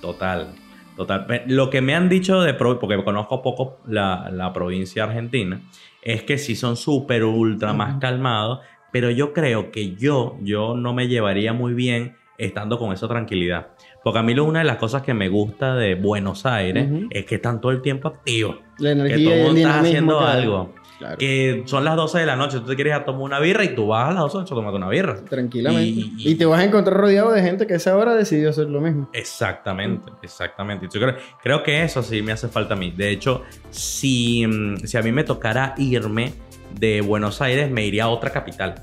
Total, 0.00 0.48
total. 0.96 1.26
Lo 1.46 1.68
que 1.70 1.80
me 1.80 1.94
han 1.94 2.08
dicho 2.08 2.40
de 2.42 2.54
porque 2.54 3.02
conozco 3.02 3.42
poco 3.42 3.80
la, 3.88 4.30
la 4.32 4.52
provincia 4.52 5.04
argentina, 5.04 5.60
es 6.02 6.22
que 6.22 6.38
sí 6.38 6.54
son 6.54 6.76
súper 6.76 7.24
ultra 7.24 7.72
más 7.72 7.98
calmados, 8.00 8.60
pero 8.92 9.10
yo 9.10 9.32
creo 9.32 9.70
que 9.72 9.96
yo, 9.96 10.36
yo 10.42 10.76
no 10.76 10.94
me 10.94 11.08
llevaría 11.08 11.52
muy 11.52 11.74
bien 11.74 12.16
estando 12.40 12.78
con 12.78 12.92
esa 12.92 13.06
tranquilidad. 13.08 13.68
Porque 14.02 14.18
a 14.18 14.22
mí 14.22 14.34
lo- 14.34 14.44
una 14.44 14.60
de 14.60 14.64
las 14.64 14.76
cosas 14.78 15.02
que 15.02 15.14
me 15.14 15.28
gusta 15.28 15.74
de 15.74 15.94
Buenos 15.94 16.46
Aires 16.46 16.88
es 17.10 17.24
que 17.26 17.34
están 17.36 17.60
todo 17.60 17.72
el 17.72 17.82
tiempo 17.82 18.08
activos. 18.08 18.56
La 18.78 18.90
Que 18.90 18.94
todo 18.96 19.04
energía 19.06 19.34
el 19.36 19.42
mundo 19.44 19.60
está 19.60 19.80
haciendo 19.80 20.20
algo. 20.20 20.74
Claro. 20.98 21.16
Que 21.16 21.62
son 21.64 21.82
las 21.82 21.96
12 21.96 22.18
de 22.18 22.26
la 22.26 22.36
noche, 22.36 22.58
tú 22.60 22.66
te 22.66 22.74
quieres 22.74 22.90
ir 22.90 23.00
a 23.00 23.04
tomar 23.06 23.22
una 23.22 23.40
birra 23.40 23.64
y 23.64 23.74
tú 23.74 23.86
vas 23.86 24.10
a 24.10 24.12
las 24.12 24.20
12 24.20 24.32
de 24.34 24.38
la 24.38 24.42
noche 24.42 24.52
a 24.52 24.56
tomarte 24.56 24.76
una 24.76 24.88
birra. 24.90 25.14
Tranquilamente. 25.24 25.82
Y- 25.88 26.14
Y, 26.18 26.30
y- 26.32 26.34
te 26.34 26.44
vas 26.44 26.60
a 26.60 26.64
encontrar 26.64 26.94
rodeado 26.98 27.32
de 27.32 27.40
gente 27.40 27.66
que 27.66 27.72
a 27.72 27.76
esa 27.76 27.96
hora 27.96 28.14
decidió 28.14 28.50
hacer 28.50 28.68
lo 28.68 28.82
mismo. 28.82 29.08
Exactamente, 29.14 30.12
exactamente. 30.22 30.86
Yo 30.92 31.00
creo, 31.00 31.16
creo 31.42 31.62
que 31.62 31.82
eso 31.84 32.02
sí 32.02 32.20
me 32.20 32.32
hace 32.32 32.48
falta 32.48 32.74
a 32.74 32.76
mí. 32.76 32.90
De 32.90 33.08
hecho, 33.10 33.42
si, 33.70 34.46
mm, 34.46 34.76
si 34.84 34.96
a 34.98 35.02
mí 35.02 35.10
me 35.10 35.24
tocara 35.24 35.74
irme 35.78 36.34
de 36.78 37.00
Buenos 37.00 37.40
Aires, 37.40 37.70
me 37.70 37.86
iría 37.86 38.04
a 38.04 38.08
otra 38.08 38.28
capital. 38.30 38.74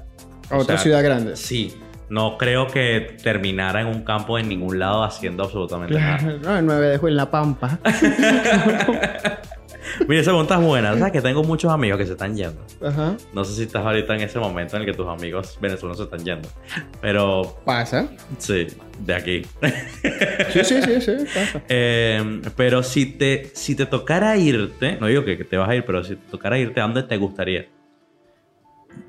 A 0.50 0.56
O 0.58 0.62
otra 0.62 0.76
sea, 0.78 0.84
ciudad 0.84 1.04
grande. 1.04 1.36
Sí, 1.36 1.72
no 2.10 2.38
creo 2.38 2.68
que 2.68 3.18
terminara 3.22 3.82
en 3.82 3.88
un 3.88 4.04
campo 4.04 4.38
en 4.40 4.48
ningún 4.50 4.80
lado 4.80 5.04
haciendo 5.04 5.44
absolutamente 5.44 5.96
nada. 6.00 6.18
No, 6.42 6.58
el 6.58 6.66
9 6.66 6.88
dejó 6.88 7.08
en 7.08 7.16
La 7.18 7.30
Pampa. 7.30 7.80
Mira, 10.08 10.22
esa 10.22 10.32
pregunta 10.32 10.56
es 10.56 10.62
buena. 10.62 10.98
¿Sabes 10.98 11.12
que 11.12 11.22
tengo 11.22 11.44
muchos 11.44 11.72
amigos 11.72 11.98
que 11.98 12.06
se 12.06 12.12
están 12.12 12.36
yendo? 12.36 12.62
Ajá. 12.86 13.16
No 13.34 13.44
sé 13.44 13.56
si 13.56 13.64
estás 13.64 13.86
ahorita 13.86 14.16
en 14.16 14.22
ese 14.22 14.38
momento 14.40 14.76
en 14.76 14.84
el 14.84 14.86
que 14.92 14.94
tus 14.96 15.08
amigos 15.08 15.58
venezolanos 15.60 15.98
se 15.98 16.04
están 16.04 16.24
yendo. 16.24 16.48
Pero 17.02 17.58
Pasa. 17.66 18.08
sí, 18.38 18.68
de 19.00 19.14
aquí. 19.16 19.42
Sí, 20.52 20.64
sí, 20.64 20.82
sí, 20.82 21.02
sí, 21.02 21.12
pasa. 21.34 21.62
Eh, 21.68 22.42
pero 22.56 22.84
si 22.84 23.06
te, 23.06 23.50
si 23.54 23.76
te 23.76 23.86
tocara 23.86 24.38
irte, 24.38 24.98
no 25.00 25.08
digo 25.08 25.26
que, 25.26 25.38
que 25.38 25.44
te 25.44 25.58
vas 25.58 25.70
a 25.70 25.76
ir, 25.76 25.84
pero 25.86 26.04
si 26.04 26.16
te 26.16 26.30
tocara 26.30 26.58
irte, 26.58 26.80
¿a 26.80 26.84
dónde 26.84 27.04
te 27.04 27.18
gustaría? 27.18 27.68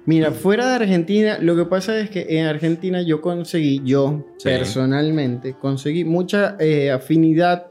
Mira, 0.06 0.32
fuera 0.32 0.66
de 0.68 0.74
Argentina, 0.76 1.38
lo 1.40 1.54
que 1.56 1.64
pasa 1.64 1.98
es 1.98 2.10
que 2.10 2.26
en 2.38 2.46
Argentina 2.46 3.02
yo 3.02 3.20
conseguí, 3.20 3.80
yo 3.84 4.24
Sí. 4.38 4.48
personalmente, 4.48 5.54
conseguí 5.54 6.04
mucha 6.04 6.56
eh, 6.58 6.90
afinidad 6.90 7.66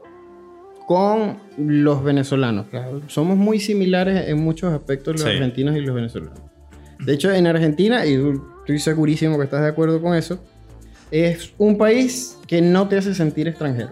con 0.86 1.36
los 1.58 2.02
venezolanos. 2.02 2.66
Claro, 2.70 3.02
Somos 3.08 3.36
muy 3.36 3.60
similares 3.60 4.28
en 4.28 4.38
muchos 4.42 4.72
aspectos 4.72 5.14
los 5.14 5.22
Sí. 5.22 5.28
argentinos 5.36 5.76
y 5.76 5.80
los 5.80 5.94
venezolanos. 5.94 6.38
De 7.04 7.12
hecho, 7.14 7.30
en 7.32 7.46
Argentina, 7.46 8.04
y 8.06 8.14
estoy 8.60 8.78
segurísimo 8.78 9.36
que 9.38 9.44
estás 9.44 9.60
de 9.62 9.68
acuerdo 9.68 10.00
con 10.00 10.14
eso, 10.16 10.42
es 11.10 11.52
un 11.58 11.76
país 11.78 12.38
que 12.46 12.60
no 12.62 12.88
te 12.88 12.96
hace 12.96 13.14
sentir 13.14 13.48
extranjero. 13.48 13.90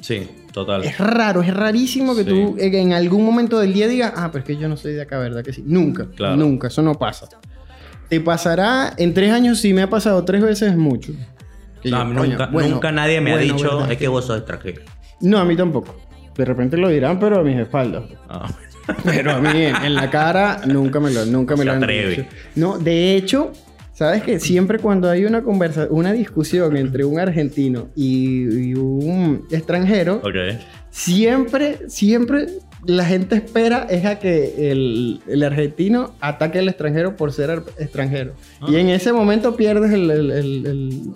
Sí, 0.00 0.28
total. 0.52 0.84
Es 0.84 0.98
raro, 0.98 1.42
es 1.42 1.52
rarísimo 1.52 2.14
que 2.14 2.22
Sí. 2.22 2.28
tú 2.28 2.56
eh, 2.58 2.70
en 2.72 2.92
algún 2.92 3.24
momento 3.24 3.58
del 3.58 3.72
día 3.72 3.88
digas, 3.88 4.12
ah, 4.16 4.28
pero 4.30 4.40
es 4.42 4.46
que 4.46 4.56
yo 4.56 4.68
no 4.68 4.76
soy 4.76 4.92
de 4.94 5.02
acá, 5.02 5.18
¿verdad 5.18 5.42
que 5.42 5.52
sí? 5.52 5.64
Nunca, 5.66 6.06
Claro. 6.14 6.36
nunca, 6.36 6.68
eso 6.68 6.80
no 6.82 6.94
pasa. 6.94 7.28
Te 8.08 8.20
pasará 8.20 8.92
en 8.96 9.14
tres 9.14 9.32
años, 9.32 9.58
si 9.60 9.72
me 9.72 9.82
ha 9.82 9.90
pasado 9.90 10.24
tres 10.24 10.42
veces 10.42 10.70
es 10.72 10.76
mucho. 10.76 11.12
Que 11.82 11.90
No, 11.90 11.96
yo, 11.98 12.02
a 12.02 12.04
mí 12.04 12.16
coño, 12.16 12.30
nunca, 12.30 12.46
bueno, 12.46 12.68
nunca 12.70 12.92
nadie 12.92 13.20
me 13.20 13.32
ha 13.32 13.38
dicho 13.38 13.76
¿verdad 13.78 13.92
es 13.92 13.98
que 13.98 14.08
vos 14.08 14.24
sos 14.26 14.38
extranjero. 14.38 14.82
No, 15.20 15.38
a 15.38 15.44
mí 15.44 15.56
tampoco. 15.56 15.94
De 16.36 16.44
repente 16.44 16.76
lo 16.76 16.88
dirán, 16.88 17.18
pero 17.18 17.38
a 17.40 17.42
mis 17.42 17.56
espaldas. 17.58 18.04
Ah, 18.28 18.48
Pero 19.04 19.32
a 19.32 19.40
mí 19.40 19.48
en, 19.62 19.74
en 19.76 19.94
la 19.94 20.08
cara 20.10 20.60
nunca 20.66 21.00
me 21.00 21.10
lo, 21.10 21.26
nunca 21.26 21.54
me 21.54 21.60
Se 21.60 21.64
lo 21.64 21.72
han 21.72 21.82
atreve. 21.82 22.10
dicho. 22.10 22.24
No, 22.54 22.78
de 22.78 23.16
hecho, 23.16 23.50
sabes 23.92 24.22
que 24.22 24.38
siempre 24.38 24.78
cuando 24.78 25.10
hay 25.10 25.24
una 25.24 25.42
conversa, 25.42 25.88
una 25.90 26.12
discusión 26.12 26.76
entre 26.76 27.04
un 27.04 27.18
argentino 27.18 27.88
y, 27.96 28.68
y 28.70 28.74
un 28.74 29.44
extranjero, 29.50 30.22
siempre, 30.90 31.78
siempre 31.88 32.46
la 32.86 33.04
gente 33.04 33.34
espera 33.36 33.86
es 33.90 34.04
a 34.04 34.18
que 34.18 34.70
el, 34.70 35.20
el 35.26 35.42
argentino 35.42 36.14
ataque 36.20 36.58
al 36.60 36.68
extranjero 36.68 37.16
por 37.16 37.32
ser 37.32 37.62
extranjero. 37.78 38.32
Ah. 38.60 38.66
Y 38.68 38.76
en 38.76 38.88
ese 38.88 39.12
momento 39.12 39.56
pierdes 39.56 39.92
el, 39.92 40.10
el- 40.10 41.12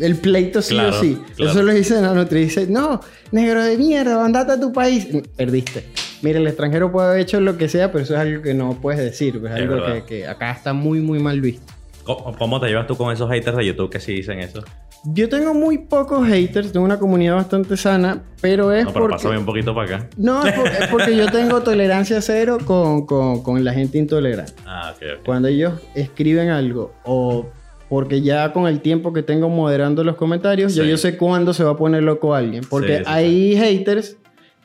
el- 0.00 0.16
pleito 0.16 0.62
sí 0.62 0.74
Claro, 0.74 0.96
o 0.96 1.00
sí. 1.00 1.18
claro. 1.36 1.50
Eso 1.52 1.62
lo 1.62 1.72
dice 1.72 2.00
la 2.00 2.14
nutri. 2.14 2.40
Dice, 2.44 2.66
no, 2.66 3.00
negro 3.32 3.62
de 3.64 3.76
mierda, 3.76 4.24
andate 4.24 4.52
a 4.52 4.60
tu 4.60 4.72
país. 4.72 5.08
Perdiste. 5.36 5.84
Mira, 6.22 6.38
el 6.38 6.46
extranjero 6.46 6.92
puede 6.92 7.08
haber 7.08 7.20
hecho 7.20 7.40
lo 7.40 7.56
que 7.56 7.68
sea, 7.68 7.90
pero 7.92 8.04
eso 8.04 8.14
es 8.14 8.20
algo 8.20 8.42
que 8.42 8.52
no 8.54 8.78
puedes 8.80 9.00
decir. 9.00 9.36
Es, 9.36 9.44
Es 9.44 9.50
algo 9.52 9.84
que, 9.86 10.04
que 10.04 10.26
acá 10.26 10.52
está 10.52 10.72
muy, 10.72 11.00
muy 11.00 11.18
mal 11.18 11.40
visto. 11.40 11.72
¿Cómo, 12.04 12.34
cómo 12.38 12.60
te 12.60 12.66
llevas 12.68 12.86
tú 12.86 12.96
con 12.96 13.12
esos 13.12 13.30
haters 13.30 13.56
de 13.56 13.66
YouTube 13.66 13.90
que 13.90 14.00
sí 14.00 14.12
dicen 14.14 14.38
eso? 14.40 14.62
Yo 15.04 15.28
tengo 15.30 15.54
muy 15.54 15.78
pocos 15.78 16.26
haters, 16.28 16.72
tengo 16.72 16.84
una 16.84 16.98
comunidad 16.98 17.36
bastante 17.36 17.76
sana, 17.78 18.22
pero 18.42 18.70
es 18.72 18.84
No, 18.84 18.92
pero 18.92 19.04
porque... 19.06 19.16
pásame 19.16 19.38
un 19.38 19.46
poquito 19.46 19.74
para 19.74 19.96
acá. 19.96 20.08
No, 20.18 20.44
es, 20.44 20.52
por- 20.52 20.66
es 20.68 20.86
porque 20.88 21.16
yo 21.16 21.26
tengo 21.30 21.62
tolerancia 21.62 22.20
cero 22.20 22.58
con, 22.66 23.06
con- 23.06 23.42
con 23.42 23.64
la 23.64 23.72
gente 23.72 23.96
intolerante. 23.96 24.52
Ah, 24.66 24.92
ok, 24.94 25.02
ok. 25.20 25.24
Cuando 25.24 25.48
ellos 25.48 25.72
escriben 25.94 26.50
algo 26.50 26.92
o 27.04 27.46
porque 27.88 28.20
ya 28.20 28.52
con 28.52 28.66
el 28.68 28.80
tiempo 28.82 29.12
que 29.14 29.22
tengo 29.22 29.48
moderando 29.48 30.04
los 30.04 30.16
comentarios, 30.16 30.74
ya 30.74 30.84
yo 30.84 30.96
sé 30.98 31.16
cuándo 31.16 31.54
se 31.54 31.64
va 31.64 31.70
a 31.72 31.76
poner 31.76 32.02
loco 32.02 32.34
alguien. 32.34 32.62
Porque 32.68 32.98
Sí, 32.98 33.04
sí, 33.04 33.10
hay 33.10 33.56
haters 33.56 34.16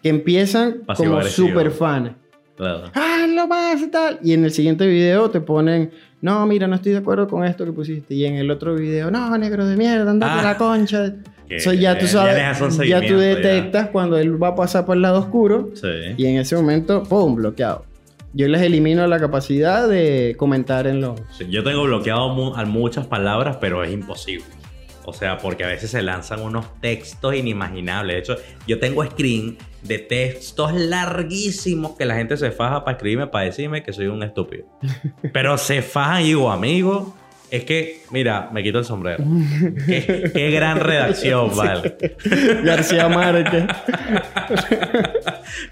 que 0.03 0.09
empiezan 0.09 0.81
como 0.97 1.21
super 1.23 1.71
fans. 1.71 2.11
Claro. 2.55 2.83
¡Ah, 2.93 3.25
lo 3.29 3.47
más 3.47 3.81
y 3.81 3.87
tal! 3.87 4.19
Y 4.23 4.33
en 4.33 4.45
el 4.45 4.51
siguiente 4.51 4.87
video 4.87 5.29
te 5.29 5.41
ponen, 5.41 5.91
no, 6.21 6.45
mira, 6.45 6.67
no 6.67 6.75
estoy 6.75 6.93
de 6.93 6.99
acuerdo 6.99 7.27
con 7.27 7.43
esto 7.43 7.65
que 7.65 7.71
pusiste. 7.73 8.13
Y 8.15 8.25
en 8.25 8.35
el 8.35 8.49
otro 8.51 8.75
video, 8.75 9.11
no, 9.11 9.37
negro 9.37 9.65
de 9.65 9.75
mierda, 9.75 10.09
andate 10.11 10.39
Ah. 10.39 10.43
la 10.43 10.57
concha. 10.57 11.13
Que 11.47 11.59
ya 11.77 11.95
tú 11.95 12.07
sabes, 12.07 12.35
ya, 12.89 13.01
tú 13.01 13.19
ya. 13.19 13.19
detectas 13.19 13.89
cuando 13.89 14.17
él 14.17 14.41
va 14.41 14.47
a 14.47 14.55
pasar 14.55 14.83
por 14.83 14.95
el 14.95 15.03
lado 15.03 15.19
oscuro. 15.19 15.69
Sí. 15.75 15.87
Y 16.17 16.25
en 16.25 16.37
ese 16.37 16.55
momento, 16.55 17.03
¡pum! 17.03 17.35
bloqueado. 17.35 17.85
Yo 18.33 18.47
les 18.47 18.63
elimino 18.63 19.05
la 19.05 19.19
capacidad 19.19 19.87
de 19.87 20.33
comentar 20.39 20.87
en 20.87 21.01
los... 21.01 21.21
Sí, 21.37 21.45
Yo 21.51 21.63
tengo 21.63 21.83
bloqueado 21.83 22.29
mu- 22.33 22.55
a 22.55 22.65
muchas 22.65 23.05
palabras, 23.05 23.57
pero 23.61 23.83
es 23.83 23.93
imposible. 23.93 24.43
O 25.05 25.13
sea, 25.13 25.37
porque 25.37 25.63
a 25.63 25.67
veces 25.67 25.91
se 25.91 26.01
lanzan 26.01 26.41
unos 26.41 26.65
textos 26.81 27.35
inimaginables. 27.35 28.15
De 28.15 28.19
hecho, 28.19 28.43
yo 28.67 28.79
tengo 28.79 29.05
screen 29.05 29.57
de 29.83 29.99
textos 29.99 30.73
larguísimos 30.73 31.95
que 31.95 32.05
la 32.05 32.15
gente 32.15 32.37
se 32.37 32.51
faja 32.51 32.83
para 32.83 32.97
escribirme, 32.97 33.27
para 33.27 33.45
decirme 33.45 33.83
que 33.83 33.93
soy 33.93 34.07
un 34.07 34.23
estúpido. 34.23 34.65
Pero 35.33 35.57
se 35.57 35.81
fajan 35.81 36.23
y 36.23 36.25
digo, 36.27 36.51
amigo, 36.51 37.15
es 37.51 37.63
que, 37.63 38.01
mira, 38.11 38.49
me 38.53 38.63
quito 38.63 38.79
el 38.79 38.85
sombrero. 38.85 39.23
qué, 39.85 40.31
qué 40.33 40.51
gran 40.51 40.79
redacción, 40.79 41.55
vale. 41.55 41.95
García 42.63 43.07
Márquez. 43.07 43.65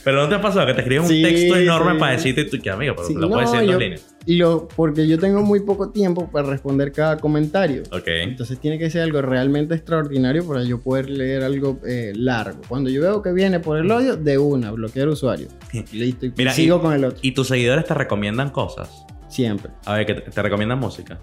Pero 0.03 0.21
¿no 0.23 0.29
te 0.29 0.35
ha 0.35 0.41
pasado 0.41 0.65
que 0.67 0.73
te 0.73 0.81
escriben 0.81 1.07
Sí, 1.07 1.23
un 1.23 1.29
texto 1.29 1.55
enorme 1.57 1.93
sí. 1.93 1.99
para 1.99 2.11
decirte 2.13 2.45
tú 2.45 2.57
que, 2.61 2.69
amigo, 2.69 2.93
pero 2.95 3.07
Sí, 3.07 3.13
lo 3.15 3.29
puedes 3.29 3.51
no, 3.51 3.57
decir 3.59 3.71
en 3.73 3.79
líneas? 3.79 4.15
lo, 4.25 4.67
porque 4.69 5.07
yo 5.07 5.17
tengo 5.19 5.41
muy 5.41 5.59
poco 5.61 5.89
tiempo 5.89 6.29
para 6.31 6.47
responder 6.49 6.91
cada 6.91 7.17
comentario. 7.17 7.83
Ok. 7.91 8.07
Entonces 8.07 8.59
tiene 8.59 8.77
que 8.79 8.89
ser 8.89 9.01
algo 9.01 9.21
realmente 9.21 9.75
extraordinario 9.75 10.47
para 10.47 10.63
yo 10.63 10.79
poder 10.81 11.09
leer 11.09 11.43
algo 11.43 11.79
eh, 11.87 12.13
largo. 12.15 12.61
Cuando 12.67 12.89
yo 12.89 13.01
veo 13.01 13.21
que 13.21 13.31
viene 13.33 13.59
por 13.59 13.77
el 13.77 13.89
odio, 13.91 14.15
de 14.15 14.37
una, 14.37 14.71
bloquear 14.71 15.07
usuario. 15.09 15.47
Listo. 15.91 16.25
Y 16.25 16.33
Mira, 16.37 16.53
sigo 16.53 16.77
y- 16.77 16.81
con 16.81 16.93
el 16.93 17.05
otro. 17.05 17.19
¿Y 17.21 17.31
tus 17.31 17.47
seguidores 17.47 17.85
te 17.85 17.93
recomiendan 17.93 18.49
cosas? 18.51 18.89
Siempre. 19.27 19.71
A 19.85 19.95
ver, 19.95 20.05
que 20.05 20.13
te, 20.13 20.29
te 20.31 20.41
recomiendan 20.41 20.79
música. 20.79 21.19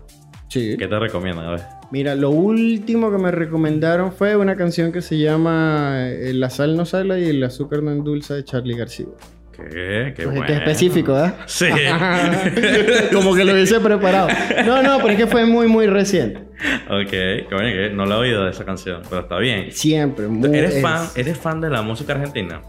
Sí. 0.50 0.76
¿Qué 0.76 0.86
te 0.88 0.98
recomiendan? 0.98 1.46
A 1.46 1.50
ver. 1.52 1.60
Mira, 1.92 2.14
lo 2.14 2.30
último 2.30 3.10
que 3.10 3.18
me 3.18 3.30
recomendaron 3.30 4.12
fue 4.12 4.36
una 4.36 4.56
canción 4.56 4.92
que 4.92 5.00
se 5.00 5.16
llama 5.18 6.08
eh, 6.08 6.32
La 6.34 6.50
sal 6.50 6.76
no 6.76 6.84
sala 6.84 7.18
y 7.18 7.28
el 7.28 7.42
azúcar 7.42 7.82
no 7.82 7.90
endulza 7.92 8.34
de 8.34 8.44
Charlie 8.44 8.76
García. 8.76 9.06
¿Qué? 9.52 10.12
Qué 10.16 10.22
Pues, 10.24 10.26
bueno. 10.28 10.46
que 10.46 10.52
específico, 10.54 11.16
¿eh? 11.24 11.32
Sí. 11.46 11.66
Como 13.12 13.34
que 13.34 13.44
lo 13.44 13.52
hubiese 13.52 13.78
preparado. 13.80 14.28
No, 14.64 14.82
no, 14.82 14.98
pero 14.98 15.10
es 15.10 15.16
que 15.16 15.26
fue 15.26 15.44
muy, 15.46 15.66
muy 15.68 15.86
reciente. 15.86 16.40
ok, 16.88 17.10
qué 17.10 17.46
bueno 17.50 17.68
que 17.72 17.90
no 17.94 18.06
la 18.06 18.16
he 18.16 18.18
oído 18.18 18.44
de 18.44 18.50
esa 18.50 18.64
canción, 18.64 19.02
pero 19.08 19.22
está 19.22 19.38
bien. 19.38 19.70
Siempre. 19.72 20.28
muy- 20.28 20.56
¿Eres 20.56 20.76
es- 20.76 20.82
fan, 20.82 21.06
¿Eres 21.16 21.38
fan 21.38 21.60
de 21.60 21.70
la 21.70 21.82
música 21.82 22.12
argentina? 22.14 22.60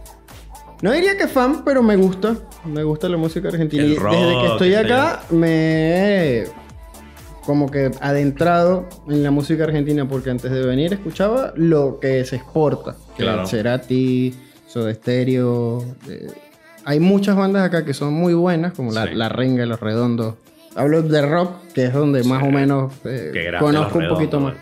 No 0.82 0.92
diría 0.92 1.16
que 1.18 1.28
fan, 1.28 1.64
pero 1.64 1.82
me 1.84 1.96
gusta. 1.96 2.36
Me 2.66 2.84
gusta 2.84 3.08
la 3.08 3.18
música 3.18 3.48
argentina. 3.50 3.84
Rock, 3.98 4.14
Desde 4.16 4.40
que 4.42 4.48
estoy 4.48 4.74
acá, 4.76 5.22
me 5.30 6.44
como 7.46 7.70
que 7.72 7.92
adentrado 8.02 8.88
en 9.10 9.24
la 9.24 9.32
música 9.32 9.64
argentina 9.64 10.08
porque 10.08 10.30
antes 10.30 10.52
de 10.52 10.66
venir 10.66 10.94
escuchaba 10.94 11.54
lo 11.56 12.00
que 12.00 12.24
se 12.26 12.36
exporta. 12.38 12.96
Claro. 13.18 13.46
Cerati, 13.46 14.34
Soda 14.68 14.94
Stereo. 14.94 15.84
eh, 16.10 16.28
hay 16.86 17.00
muchas 17.00 17.36
bandas 17.36 17.64
acá 17.64 17.86
que 17.86 17.94
son 17.94 18.14
muy 18.14 18.34
buenas, 18.34 18.74
como 18.74 18.92
la, 18.92 19.08
Sí. 19.08 19.14
la 19.14 19.30
Renga, 19.30 19.66
Los 19.66 19.80
Redondos. 19.80 20.36
Hablo 20.76 21.02
de 21.04 21.22
rock, 21.22 21.52
que 21.74 21.86
es 21.86 21.94
donde 21.94 22.24
más 22.24 22.42
o 22.44 22.48
menos 22.50 22.94
eh, 23.06 23.52
conozco 23.60 24.00
un 24.00 24.08
poquito 24.08 24.40
más. 24.40 24.56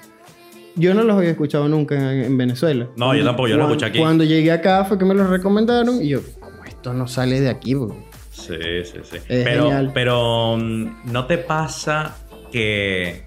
Yo 0.75 0.93
no 0.93 1.03
los 1.03 1.17
había 1.17 1.31
escuchado 1.31 1.67
nunca 1.67 1.95
en, 1.95 2.23
en 2.23 2.37
Venezuela. 2.37 2.87
No, 2.95 3.13
yo 3.15 3.23
tampoco, 3.23 3.47
yo 3.49 3.57
los 3.57 3.67
escuché 3.67 3.85
aquí. 3.87 3.99
Cuando 3.99 4.23
llegué 4.23 4.51
acá 4.51 4.85
fue 4.85 4.97
que 4.97 5.05
me 5.05 5.13
los 5.13 5.29
recomendaron 5.29 6.01
y 6.01 6.09
yo, 6.09 6.19
como 6.39 6.63
esto 6.65 6.93
no 6.93 7.07
sale 7.07 7.39
de 7.41 7.49
aquí, 7.49 7.75
bro? 7.75 7.95
Sí, 8.31 8.55
sí, 8.85 8.97
sí. 9.03 9.17
Es 9.27 9.43
pero, 9.43 9.63
genial. 9.65 9.91
pero 9.93 10.57
mm, 10.57 11.11
¿no 11.11 11.25
te 11.27 11.37
pasa 11.37 12.15
que... 12.51 13.23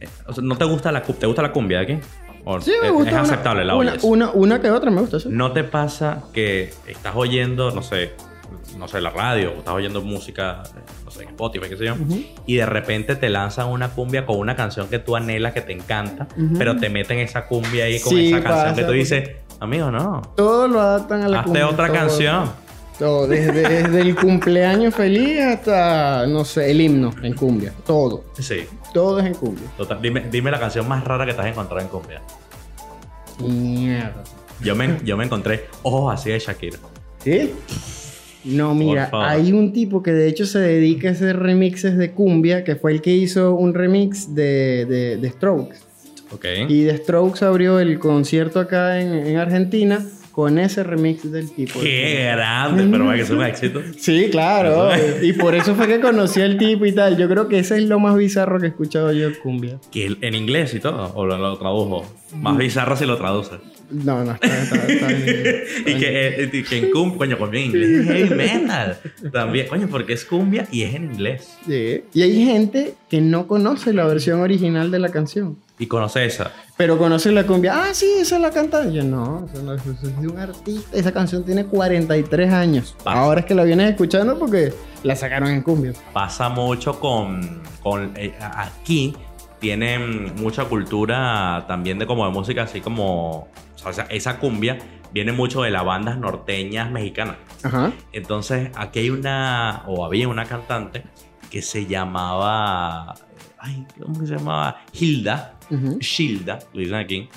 eh, 0.00 0.08
o 0.26 0.32
sea, 0.32 0.42
¿No 0.44 0.56
te 0.56 0.64
gusta 0.64 0.92
la, 0.92 1.02
¿te 1.02 1.26
gusta 1.26 1.42
la 1.42 1.52
cumbia 1.52 1.78
de 1.80 1.84
aquí? 1.84 2.06
¿O 2.44 2.60
Sí, 2.60 2.72
me 2.82 2.90
gusta. 2.90 3.08
es 3.10 3.14
una- 3.14 3.22
aceptable 3.22 3.64
la 3.64 3.76
una, 3.76 3.94
una, 4.02 4.30
una 4.30 4.60
que 4.60 4.70
otra 4.70 4.90
me 4.90 5.00
gusta, 5.00 5.20
sí. 5.20 5.28
¿No 5.30 5.52
te 5.52 5.62
pasa 5.64 6.24
que 6.32 6.72
estás 6.88 7.14
oyendo, 7.14 7.70
no 7.70 7.82
sé, 7.82 8.12
no 8.76 8.88
sé, 8.88 9.00
la 9.00 9.10
radio, 9.10 9.52
o 9.52 9.58
estás 9.58 9.74
oyendo 9.74 10.02
música, 10.02 10.62
no 11.04 11.10
sé, 11.12 11.22
en 11.22 11.28
Spotify, 11.30 11.68
qué 11.68 11.76
sé 11.76 11.84
yo, 11.86 11.94
y 12.46 12.56
de 12.56 12.66
repente 12.66 13.14
te 13.16 13.28
lanzan 13.28 13.68
una 13.68 13.90
cumbia 13.90 14.26
con 14.26 14.38
una 14.38 14.56
canción 14.56 14.88
que 14.88 14.98
tú 14.98 15.14
anhelas, 15.14 15.52
que 15.52 15.60
te 15.60 15.72
encanta, 15.72 16.26
pero 16.58 16.76
te 16.76 16.88
meten 16.88 17.18
esa 17.18 17.46
cumbia 17.46 17.84
ahí 17.84 18.00
con 18.00 18.12
Sí, 18.12 18.28
esa 18.28 18.42
canción 18.42 18.64
pasa, 18.70 18.74
que 18.76 18.84
tú 18.84 18.92
dices, 18.92 19.30
amigo, 19.60 19.90
no, 19.92 20.22
Todo 20.36 20.66
lo 20.66 20.80
adaptan 20.80 21.22
a 21.22 21.28
la 21.28 21.36
hazte 21.38 21.46
cumbia, 21.48 21.68
otra 21.68 21.92
canción. 21.92 22.50
Todo, 22.98 23.26
desde, 23.26 23.52
desde 23.68 24.00
el 24.00 24.14
cumpleaños 24.14 24.94
feliz 24.94 25.40
hasta, 25.40 26.26
no 26.26 26.44
sé, 26.44 26.70
el 26.70 26.80
himno 26.80 27.12
en 27.22 27.32
cumbia. 27.34 27.72
Todo. 27.86 28.24
Sí, 28.38 28.60
Todo 28.92 29.18
es 29.20 29.26
en 29.26 29.34
cumbia. 29.34 29.64
total. 29.76 30.00
Dime, 30.00 30.24
dime 30.30 30.50
la 30.50 30.60
canción 30.60 30.86
más 30.86 31.02
rara 31.04 31.24
que 31.26 31.32
te 31.34 31.40
has 31.40 31.46
encontrado 31.48 31.80
en 31.80 31.88
cumbia. 31.88 32.20
Mierda. 33.40 34.22
Yo 34.62 34.76
me, 34.76 34.98
yo 35.04 35.16
me 35.16 35.24
encontré 35.24 35.66
ojos 35.82 36.14
así 36.14 36.30
de 36.30 36.38
Shakira. 36.38 36.78
¿Sí? 37.24 37.52
No, 38.44 38.74
mira, 38.74 39.08
hay 39.12 39.52
un 39.52 39.72
tipo 39.72 40.02
que 40.02 40.12
de 40.12 40.28
hecho 40.28 40.46
se 40.46 40.58
dedica 40.58 41.08
a 41.08 41.12
hacer 41.12 41.38
remixes 41.38 41.96
de 41.96 42.10
cumbia, 42.12 42.64
que 42.64 42.74
fue 42.76 42.92
el 42.92 43.00
que 43.00 43.10
hizo 43.14 43.54
un 43.54 43.72
remix 43.72 44.34
de, 44.34 44.84
de, 44.88 45.16
de 45.16 45.30
Strokes. 45.30 45.78
Ok. 46.32 46.44
Y 46.68 46.86
The 46.86 46.96
Strokes 46.98 47.44
abrió 47.44 47.78
el 47.78 47.98
concierto 47.98 48.58
acá 48.60 49.00
en, 49.00 49.12
en 49.14 49.36
Argentina 49.36 50.04
con 50.32 50.58
ese 50.58 50.82
remix 50.82 51.30
del 51.30 51.50
tipo. 51.50 51.80
Qué 51.80 52.30
grande, 52.32 52.88
pero 52.90 53.06
va 53.06 53.14
que 53.14 53.20
es 53.20 53.30
un 53.30 53.42
éxito. 53.42 53.82
Sí, 53.98 54.28
claro. 54.30 54.90
y 55.22 55.32
por 55.34 55.54
eso 55.54 55.74
fue 55.74 55.86
que 55.86 56.00
conocí 56.00 56.40
al 56.40 56.58
tipo 56.58 56.84
y 56.86 56.92
tal. 56.92 57.16
Yo 57.16 57.28
creo 57.28 57.46
que 57.46 57.58
ese 57.58 57.76
es 57.76 57.84
lo 57.84 58.00
más 58.00 58.16
bizarro 58.16 58.58
que 58.58 58.66
he 58.66 58.68
escuchado 58.70 59.12
yo 59.12 59.28
de 59.28 59.38
cumbia. 59.38 59.78
Que 59.92 60.16
en 60.20 60.34
inglés 60.34 60.74
y 60.74 60.80
todo, 60.80 61.12
o 61.14 61.26
lo, 61.26 61.38
lo 61.38 61.56
tradujo. 61.58 62.04
Mm. 62.32 62.42
Más 62.42 62.56
bizarro 62.56 62.96
si 62.96 63.04
lo 63.04 63.16
traduce. 63.16 63.56
No, 63.92 64.24
no, 64.24 64.32
está, 64.32 64.62
está, 64.62 64.76
y, 65.12 65.94
que, 65.98 66.42
eh, 66.42 66.50
y 66.50 66.62
que 66.62 66.78
en 66.78 66.90
cumbia, 66.90 67.18
coño, 67.18 67.38
cumbia 67.38 67.60
en 67.60 67.66
inglés 67.66 67.90
es 67.90 68.06
heavy 68.06 68.34
metal. 68.34 68.98
También, 69.30 69.68
coño, 69.68 69.86
porque 69.88 70.14
es 70.14 70.24
cumbia 70.24 70.66
y 70.72 70.82
es 70.82 70.94
en 70.94 71.04
inglés. 71.12 71.58
Sí. 71.66 72.02
Y 72.14 72.22
hay 72.22 72.44
gente 72.44 72.94
que 73.10 73.20
no 73.20 73.46
conoce 73.46 73.92
la 73.92 74.06
versión 74.06 74.40
original 74.40 74.90
de 74.90 74.98
la 74.98 75.10
canción. 75.10 75.58
Y 75.78 75.86
conoce 75.86 76.24
esa. 76.24 76.52
Pero 76.76 76.98
conoces 76.98 77.32
la 77.32 77.44
cumbia. 77.44 77.74
Ah, 77.74 77.94
sí, 77.94 78.06
esa 78.20 78.38
la 78.38 78.50
canta. 78.50 78.88
Yo 78.88 79.02
no, 79.02 79.46
esa 79.52 79.62
no, 79.62 79.74
eso 79.74 79.90
es 79.90 80.20
de 80.20 80.28
un 80.28 80.38
artista. 80.38 80.96
Esa 80.96 81.12
canción 81.12 81.44
tiene 81.44 81.66
43 81.66 82.52
años. 82.52 82.96
Pasa. 83.02 83.18
Ahora 83.18 83.40
es 83.40 83.46
que 83.46 83.54
la 83.54 83.64
vienes 83.64 83.90
escuchando 83.90 84.38
porque 84.38 84.72
la 85.02 85.16
sacaron 85.16 85.50
en 85.50 85.62
cumbia. 85.62 85.92
Pasa 86.12 86.48
mucho 86.48 87.00
con, 87.00 87.62
con 87.82 88.12
eh, 88.16 88.34
aquí 88.40 89.16
tienen 89.58 90.34
mucha 90.36 90.64
cultura 90.64 91.64
también 91.68 91.98
de 91.98 92.06
como 92.06 92.26
de 92.26 92.32
música 92.32 92.64
así 92.64 92.80
como 92.80 93.48
o 93.84 93.92
sea, 93.92 94.04
esa 94.10 94.40
cumbia 94.40 94.78
viene 95.12 95.30
mucho 95.30 95.62
de 95.62 95.70
las 95.70 95.84
bandas 95.84 96.18
norteñas 96.18 96.90
mexicanas. 96.90 97.36
Ajá. 97.62 97.92
Entonces, 98.12 98.70
aquí 98.74 99.00
hay 99.00 99.10
una 99.10 99.84
o 99.86 100.04
había 100.04 100.28
una 100.28 100.44
cantante 100.46 101.04
que 101.50 101.62
se 101.62 101.86
llamaba 101.86 103.14
ay, 103.62 103.86
¿cómo 104.00 104.26
se 104.26 104.36
llamaba? 104.36 104.80
Hilda, 104.92 105.54
Ujú. 105.72 105.98
Shilda, 106.00 106.58
lo 106.72 106.80
dicen 106.80 106.94
aquí, 106.96 107.28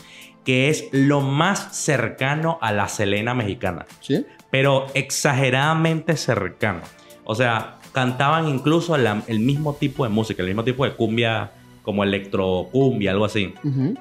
que 0.44 0.70
es 0.70 0.86
lo 0.92 1.22
más 1.22 1.76
cercano 1.76 2.58
a 2.62 2.72
la 2.72 2.88
Selena 2.88 3.34
mexicana 3.34 3.86
¿Sí? 4.02 4.26
pero 4.52 4.88
exageradamente 4.94 6.16
cercano. 6.18 6.82
O 7.24 7.34
sea, 7.36 7.78
cantaban 7.94 8.48
incluso 8.48 8.96
la- 8.98 9.24
el 9.28 9.40
mismo 9.40 9.74
tipo 9.74 10.04
de 10.04 10.10
música, 10.10 10.42
el 10.44 10.48
mismo 10.50 10.64
tipo 10.64 10.86
de 10.86 10.94
cumbia, 10.94 11.52
como 11.82 12.04
electrocumbia, 12.04 13.12
algo 13.12 13.26
así. 13.26 13.54
Ujú. 13.64 13.96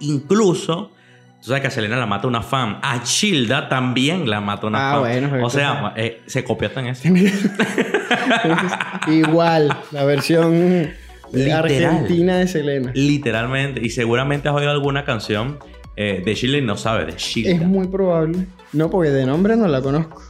Incluso, 0.00 0.92
tú 1.40 1.48
sabes 1.48 1.62
que 1.62 1.68
a 1.68 1.70
Selena 1.70 1.96
la 1.96 2.06
mata 2.06 2.28
una 2.28 2.42
fan, 2.42 2.78
a 2.82 3.02
Childa 3.02 3.68
también 3.68 4.28
la 4.30 4.40
mata 4.40 4.66
una 4.68 4.90
Ah, 4.90 4.92
fan. 4.92 5.00
bueno, 5.30 5.46
o 5.46 5.50
sea, 5.50 5.92
eh, 5.96 6.22
se 6.26 6.44
copió 6.44 6.70
en 6.76 6.86
eso. 6.88 7.08
Igual, 9.08 9.76
la 9.92 10.04
versión 10.04 10.90
Literal. 11.32 11.64
argentina 11.64 12.36
de 12.38 12.48
Selena. 12.48 12.90
Literalmente. 12.94 13.80
Y 13.84 13.90
seguramente 13.90 14.48
has 14.48 14.54
oído 14.54 14.70
alguna 14.70 15.04
canción 15.04 15.58
eh, 15.96 16.22
de 16.24 16.34
Chile 16.34 16.58
y 16.58 16.62
no 16.62 16.76
sabes, 16.76 17.06
de 17.06 17.16
Childa. 17.16 17.50
Es 17.50 17.62
muy 17.62 17.86
probable. 17.88 18.46
No, 18.72 18.88
porque 18.90 19.10
de 19.10 19.26
nombre 19.26 19.56
no 19.56 19.66
la 19.68 19.80
conozco. 19.82 20.22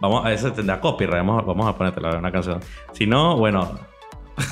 Vamos, 0.00 0.24
a 0.24 0.28
veces 0.28 0.54
tendrá 0.54 0.80
copyright. 0.80 1.16
Vamos, 1.26 1.44
vamos 1.46 1.66
a 1.66 1.76
ponértela 1.76 2.16
una 2.18 2.30
canción. 2.32 2.60
Si 2.92 3.06
no, 3.06 3.36
bueno. 3.36 3.78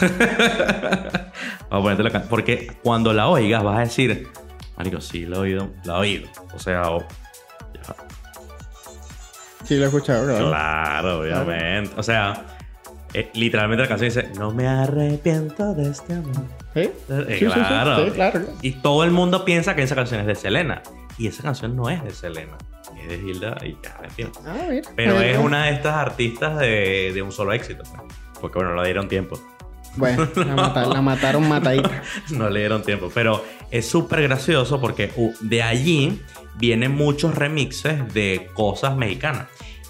vamos 1.70 1.70
a 1.70 1.80
ponerte 1.82 2.02
la 2.02 2.10
canción. 2.10 2.30
Porque 2.30 2.72
cuando 2.82 3.12
la 3.12 3.28
oigas 3.28 3.62
vas 3.62 3.76
a 3.76 3.80
decir, 3.80 4.28
Marico, 4.76 5.00
sí, 5.00 5.26
la 5.26 5.36
he 5.36 5.40
oído, 5.40 5.68
la 5.84 5.94
he 5.96 6.00
oído. 6.00 6.28
O 6.54 6.58
sea, 6.58 6.90
o- 6.90 7.00
ya, 7.74 7.94
Sí, 9.64 9.76
la 9.76 9.84
he 9.84 9.86
escuchado, 9.88 10.26
claro. 10.26 10.48
claro, 10.48 11.20
obviamente. 11.20 11.90
O 11.96 12.02
sea, 12.02 12.44
eh, 13.14 13.30
literalmente 13.34 13.82
la 13.82 13.88
canción 13.88 14.08
dice, 14.10 14.28
no 14.38 14.50
me 14.52 14.66
arrepiento 14.66 15.74
de 15.74 15.90
este 15.90 16.14
amor. 16.14 16.44
¿Sí? 16.74 16.80
Eh, 16.80 16.90
Sí, 17.28 17.34
sí, 17.38 17.44
sí, 17.46 17.50
claro. 17.52 18.04
sí, 18.04 18.10
claro. 18.10 18.40
Y 18.62 18.72
todo 18.72 19.04
el 19.04 19.10
mundo 19.12 19.44
piensa 19.44 19.74
que 19.74 19.82
esa 19.82 19.94
canción 19.94 20.20
es 20.20 20.26
de 20.26 20.34
Selena. 20.34 20.82
Y 21.16 21.28
esa 21.28 21.42
canción 21.44 21.76
no 21.76 21.88
es 21.88 22.02
de 22.02 22.10
Selena. 22.10 22.58
Es 23.00 23.08
de 23.08 23.16
Hilda 23.16 23.56
y 23.64 23.76
ya. 23.82 23.96
Ah, 24.46 24.56
mira. 24.68 24.82
Pero 24.96 25.20
es 25.20 25.38
una 25.38 25.66
de 25.66 25.72
estas 25.72 25.94
artistas 25.94 26.58
de, 26.58 27.12
de 27.14 27.22
un 27.22 27.30
solo 27.32 27.52
éxito. 27.52 27.84
Porque 28.40 28.58
bueno, 28.58 28.74
no 28.74 28.80
le 28.82 28.88
dieron 28.88 29.08
tiempo. 29.08 29.38
Bueno, 29.96 30.26
la, 30.36 30.56
mata- 30.56 30.86
la 30.86 31.00
mataron 31.00 31.48
matadita. 31.48 32.02
No 32.32 32.50
le 32.50 32.60
dieron 32.60 32.82
tiempo. 32.82 33.10
Pero 33.14 33.44
es 33.70 33.86
súper 33.88 34.22
gracioso 34.22 34.80
porque 34.80 35.12
uh, 35.16 35.32
de 35.40 35.62
allí 35.62 36.20
vienen 36.56 36.92
muchos 36.94 37.34
remixes 37.36 38.12
de 38.12 38.48
cosas 38.54 38.96
mexicanas. 38.96 39.46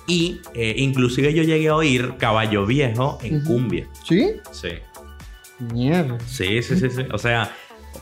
Y 0.06 0.40
eh, 0.54 0.74
inclusive 0.78 1.32
yo 1.32 1.42
llegué 1.42 1.68
a 1.68 1.76
oír 1.76 2.14
Caballo 2.18 2.66
Viejo 2.66 3.18
en 3.22 3.42
cumbia. 3.42 3.86
¿Sí? 4.06 4.32
Sí. 4.52 4.68
Mierda. 5.72 6.18
Sí, 6.26 6.62
sí, 6.62 6.76
sí, 6.76 6.90
sí. 6.90 7.02
O 7.12 7.18
sea, 7.18 7.50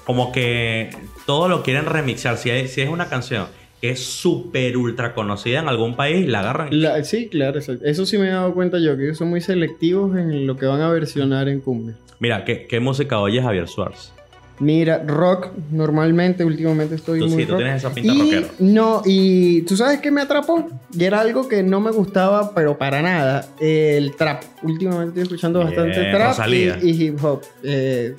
como 0.04 0.32
que 0.32 0.90
todo 1.26 1.48
lo 1.48 1.62
quieren 1.62 1.86
remixar. 1.86 2.38
Si, 2.38 2.50
hay- 2.50 2.66
si 2.68 2.80
es 2.80 2.88
una 2.88 3.08
canción 3.08 3.46
que 3.80 3.90
es 3.90 4.04
súper 4.04 4.76
ultra 4.76 5.12
conocida 5.14 5.58
en 5.60 5.68
algún 5.68 5.96
país, 5.96 6.26
la 6.28 6.40
agarran. 6.40 6.68
La- 6.70 7.02
sí, 7.04 7.28
claro, 7.28 7.58
eso, 7.58 7.74
eso 7.84 8.06
sí 8.06 8.16
me 8.18 8.28
he 8.28 8.30
dado 8.30 8.54
cuenta 8.54 8.78
yo, 8.78 8.96
que 8.96 9.04
ellos 9.04 9.18
son 9.18 9.28
muy 9.28 9.40
selectivos 9.40 10.16
en 10.16 10.46
lo 10.46 10.56
que 10.56 10.66
van 10.66 10.80
a 10.80 10.88
versionar 10.88 11.48
en 11.48 11.60
cumbia. 11.60 11.94
Mira, 12.20 12.44
¿qué, 12.44 12.66
qué 12.68 12.78
música 12.80 13.18
oye 13.20 13.42
Javier 13.42 13.66
Suárez? 13.68 14.12
Mira, 14.62 15.02
rock, 15.04 15.48
normalmente, 15.72 16.44
últimamente 16.44 16.94
estoy 16.94 17.18
Tú 17.18 17.26
muy 17.26 17.38
sí, 17.42 17.46
tú 17.46 17.52
rock. 17.52 17.58
tienes 17.62 17.76
esa 17.84 17.92
pinta 17.92 18.12
y, 18.14 18.18
rockero. 18.20 18.46
No, 18.60 19.02
y 19.04 19.62
tú 19.62 19.76
sabes 19.76 19.98
qué 20.00 20.12
me 20.12 20.20
atrapó, 20.20 20.68
y 20.96 21.02
era 21.04 21.20
algo 21.20 21.48
que 21.48 21.64
no 21.64 21.80
me 21.80 21.90
gustaba, 21.90 22.54
pero 22.54 22.78
para 22.78 23.02
nada, 23.02 23.44
el 23.58 24.14
trap. 24.14 24.44
Últimamente 24.62 25.08
estoy 25.08 25.22
escuchando 25.24 25.58
Bien, 25.58 25.74
bastante 25.74 26.10
trap 26.12 26.48
y 26.82 26.90
hip 27.06 27.24
hop. 27.24 27.42
eh, 27.64 28.14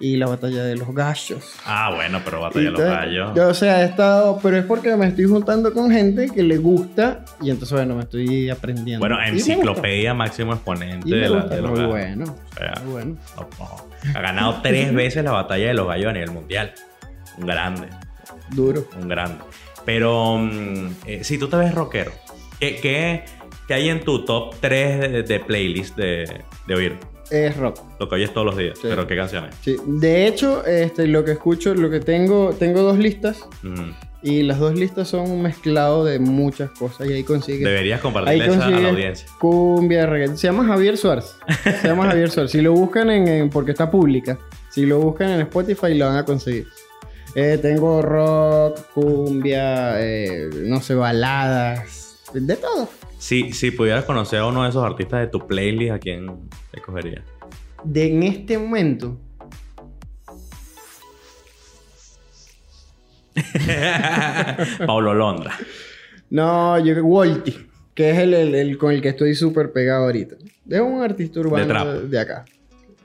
y 0.00 0.16
la 0.16 0.26
batalla 0.26 0.62
de 0.64 0.76
los 0.76 0.94
gallos. 0.94 1.54
Ah, 1.64 1.92
bueno, 1.94 2.20
pero 2.24 2.40
Batalla 2.40 2.64
de 2.66 2.70
los 2.70 2.80
Gallos. 2.80 3.32
Yo, 3.34 3.48
o 3.48 3.54
sea, 3.54 3.82
he 3.82 3.86
estado, 3.86 4.38
pero 4.42 4.56
es 4.58 4.64
porque 4.64 4.94
me 4.96 5.06
estoy 5.06 5.24
juntando 5.24 5.72
con 5.72 5.90
gente 5.90 6.28
que 6.28 6.42
le 6.42 6.58
gusta 6.58 7.24
y 7.40 7.50
entonces, 7.50 7.72
bueno, 7.76 7.94
me 7.96 8.02
estoy 8.02 8.50
aprendiendo. 8.50 9.00
Bueno, 9.00 9.22
enciclopedia 9.24 10.12
máximo 10.14 10.52
exponente 10.52 11.08
de, 11.14 11.28
la, 11.28 11.42
de 11.44 11.62
los 11.62 11.70
muy 11.70 11.78
gallos. 11.80 11.90
bueno. 11.90 12.24
O 12.24 12.58
sea, 12.58 12.74
Muy 12.84 12.92
bueno. 12.92 13.16
no, 13.36 13.48
no. 13.58 13.86
Ha 14.14 14.20
ganado 14.20 14.60
tres 14.62 14.92
veces 14.94 15.24
la 15.24 15.32
batalla 15.32 15.66
de 15.68 15.74
los 15.74 15.86
gallos 15.88 16.08
a 16.08 16.12
nivel 16.12 16.30
mundial. 16.30 16.72
Un 17.38 17.46
grande, 17.46 17.88
Duro. 18.50 18.86
un 19.00 19.08
grande. 19.08 19.42
Pero 19.84 20.38
mm, 20.38 20.88
eh, 21.06 21.24
si 21.24 21.38
tú 21.38 21.48
te 21.48 21.56
ves 21.56 21.74
rockero, 21.74 22.12
¿qué, 22.58 22.76
qué, 22.80 23.24
qué 23.68 23.74
hay 23.74 23.88
en 23.88 24.00
tu 24.04 24.24
top 24.24 24.54
3 24.60 25.00
de, 25.00 25.22
de 25.22 25.40
playlist 25.40 25.96
de, 25.96 26.42
de 26.66 26.74
oír? 26.74 26.98
Es 27.30 27.56
rock. 27.56 27.78
Lo 27.98 28.08
que 28.08 28.14
oyes 28.14 28.32
todos 28.32 28.46
los 28.46 28.56
días. 28.56 28.78
Sí. 28.80 28.86
¿Pero 28.88 29.06
qué 29.06 29.16
canciones? 29.16 29.54
Sí. 29.62 29.76
De 29.86 30.26
hecho, 30.26 30.64
este, 30.64 31.06
lo 31.08 31.24
que 31.24 31.32
escucho, 31.32 31.74
lo 31.74 31.90
que 31.90 32.00
tengo, 32.00 32.50
tengo 32.58 32.82
dos 32.82 32.98
listas 32.98 33.44
Mm. 33.62 33.90
y 34.22 34.42
las 34.44 34.58
dos 34.60 34.74
listas 34.78 35.08
son 35.08 35.28
un 35.30 35.42
mezclado 35.42 36.04
de 36.04 36.18
muchas 36.20 36.70
cosas 36.70 37.08
y 37.08 37.12
ahí 37.14 37.24
consigues. 37.24 37.64
Deberías 37.64 37.98
Ahí 37.98 38.02
compartirle 38.02 38.46
esa 38.46 38.66
a 38.66 38.70
la 38.70 38.88
audiencia. 38.90 39.26
cumbia, 39.40 40.06
reggaetón. 40.06 40.38
Se 40.38 40.46
llama 40.46 40.64
Javier 40.66 40.96
Suárez. 40.96 41.34
Se 41.82 41.88
llama 41.88 42.06
Javier 42.06 42.30
Suárez. 42.30 42.52
Si 42.52 42.60
lo 42.60 42.72
buscan 42.72 43.10
en, 43.10 43.26
en- 43.28 43.50
porque 43.50 43.72
está 43.72 43.90
pública. 43.90 44.38
Si 44.70 44.86
lo 44.86 44.98
buscan 45.00 45.30
en 45.30 45.40
Spotify 45.40 45.94
lo 45.94 46.06
van 46.06 46.18
a 46.18 46.24
conseguir. 46.24 46.68
Eh, 47.34 47.58
tengo 47.60 48.00
rock, 48.02 48.78
cumbia, 48.94 50.00
eh, 50.02 50.48
no 50.64 50.80
sé, 50.80 50.94
baladas, 50.94 52.18
de 52.32 52.56
todo. 52.56 52.88
Si, 53.18 53.52
si 53.52 53.70
pudieras 53.70 54.04
conocer 54.04 54.40
a 54.40 54.46
uno 54.46 54.62
de 54.64 54.68
esos 54.70 54.84
artistas 54.84 55.20
de 55.20 55.26
tu 55.28 55.46
playlist, 55.46 55.92
¿a 55.92 55.98
quién 55.98 56.30
escogerías? 56.72 57.22
De 57.84 58.06
en 58.12 58.22
este 58.22 58.58
momento, 58.58 59.18
Pablo 64.86 65.14
Londra. 65.14 65.52
no, 66.30 66.78
yo 66.84 67.02
Wolti, 67.04 67.56
que 67.94 68.10
es 68.10 68.18
el, 68.18 68.34
el- 68.34 68.54
el 68.54 68.78
con 68.78 68.92
el 68.92 69.00
que 69.02 69.08
estoy 69.10 69.34
súper 69.34 69.72
pegado 69.72 70.04
ahorita. 70.04 70.36
Es 70.68 70.80
un 70.80 71.02
artista 71.02 71.40
urbano 71.40 71.92
de, 72.00 72.08
de 72.08 72.18
acá. 72.18 72.44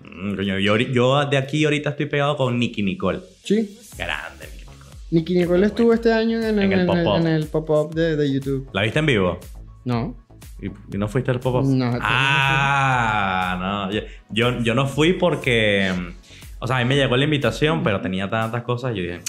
Mm, 0.03 0.35
coño, 0.35 0.59
yo, 0.59 0.77
yo 0.77 1.25
de 1.25 1.37
aquí 1.37 1.63
ahorita 1.63 1.91
estoy 1.91 2.07
pegado 2.07 2.35
con 2.37 2.57
Nicky 2.57 2.81
Nicole. 2.83 3.19
Sí. 3.43 3.77
Grande, 3.97 4.45
Nicky 4.47 4.65
Nicole. 4.65 4.89
Nicky 5.11 5.35
Nicole 5.37 5.65
estuvo 5.67 5.93
este 5.93 6.11
año 6.11 6.41
en, 6.41 6.59
en 6.59 7.27
el 7.27 7.45
pop-up 7.47 7.93
de, 7.93 8.15
de 8.15 8.33
YouTube. 8.33 8.69
¿La 8.73 8.81
viste 8.83 8.99
en 8.99 9.05
vivo? 9.05 9.39
No. 9.85 10.15
¿Y, 10.61 10.67
y 10.67 10.97
no 10.97 11.07
fuiste 11.07 11.31
al 11.31 11.39
pop-up? 11.39 11.65
No, 11.67 11.91
Ah, 12.01 13.89
no. 13.89 13.91
Yo, 14.31 14.59
yo, 14.61 14.73
no 14.75 14.87
fui 14.87 15.13
porque... 15.13 15.91
O 16.59 16.67
sea, 16.67 16.77
a 16.77 16.79
mí 16.79 16.85
me 16.85 16.95
llegó 16.95 17.17
la 17.17 17.23
invitación, 17.23 17.83
pero 17.83 18.01
tenía 18.01 18.29
tantas 18.29 18.63
cosas 18.63 18.93
y 18.93 18.97
yo 18.97 19.01
dije... 19.03 19.15
"Ay, 19.15 19.21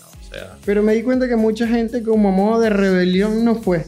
no, 0.00 0.06
o 0.06 0.24
sea... 0.34 0.56
Pero 0.64 0.82
me 0.82 0.94
di 0.94 1.02
cuenta 1.02 1.28
que 1.28 1.36
mucha 1.36 1.66
gente 1.68 2.02
como 2.02 2.32
modo 2.32 2.60
de 2.60 2.70
rebelión 2.70 3.44
no 3.44 3.54
fue. 3.56 3.84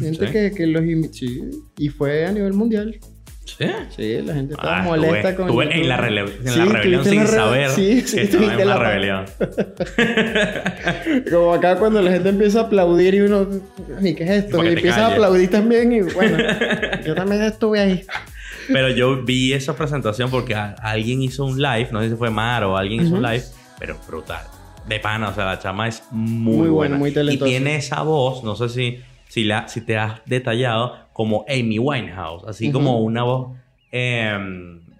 Gente 0.00 0.26
¿Sí? 0.26 0.32
que, 0.32 0.52
que 0.52 0.66
los 0.66 0.84
invitó. 0.84 1.14
Sí, 1.14 1.40
y 1.78 1.88
fue 1.88 2.24
a 2.26 2.32
nivel 2.32 2.52
mundial. 2.52 2.98
¿Sí? 3.46 3.64
Sí, 3.96 4.20
la 4.22 4.34
gente 4.34 4.54
estaba 4.54 4.78
Ah, 4.80 4.82
molesta 4.82 5.30
estuve- 5.30 5.34
con 5.36 5.46
YouTube. 5.48 5.72
en 5.72 5.88
la, 5.88 5.96
rele- 5.98 6.32
en 6.44 6.48
Sí, 6.52 6.58
la 6.58 6.64
rebelión 6.66 7.04
sin 7.04 7.16
la 7.16 7.22
re- 7.22 7.28
saber 7.28 7.70
Sí, 7.70 8.00
sí, 8.02 8.16
que 8.16 8.22
estaba 8.24 8.52
en 8.54 8.68
la 8.68 8.76
rebelión. 8.78 9.24
Como 11.30 11.54
acá 11.54 11.76
cuando 11.78 12.02
la 12.02 12.10
gente 12.10 12.28
empieza 12.30 12.60
a 12.60 12.62
aplaudir 12.64 13.14
y 13.14 13.20
uno, 13.20 13.46
¿y 14.00 14.14
qué 14.14 14.24
es 14.24 14.30
esto? 14.44 14.58
Y 14.62 14.68
te 14.68 14.72
empieza 14.74 15.06
a 15.06 15.12
aplaudir 15.12 15.50
también 15.50 15.92
y 15.92 16.00
bueno, 16.02 16.36
yo 17.06 17.14
también 17.14 17.42
estuve 17.42 17.80
ahí. 17.80 18.04
Pero 18.68 18.88
yo 18.90 19.22
vi 19.22 19.52
esa 19.52 19.76
presentación 19.76 20.30
porque 20.30 20.54
alguien 20.54 21.22
hizo 21.22 21.44
un 21.44 21.60
live, 21.60 21.88
no 21.92 22.02
sé 22.02 22.10
si 22.10 22.16
fue 22.16 22.30
Mar 22.30 22.64
o 22.64 22.76
alguien 22.76 23.02
hizo 23.02 23.14
un 23.14 23.24
Ujú. 23.24 23.32
live, 23.32 23.44
pero 23.78 23.96
brutal. 24.08 24.40
De 24.88 24.98
pana, 25.00 25.28
o 25.30 25.34
sea, 25.34 25.44
la 25.44 25.58
chama 25.58 25.88
es 25.88 26.02
muy, 26.10 26.56
Muy 26.58 26.68
buena, 26.68 26.70
buena. 26.70 26.96
muy 26.96 27.12
talentosa. 27.12 27.48
Y 27.48 27.50
tiene 27.52 27.76
esa 27.76 28.02
voz, 28.02 28.42
no 28.44 28.54
sé 28.56 28.68
si, 28.68 29.00
si, 29.28 29.44
la, 29.44 29.68
si 29.68 29.80
te 29.80 29.96
has 29.98 30.20
detallado, 30.26 30.96
como 31.16 31.46
Amy 31.48 31.78
Winehouse, 31.78 32.44
así 32.46 32.70
como 32.70 33.00
una 33.00 33.22
voz, 33.22 33.56
eh, 33.90 34.36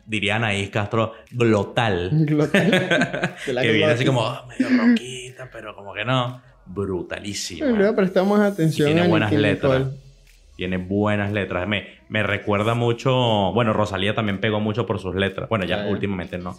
diría 0.07 0.37
Anaís 0.37 0.71
Castro, 0.71 1.13
glotal. 1.31 2.09
Glotal. 2.11 2.71
Que 3.45 3.71
viene 3.71 3.93
así 3.93 4.07
como 4.07 4.23
oh, 4.23 4.47
medio 4.47 4.67
roquita, 4.83 5.51
pero 5.53 5.77
como 5.77 5.93
que 5.93 6.07
no. 6.07 6.41
Brutalísima. 6.65 7.95
Prestamos 7.95 8.41
atención 8.41 8.87
Tiene 8.95 9.07
buenas 9.09 9.31
letras. 9.31 9.79
Nicole. 9.81 9.97
Tiene 10.57 10.79
buenas 10.79 11.33
letras. 11.33 11.69
Me, 11.69 11.87
me 12.09 12.23
recuerda 12.23 12.73
mucho. 12.73 13.53
Bueno, 13.53 13.75
Rosalía 13.75 14.15
también 14.15 14.41
pegó 14.41 14.59
mucho 14.59 14.87
por 14.87 14.99
sus 14.99 15.15
letras. 15.15 15.51
Bueno, 15.51 15.67
ya 15.67 15.83
Ah, 15.83 15.85
ya. 15.85 15.91
últimamente 15.91 16.39
no. 16.39 16.57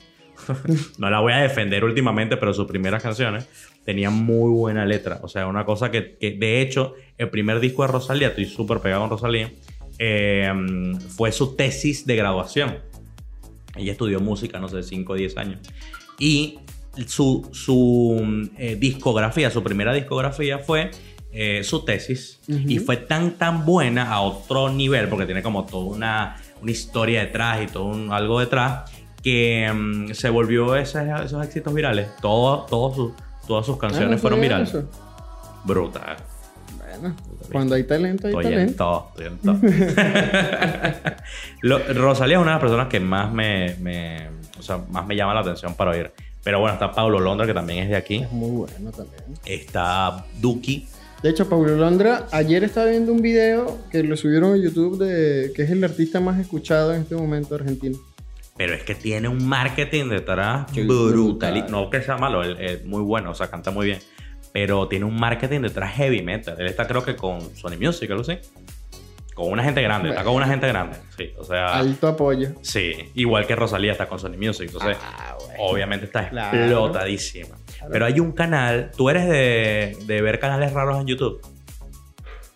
no 0.99 1.09
la 1.09 1.19
voy 1.19 1.33
a 1.33 1.37
defender 1.37 1.83
últimamente, 1.83 2.37
pero 2.37 2.53
sus 2.53 2.67
primeras 2.67 3.01
canciones 3.01 3.49
tenían 3.87 4.13
muy 4.13 4.51
buena 4.51 4.85
letra. 4.85 5.21
O 5.23 5.29
sea, 5.29 5.47
una 5.47 5.63
cosa 5.63 5.89
que, 5.89 6.17
que 6.19 6.31
de 6.31 6.59
hecho, 6.61 6.93
el 7.17 7.29
primer 7.29 7.61
disco 7.61 7.83
de 7.83 7.87
Rosalía, 7.87 8.27
estoy 8.27 8.43
súper 8.45 8.79
pegado 8.79 9.01
con 9.03 9.11
Rosalía, 9.11 9.49
eh, 9.97 10.51
fue 11.15 11.31
su 11.31 11.55
tesis 11.55 12.05
de 12.05 12.17
graduación. 12.17 12.79
Ella 13.77 13.93
estudió 13.93 14.19
música, 14.19 14.59
no 14.59 14.67
sé, 14.67 14.83
5 14.83 15.13
o 15.13 15.15
10 15.15 15.37
años. 15.37 15.59
Y 16.19 16.59
su, 17.05 17.47
su 17.53 18.49
eh, 18.57 18.75
discografía, 18.75 19.49
su 19.51 19.63
primera 19.63 19.93
discografía 19.93 20.59
fue 20.59 20.91
eh, 21.31 21.61
su 21.63 21.85
tesis. 21.85 22.41
Y 22.67 22.79
fue 22.79 22.97
tan, 22.97 23.37
tan 23.37 23.65
buena 23.65 24.11
a 24.11 24.19
otro 24.19 24.69
nivel, 24.69 25.07
porque 25.07 25.25
tiene 25.25 25.41
como 25.41 25.65
toda 25.65 25.85
una, 25.95 26.35
una 26.61 26.71
historia 26.71 27.21
detrás 27.21 27.63
y 27.63 27.67
todo 27.67 27.85
un, 27.85 28.11
algo 28.11 28.41
detrás, 28.41 28.91
que 29.23 29.71
mm, 29.73 30.11
se 30.13 30.29
volvió 30.29 30.75
ese- 30.75 31.09
esos 31.23 31.41
éxitos 31.45 31.73
virales. 31.73 32.09
Todo, 32.21 32.65
todo 32.69 32.93
su- 32.93 33.13
todas 33.47 33.65
sus 33.65 33.77
canciones 33.77 34.09
Ah, 34.09 34.15
no 34.15 34.17
fueron 34.19 34.41
virales. 34.41 34.75
Brutal. 35.63 36.17
Bueno, 36.77 37.15
cuando 37.51 37.75
hay 37.75 37.83
talento, 37.83 38.27
hay 38.27 38.33
Estoy 38.33 38.45
en 38.53 38.75
talento. 38.75 38.83
todo, 38.83 39.07
estoy 39.09 39.25
en 39.27 39.37
todo. 39.37 39.59
Lo- 41.61 41.79
Rosalía 41.93 42.37
es 42.37 42.41
una 42.41 42.51
de 42.51 42.55
las 42.55 42.61
personas 42.61 42.87
que 42.87 42.99
más 42.99 43.31
me, 43.31 43.75
me- 43.81 44.27
o 44.57 44.61
sea, 44.61 44.79
más 44.89 45.05
me 45.05 45.15
llama 45.15 45.33
la 45.33 45.41
atención 45.41 45.73
para 45.75 45.91
oír. 45.91 46.11
Pero 46.43 46.59
bueno, 46.59 46.73
está 46.75 46.91
Paulo 46.91 47.19
Londra, 47.19 47.45
que 47.45 47.53
también 47.53 47.83
es 47.83 47.89
de 47.89 47.95
aquí. 47.97 48.17
Es 48.23 48.31
muy 48.31 48.49
bueno 48.51 48.91
también. 48.91 49.21
Está 49.45 50.25
Duki. 50.39 50.87
De 51.21 51.29
hecho, 51.31 51.49
Paulo 51.49 51.75
Londra, 51.75 52.27
ayer 52.31 52.63
estaba 52.63 52.87
viendo 52.89 53.11
un 53.11 53.21
video 53.21 53.77
que 53.91 54.03
lo 54.03 54.15
subieron 54.15 54.53
a 54.53 54.57
YouTube 54.57 54.97
de 55.03 55.51
que 55.55 55.63
es 55.63 55.71
el 55.71 55.83
artista 55.83 56.19
más 56.19 56.39
escuchado 56.39 56.93
en 56.93 57.01
este 57.01 57.15
momento 57.15 57.55
argentino. 57.55 57.97
Pero 58.57 58.73
es 58.73 58.83
que 58.83 58.95
tiene 58.95 59.27
un 59.27 59.47
marketing 59.47 60.09
detrás 60.09 60.65
brutal. 60.73 61.65
No 61.69 61.89
que 61.89 62.01
sea 62.01 62.17
malo, 62.17 62.43
él 62.43 62.57
es 62.59 62.85
muy 62.85 63.01
bueno, 63.01 63.31
o 63.31 63.35
sea, 63.35 63.49
canta 63.49 63.71
muy 63.71 63.85
bien. 63.85 63.99
Pero 64.53 64.87
tiene 64.87 65.05
un 65.05 65.15
marketing 65.19 65.61
detrás 65.61 65.93
heavy 65.95 66.23
metal. 66.23 66.55
Él 66.59 66.65
está 66.67 66.87
creo 66.87 67.03
que 67.03 67.15
con 67.15 67.39
Sony 67.55 67.77
Music, 67.79 68.09
algo 68.09 68.21
así. 68.23 68.39
Con 69.35 69.51
una 69.51 69.63
gente 69.63 69.83
grande, 69.83 70.09
está 70.09 70.23
con 70.23 70.33
una 70.33 70.47
gente 70.47 70.67
grande. 70.67 70.97
Sí, 71.15 71.29
o 71.37 71.43
sea... 71.43 71.77
Alto 71.77 72.07
apoyo. 72.07 72.53
Sí, 72.63 72.93
igual 73.13 73.45
que 73.45 73.55
Rosalía 73.55 73.91
está 73.91 74.07
con 74.07 74.17
Sony 74.17 74.35
Music. 74.37 74.65
Entonces, 74.73 74.97
Ah, 74.99 75.35
bueno. 75.39 75.53
obviamente 75.59 76.05
está 76.07 76.27
Claro. 76.29 76.57
explotadísima. 76.57 77.55
Pero 77.91 78.05
hay 78.07 78.19
un 78.19 78.31
canal, 78.31 78.89
tú 78.97 79.11
eres 79.11 79.27
de, 79.29 79.95
de 80.07 80.21
ver 80.23 80.39
canales 80.39 80.73
raros 80.73 80.99
en 80.99 81.05
YouTube. 81.05 81.39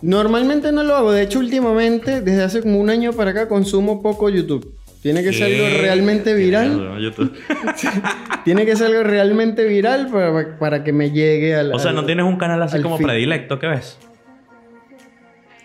Normalmente 0.01 0.71
no 0.71 0.83
lo 0.83 0.95
hago. 0.95 1.11
De 1.11 1.21
hecho, 1.21 1.37
últimamente, 1.37 2.21
desde 2.21 2.43
hace 2.43 2.61
como 2.63 2.79
un 2.79 2.89
año 2.89 3.13
para 3.13 3.29
acá, 3.31 3.47
consumo 3.47 4.01
poco 4.01 4.29
YouTube. 4.29 4.75
Tiene 5.01 5.23
que 5.23 5.33
ser 5.33 5.45
algo 5.51 5.65
¿Qué? 5.77 5.81
realmente 5.81 6.33
viral. 6.35 6.99
Tiene 8.45 8.65
que 8.65 8.75
ser 8.75 8.87
algo 8.87 9.03
realmente 9.03 9.65
viral 9.65 10.09
para, 10.11 10.57
para 10.59 10.83
que 10.83 10.93
me 10.93 11.11
llegue 11.11 11.55
al. 11.55 11.73
O 11.73 11.79
sea, 11.79 11.91
¿no 11.91 12.01
al- 12.01 12.05
tienes 12.05 12.25
un 12.25 12.37
canal 12.37 12.61
así 12.61 12.81
como 12.81 12.97
feed. 12.97 13.07
predilecto 13.07 13.57
que 13.59 13.67
ves? 13.67 13.97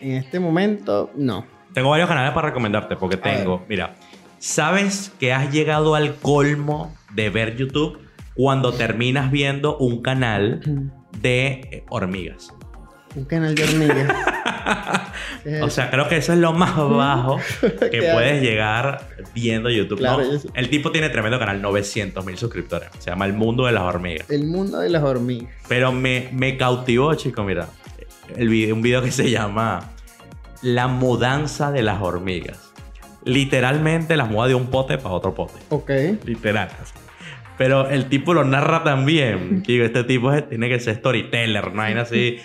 En 0.00 0.12
este 0.12 0.40
momento, 0.40 1.10
no. 1.16 1.46
Tengo 1.74 1.90
varios 1.90 2.08
canales 2.08 2.32
para 2.32 2.48
recomendarte 2.48 2.96
porque 2.96 3.16
tengo, 3.18 3.64
mira, 3.68 3.94
¿sabes 4.38 5.12
que 5.20 5.32
has 5.34 5.52
llegado 5.52 5.94
al 5.94 6.14
colmo 6.16 6.94
de 7.14 7.28
ver 7.30 7.56
YouTube 7.56 7.98
cuando 8.34 8.72
terminas 8.72 9.30
viendo 9.30 9.76
un 9.76 10.00
canal 10.02 10.60
de 11.20 11.46
eh, 11.70 11.84
hormigas? 11.90 12.54
Un 13.14 13.24
canal 13.26 13.54
de 13.54 13.64
hormigas. 13.64 14.12
¿Qué 15.44 15.56
es 15.58 15.62
O 15.62 15.70
sea, 15.70 15.90
creo 15.90 16.08
que 16.08 16.16
eso 16.16 16.32
es 16.32 16.38
lo 16.38 16.52
más 16.52 16.76
bajo 16.76 17.38
que 17.60 17.90
¿Qué 17.90 18.10
puedes 18.12 18.42
llegar 18.42 19.06
viendo 19.34 19.70
YouTube. 19.70 19.98
Claro, 19.98 20.22
¿no? 20.24 20.32
yo. 20.40 20.48
El 20.54 20.68
tipo 20.70 20.90
tiene 20.92 21.08
tremendo 21.08 21.38
canal, 21.38 21.60
900 21.62 22.24
mil 22.24 22.36
suscriptores. 22.36 22.88
Se 22.98 23.10
llama 23.10 23.26
El 23.26 23.32
Mundo 23.32 23.66
de 23.66 23.72
las 23.72 23.82
Hormigas. 23.82 24.28
el 24.30 24.46
mundo 24.46 24.78
de 24.80 24.88
las 24.90 25.02
hormigas. 25.02 25.48
Pero 25.68 25.92
me, 25.92 26.28
me 26.32 26.56
cautivó, 26.56 27.14
chico, 27.14 27.42
mira. 27.44 27.68
El 28.36 28.48
video, 28.48 28.74
un 28.74 28.82
video 28.82 29.02
que 29.02 29.12
se 29.12 29.30
llama 29.30 29.90
La 30.62 30.88
mudanza 30.88 31.70
de 31.70 31.82
las 31.82 32.02
hormigas. 32.02 32.72
Literalmente 33.24 34.16
las 34.16 34.30
muda 34.30 34.48
de 34.48 34.54
un 34.54 34.66
pote 34.68 34.98
para 34.98 35.14
otro 35.14 35.34
pote. 35.34 35.54
Ok. 35.70 35.90
Literal. 36.24 36.68
Pero 37.58 37.88
el 37.88 38.06
tipo 38.08 38.34
lo 38.34 38.44
narra. 38.44 38.82
Que 38.84 39.62
digo, 39.66 39.84
este 39.84 40.04
tipo 40.04 40.32
es- 40.32 40.48
tiene 40.48 40.68
que 40.68 40.78
ser 40.80 40.96
storyteller, 40.96 41.72
no 41.72 41.82
hay 41.82 41.94
así. 41.94 42.38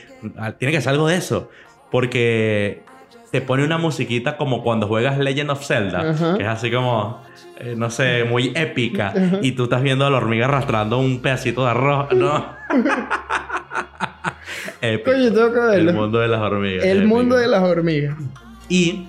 Tiene 0.59 0.71
que 0.71 0.81
ser 0.81 0.89
algo 0.93 1.07
de 1.07 1.17
eso. 1.17 1.49
Porque 1.91 2.83
te 3.31 3.41
pone 3.41 3.63
una 3.63 3.77
musiquita 3.77 4.37
como 4.37 4.63
cuando 4.63 4.87
juegas 4.87 5.17
Legend 5.17 5.51
of 5.51 5.65
Zelda. 5.65 6.35
Que 6.37 6.43
es 6.43 6.49
así 6.49 6.71
como, 6.71 7.21
eh, 7.59 7.75
no 7.77 7.89
sé, 7.89 8.23
muy 8.23 8.51
épica. 8.55 9.13
Y 9.41 9.51
tú 9.53 9.63
estás 9.63 9.83
viendo 9.83 10.05
a 10.05 10.09
la 10.09 10.17
hormiga 10.17 10.45
arrastrando 10.45 10.97
un 10.97 11.21
pedacito 11.21 11.63
de 11.63 11.71
arroz. 11.71 12.11
No. 12.13 12.45
Épico. 14.81 15.11
Coño, 15.11 15.31
tengo 15.31 15.53
que 15.53 15.59
verlo. 15.59 15.91
El 15.91 15.95
mundo 15.95 16.19
de 16.19 16.27
las 16.27 16.41
hormigas. 16.41 16.85
El 16.85 16.97
épico. 16.99 17.15
mundo 17.15 17.35
de 17.37 17.47
las 17.47 17.63
hormigas. 17.63 18.17
Y 18.69 19.07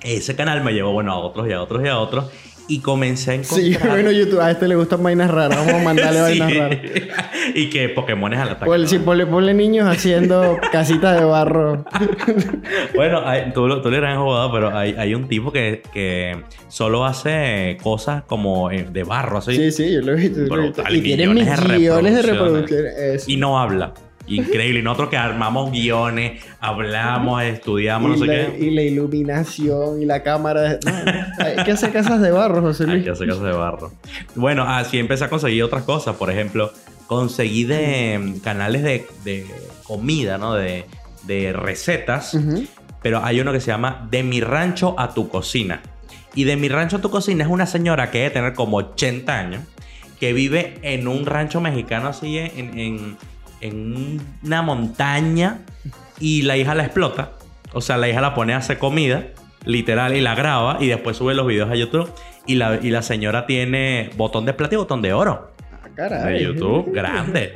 ese 0.00 0.36
canal 0.36 0.62
me 0.62 0.72
llevó, 0.72 0.92
bueno, 0.92 1.12
a 1.12 1.16
otros 1.18 1.48
y 1.48 1.52
a 1.52 1.62
otros 1.62 1.84
y 1.84 1.88
a 1.88 1.98
otros. 1.98 2.30
Y 2.68 2.80
comencé 2.80 3.30
a 3.30 3.34
encontrar... 3.34 3.60
Sí, 3.60 3.76
bueno, 3.88 4.10
YouTube. 4.12 4.40
A 4.40 4.50
este 4.50 4.68
le 4.68 4.76
gustan 4.76 5.02
vainas 5.02 5.30
raras. 5.30 5.56
Vamos 5.58 5.80
a 5.80 5.84
mandarle 5.84 6.20
vainas 6.22 6.54
raras. 6.54 6.78
y 7.54 7.70
que 7.70 7.88
Pokémones 7.88 8.38
al 8.38 8.50
ataque. 8.50 8.66
Ponle, 8.66 8.86
sí, 8.86 8.98
ponle, 8.98 9.26
ponle 9.26 9.54
niños 9.54 9.88
haciendo 9.88 10.58
casitas 10.70 11.18
de 11.18 11.24
barro. 11.24 11.84
Bueno, 12.94 13.22
hay- 13.26 13.52
tú, 13.52 13.80
tú 13.80 13.90
le 13.90 13.96
eras 13.98 14.18
jugado, 14.18 14.52
pero 14.52 14.76
hay, 14.76 14.94
hay 14.98 15.14
un 15.14 15.28
tipo 15.28 15.50
que, 15.50 15.82
que 15.92 16.36
solo 16.68 17.04
hace 17.06 17.78
cosas 17.82 18.22
como 18.24 18.70
eh, 18.70 18.86
de 18.90 19.02
barro, 19.04 19.38
así. 19.38 19.56
Sí, 19.56 19.72
sí, 19.72 19.92
yo 19.94 20.02
lo 20.02 20.12
he 20.12 20.16
visto. 20.16 20.40
Brutal, 20.54 20.94
Y 20.94 21.00
tiene 21.00 21.26
millones 21.26 21.60
de 21.68 21.78
millones 21.78 22.14
de 22.16 22.22
reproducciones. 22.22 22.82
reproducciones. 22.84 23.28
Y 23.28 23.36
no 23.38 23.58
habla. 23.58 23.94
Increíble. 24.28 24.80
Y 24.80 24.82
nosotros 24.82 25.08
que 25.10 25.16
armamos 25.16 25.70
guiones, 25.72 26.42
hablamos, 26.60 27.42
estudiamos, 27.42 28.10
no 28.10 28.18
sé 28.18 28.26
la, 28.26 28.52
qué. 28.52 28.58
y 28.66 28.70
la 28.70 28.82
iluminación 28.82 30.02
y 30.02 30.06
la 30.06 30.22
cámara. 30.22 30.78
No, 30.84 31.44
hay 31.44 31.64
que 31.64 31.72
hacer 31.72 31.92
casas 31.92 32.20
de 32.20 32.30
barro, 32.30 32.60
José 32.62 32.84
Hay 32.84 32.90
Luis. 32.90 33.04
que 33.04 33.10
hacer 33.10 33.28
cosas 33.28 33.44
de 33.44 33.52
barro. 33.52 33.92
Bueno, 34.34 34.64
así 34.64 34.98
empecé 34.98 35.24
a 35.24 35.30
conseguir 35.30 35.62
otras 35.62 35.84
cosas. 35.84 36.16
Por 36.16 36.30
ejemplo, 36.30 36.72
conseguí 37.06 37.64
de 37.64 38.18
mm, 38.18 38.40
canales 38.40 38.82
de, 38.82 39.06
de 39.24 39.46
comida, 39.84 40.38
¿no? 40.38 40.54
De, 40.54 40.84
de 41.24 41.52
recetas. 41.52 42.36
Pero 43.02 43.24
hay 43.24 43.40
uno 43.40 43.52
que 43.52 43.60
se 43.60 43.68
llama 43.68 44.08
De 44.10 44.22
mi 44.22 44.40
rancho 44.40 44.94
a 44.98 45.14
tu 45.14 45.28
cocina. 45.28 45.80
Y 46.34 46.44
De 46.44 46.56
mi 46.56 46.68
rancho 46.68 46.96
a 46.96 47.00
tu 47.00 47.10
cocina 47.10 47.44
es 47.44 47.50
una 47.50 47.66
señora 47.66 48.10
que 48.10 48.18
debe 48.18 48.30
tener 48.30 48.54
como 48.54 48.78
80 48.78 49.38
años. 49.38 49.62
Que 50.20 50.32
vive 50.32 50.78
en 50.82 51.06
un 51.06 51.26
rancho 51.26 51.60
mexicano 51.60 52.08
así 52.08 52.38
en, 52.38 52.76
en, 52.76 53.16
en 53.60 54.20
una 54.42 54.62
montaña. 54.62 55.60
Y 56.20 56.42
la 56.42 56.56
hija 56.56 56.74
la 56.74 56.84
explota. 56.84 57.32
O 57.72 57.80
sea, 57.80 57.96
la 57.96 58.08
hija 58.08 58.20
la 58.20 58.34
pone 58.34 58.54
a 58.54 58.58
hacer 58.58 58.78
comida. 58.78 59.26
Literal, 59.64 60.16
y 60.16 60.20
la 60.20 60.34
graba. 60.34 60.78
Y 60.80 60.86
después 60.88 61.16
sube 61.16 61.34
los 61.34 61.46
videos 61.46 61.70
a 61.70 61.74
YouTube. 61.74 62.10
Y 62.46 62.54
la, 62.54 62.76
y 62.82 62.90
la 62.90 63.02
señora 63.02 63.46
tiene 63.46 64.10
botón 64.16 64.46
de 64.46 64.54
plata 64.54 64.74
y 64.74 64.78
botón 64.78 65.02
de 65.02 65.12
oro 65.12 65.52
Ah, 65.72 65.88
caray. 65.94 66.34
de 66.38 66.44
YouTube, 66.44 66.92
grande. 66.92 67.52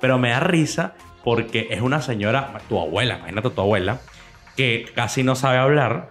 Pero 0.00 0.18
me 0.18 0.30
da 0.30 0.40
risa 0.40 0.94
porque 1.24 1.68
es 1.70 1.80
una 1.80 2.02
señora, 2.02 2.52
tu 2.68 2.78
abuela, 2.78 3.16
imagínate 3.16 3.48
tu 3.48 3.60
abuela, 3.62 4.00
que 4.56 4.84
casi 4.94 5.22
no 5.22 5.34
sabe 5.34 5.56
hablar 5.56 6.10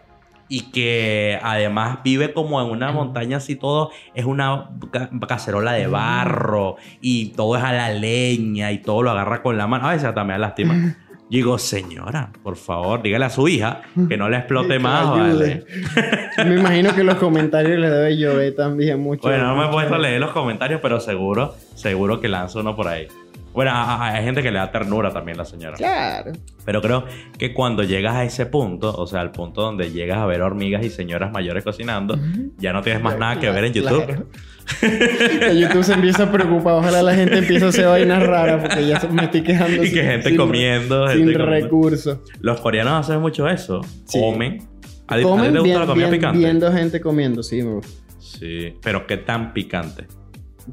y 0.56 0.70
que 0.72 1.40
además 1.42 2.00
vive 2.04 2.32
como 2.32 2.62
en 2.62 2.70
una 2.70 2.92
montaña 2.92 3.38
así 3.38 3.56
todo, 3.56 3.90
es 4.14 4.26
una 4.26 4.70
ca- 4.92 5.10
cacerola 5.28 5.72
de 5.72 5.88
barro 5.88 6.76
y 7.02 7.30
todo 7.30 7.58
es 7.58 7.64
a 7.64 7.74
la 7.74 7.90
leña 7.90 8.72
y 8.72 8.78
todo 8.78 9.02
lo 9.02 9.10
agarra 9.10 9.42
con 9.42 9.58
la 9.58 9.66
mano. 9.66 9.88
A 9.88 9.94
veces 9.94 10.06
hasta 10.06 10.24
me 10.24 10.34
da 10.34 10.38
lástima. 10.40 10.76
Yo 10.76 11.38
digo, 11.38 11.58
señora, 11.58 12.30
por 12.44 12.56
favor, 12.56 13.02
dígale 13.02 13.26
a 13.26 13.30
su 13.32 13.48
hija 13.48 13.82
que 14.08 14.16
no 14.16 14.30
le 14.30 14.38
explote 14.38 14.78
más. 14.88 15.10
¿vale? 15.10 15.66
Me 16.46 16.60
imagino 16.60 16.94
que 16.94 17.04
los 17.04 17.16
comentarios 17.16 17.80
le 17.80 17.90
debe 17.90 18.16
llover 18.18 18.56
también 18.56 19.00
mucho. 19.02 19.24
Bueno, 19.24 19.48
no 19.48 19.56
me 19.56 19.66
he 19.66 19.70
puesto 19.72 19.96
a 19.96 20.00
leer 20.00 20.20
los 20.22 20.32
comentarios, 20.32 20.82
pero 20.82 21.00
seguro, 21.00 21.56
seguro 21.74 22.20
que 22.22 22.28
lanzo 22.28 22.60
uno 22.60 22.76
por 22.76 22.88
ahí. 22.88 23.08
Bueno, 23.54 23.72
a- 23.72 23.96
a- 23.96 24.16
hay 24.16 24.24
gente 24.24 24.42
que 24.42 24.52
le 24.52 24.58
da 24.60 24.72
ternura 24.72 25.12
también 25.12 25.38
la 25.38 25.46
señora. 25.46 25.76
Claro. 25.78 26.32
Pero 26.66 26.82
creo 26.82 27.06
que 27.38 27.54
cuando 27.54 27.84
llegas 27.84 28.16
a 28.16 28.24
ese 28.24 28.46
punto, 28.48 28.94
o 28.96 29.06
sea, 29.08 29.22
al 29.22 29.32
punto 29.32 29.62
donde 29.62 29.92
llegas 29.92 30.18
a 30.18 30.26
ver 30.26 30.42
hormigas 30.42 30.84
y 30.86 30.90
señoras 30.90 31.32
mayores 31.32 31.64
cocinando, 31.64 32.18
ya 32.58 32.74
no 32.74 32.82
tienes 32.82 33.02
más 33.04 33.18
nada 33.18 33.40
que 33.40 33.50
ver 33.50 33.66
en 33.66 33.74
YouTube. 33.74 34.06
Claro. 34.06 34.28
Que 34.80 35.60
YouTube 35.60 35.84
se 35.84 35.94
empieza 35.94 36.24
a 36.24 36.32
preocupar. 36.32 36.74
Ojalá 36.76 37.04
la 37.04 37.14
gente 37.14 37.38
empiece 37.38 37.66
a 37.66 37.70
hacer 37.70 37.86
vainas 37.86 38.24
raras 38.26 38.62
porque 38.62 38.88
ya 38.88 39.02
me 39.12 39.26
estoy 39.26 39.44
quejando. 39.44 39.84
Y 39.84 39.92
que 39.92 40.04
gente 40.04 40.30
sin- 40.30 40.38
comiendo, 40.38 41.08
Sin 41.10 41.18
gente 41.26 41.34
comiendo. 41.34 41.46
recursos. 41.66 42.20
Los 42.40 42.62
coreanos 42.62 42.94
hacen 43.06 43.20
mucho 43.20 43.48
eso. 43.50 43.82
Sí. 44.06 44.20
Comen. 44.20 44.60
¿A 45.08 45.16
a 45.16 45.18
ti 45.18 45.24
Comen 45.24 45.52
te 45.52 45.60
gusta 45.60 45.64
bien- 45.64 45.80
la 45.80 45.86
comida 45.86 46.08
bien- 46.08 46.20
picante? 46.20 46.40
viendo 46.40 46.72
gente 46.72 47.02
comiendo, 47.02 47.44
sí, 47.44 47.62
me 47.62 47.74
gusta. 47.74 47.92
Sí, 48.20 48.74
pero 48.82 49.06
¿qué 49.06 49.18
tan 49.18 49.52
picante? 49.54 50.08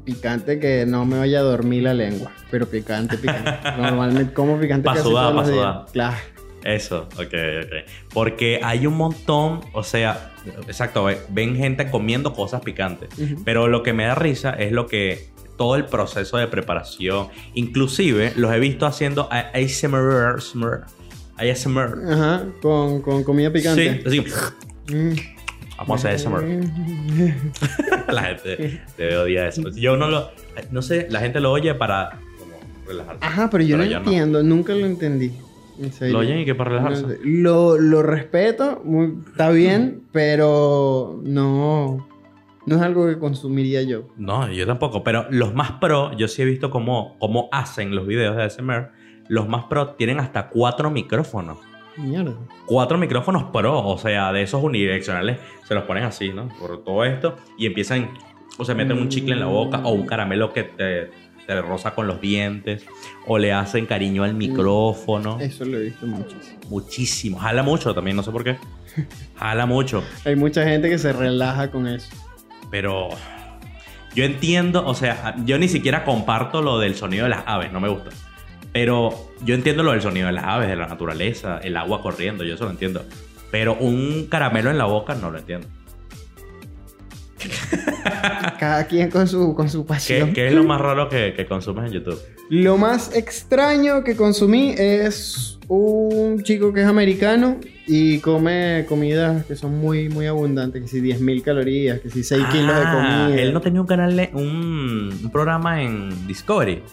Picante 0.05 0.59
que 0.59 0.85
no 0.85 1.05
me 1.05 1.17
vaya 1.19 1.39
a 1.39 1.43
dormir 1.43 1.83
la 1.83 1.93
lengua. 1.93 2.31
Pero 2.49 2.67
picante, 2.67 3.17
picante. 3.17 3.51
Normalmente 3.77 4.33
como 4.33 4.59
picante 4.59 4.85
Pa' 4.85 4.93
casi 4.95 5.07
sudar, 5.07 5.31
todos 5.31 5.35
pa' 5.35 5.41
los 5.41 5.51
días. 5.51 5.63
sudar. 5.73 5.85
Claro. 5.91 6.17
Eso, 6.63 6.99
ok, 7.15 7.19
ok. 7.63 7.73
Porque 8.13 8.59
hay 8.63 8.85
un 8.85 8.95
montón, 8.95 9.61
o 9.73 9.83
sea, 9.83 10.31
exacto, 10.67 11.03
ve- 11.05 11.19
ven 11.29 11.55
gente 11.55 11.89
comiendo 11.89 12.33
cosas 12.33 12.61
picantes. 12.61 13.09
Pero 13.43 13.67
lo 13.67 13.81
que 13.83 13.93
me 13.93 14.05
da 14.05 14.13
risa 14.15 14.51
es 14.51 14.71
lo 14.71 14.85
que 14.85 15.31
todo 15.57 15.75
el 15.75 15.85
proceso 15.85 16.37
de 16.37 16.47
preparación, 16.47 17.29
inclusive 17.55 18.33
los 18.35 18.53
he 18.53 18.59
visto 18.59 18.85
haciendo 18.85 19.27
ASMR, 19.31 20.35
ASMR, 20.37 20.81
ASMR. 21.37 22.11
Ajá, 22.13 22.45
con, 22.61 23.01
con 23.01 23.23
comida 23.23 23.51
picante. 23.51 24.01
Sí, 24.09 24.19
así, 24.23 24.93
Mm. 24.93 25.13
Vamos 25.87 26.05
a 26.05 26.09
ASMR. 26.09 26.43
La 28.11 28.23
gente 28.23 28.81
debe 28.97 29.17
odiar 29.17 29.47
eso. 29.47 29.69
Yo 29.71 29.97
no 29.97 30.09
lo, 30.09 30.29
no 30.71 30.81
sé, 30.81 31.07
la 31.09 31.19
gente 31.19 31.39
lo 31.39 31.51
oye 31.51 31.73
para 31.75 32.19
como 32.39 32.53
relajarse. 32.87 33.19
Ajá, 33.25 33.49
pero 33.49 33.63
yo 33.63 33.77
no 33.77 33.85
yo 33.85 33.97
entiendo, 33.97 34.43
nunca 34.43 34.73
lo 34.73 34.85
entendí. 34.85 35.31
En 35.79 35.91
serio. 35.91 36.13
¿Lo 36.13 36.19
oyen 36.19 36.39
y 36.39 36.45
qué 36.45 36.53
para 36.53 36.71
relajarse? 36.71 37.01
No 37.03 37.09
sé. 37.09 37.19
Lo, 37.23 37.77
lo 37.77 38.03
respeto, 38.03 38.81
muy- 38.83 39.15
está 39.29 39.49
bien, 39.49 40.03
pero 40.11 41.19
no, 41.23 42.07
no 42.65 42.75
es 42.75 42.81
algo 42.81 43.07
que 43.07 43.17
consumiría 43.17 43.81
yo. 43.81 44.07
No, 44.17 44.51
yo 44.51 44.67
tampoco. 44.67 45.03
Pero 45.03 45.25
los 45.31 45.53
más 45.55 45.73
pro, 45.73 46.15
yo 46.17 46.27
sí 46.27 46.41
he 46.41 46.45
visto 46.45 46.69
cómo, 46.69 47.15
cómo 47.19 47.49
hacen 47.51 47.95
los 47.95 48.05
videos 48.05 48.35
de 48.35 48.43
ASMR. 48.43 48.91
Los 49.27 49.47
más 49.47 49.65
pro 49.65 49.91
tienen 49.95 50.19
hasta 50.19 50.49
cuatro 50.49 50.91
micrófonos. 50.91 51.57
Mierda. 51.97 52.33
Cuatro 52.65 52.97
micrófonos 52.97 53.45
pro, 53.45 53.85
o 53.85 53.97
sea, 53.97 54.31
de 54.31 54.43
esos 54.43 54.63
unidireccionales, 54.63 55.39
se 55.67 55.75
los 55.75 55.83
ponen 55.83 56.03
así, 56.03 56.29
¿no? 56.29 56.49
Por 56.59 56.83
todo 56.83 57.03
esto. 57.03 57.35
Y 57.57 57.65
empiezan, 57.65 58.09
o 58.57 58.65
se 58.65 58.75
meten 58.75 58.97
un 58.97 59.09
chicle 59.09 59.33
en 59.33 59.39
la 59.39 59.47
boca, 59.47 59.81
o 59.83 59.91
un 59.91 60.05
caramelo 60.05 60.53
que 60.53 60.63
te, 60.63 61.11
te 61.45 61.61
roza 61.61 61.93
con 61.93 62.07
los 62.07 62.21
dientes, 62.21 62.85
o 63.27 63.37
le 63.37 63.53
hacen 63.53 63.85
cariño 63.85 64.23
al 64.23 64.33
micrófono. 64.33 65.39
Eso 65.39 65.65
lo 65.65 65.77
he 65.77 65.85
visto 65.85 66.05
muchísimo. 66.05 66.59
Muchísimo. 66.69 67.39
Jala 67.39 67.63
mucho 67.63 67.93
también, 67.93 68.15
no 68.15 68.23
sé 68.23 68.31
por 68.31 68.43
qué. 68.43 68.57
Jala 69.35 69.65
mucho. 69.65 70.03
Hay 70.25 70.35
mucha 70.35 70.63
gente 70.63 70.89
que 70.89 70.97
se 70.97 71.13
relaja 71.13 71.71
con 71.71 71.87
eso. 71.87 72.09
Pero 72.69 73.09
yo 74.15 74.23
entiendo, 74.23 74.85
o 74.85 74.93
sea, 74.93 75.35
yo 75.45 75.57
ni 75.57 75.67
siquiera 75.67 76.03
comparto 76.03 76.61
lo 76.61 76.79
del 76.79 76.95
sonido 76.95 77.23
de 77.23 77.29
las 77.29 77.43
aves, 77.45 77.71
no 77.71 77.79
me 77.79 77.89
gusta. 77.89 78.11
Pero 78.73 79.31
yo 79.43 79.53
entiendo 79.55 79.83
lo 79.83 79.91
del 79.91 80.01
sonido 80.01 80.27
de 80.27 80.33
las 80.33 80.45
aves, 80.45 80.69
de 80.69 80.75
la 80.75 80.87
naturaleza, 80.87 81.59
el 81.59 81.75
agua 81.77 82.01
corriendo, 82.01 82.43
yo 82.43 82.55
eso 82.55 82.65
lo 82.65 82.71
entiendo. 82.71 83.03
Pero 83.51 83.75
un 83.75 84.27
caramelo 84.29 84.69
en 84.71 84.77
la 84.77 84.85
boca 84.85 85.13
no 85.15 85.29
lo 85.29 85.39
entiendo. 85.39 85.67
Cada 88.59 88.85
quien 88.85 89.09
con 89.09 89.27
su, 89.27 89.55
con 89.55 89.69
su 89.69 89.83
¿Qué, 89.83 89.87
pasión. 89.87 90.33
qué 90.33 90.47
es 90.47 90.53
lo 90.53 90.63
más 90.63 90.79
raro 90.79 91.09
que, 91.09 91.33
que 91.35 91.45
consumes 91.45 91.85
en 91.87 91.93
YouTube? 91.93 92.19
Lo 92.49 92.77
más 92.77 93.15
extraño 93.15 94.03
que 94.03 94.15
consumí 94.15 94.75
es 94.77 95.57
un 95.67 96.43
chico 96.43 96.71
que 96.73 96.81
es 96.81 96.87
americano 96.87 97.57
y 97.87 98.19
come 98.19 98.85
comidas 98.87 99.45
que 99.45 99.55
son 99.55 99.79
muy, 99.79 100.09
muy 100.09 100.27
abundantes, 100.27 100.81
que 100.83 100.87
si 100.87 101.01
10.000 101.01 101.43
calorías, 101.43 101.99
que 102.01 102.09
si 102.09 102.23
6 102.23 102.45
kilos 102.51 102.75
de 102.75 102.81
Ah, 102.85 102.91
comida. 103.25 103.41
Él 103.41 103.53
no 103.53 103.61
tenía 103.61 103.81
un 103.81 103.87
canal, 103.87 104.29
un, 104.33 105.19
un 105.23 105.31
programa 105.31 105.81
en 105.81 106.27
Discovery. 106.27 106.83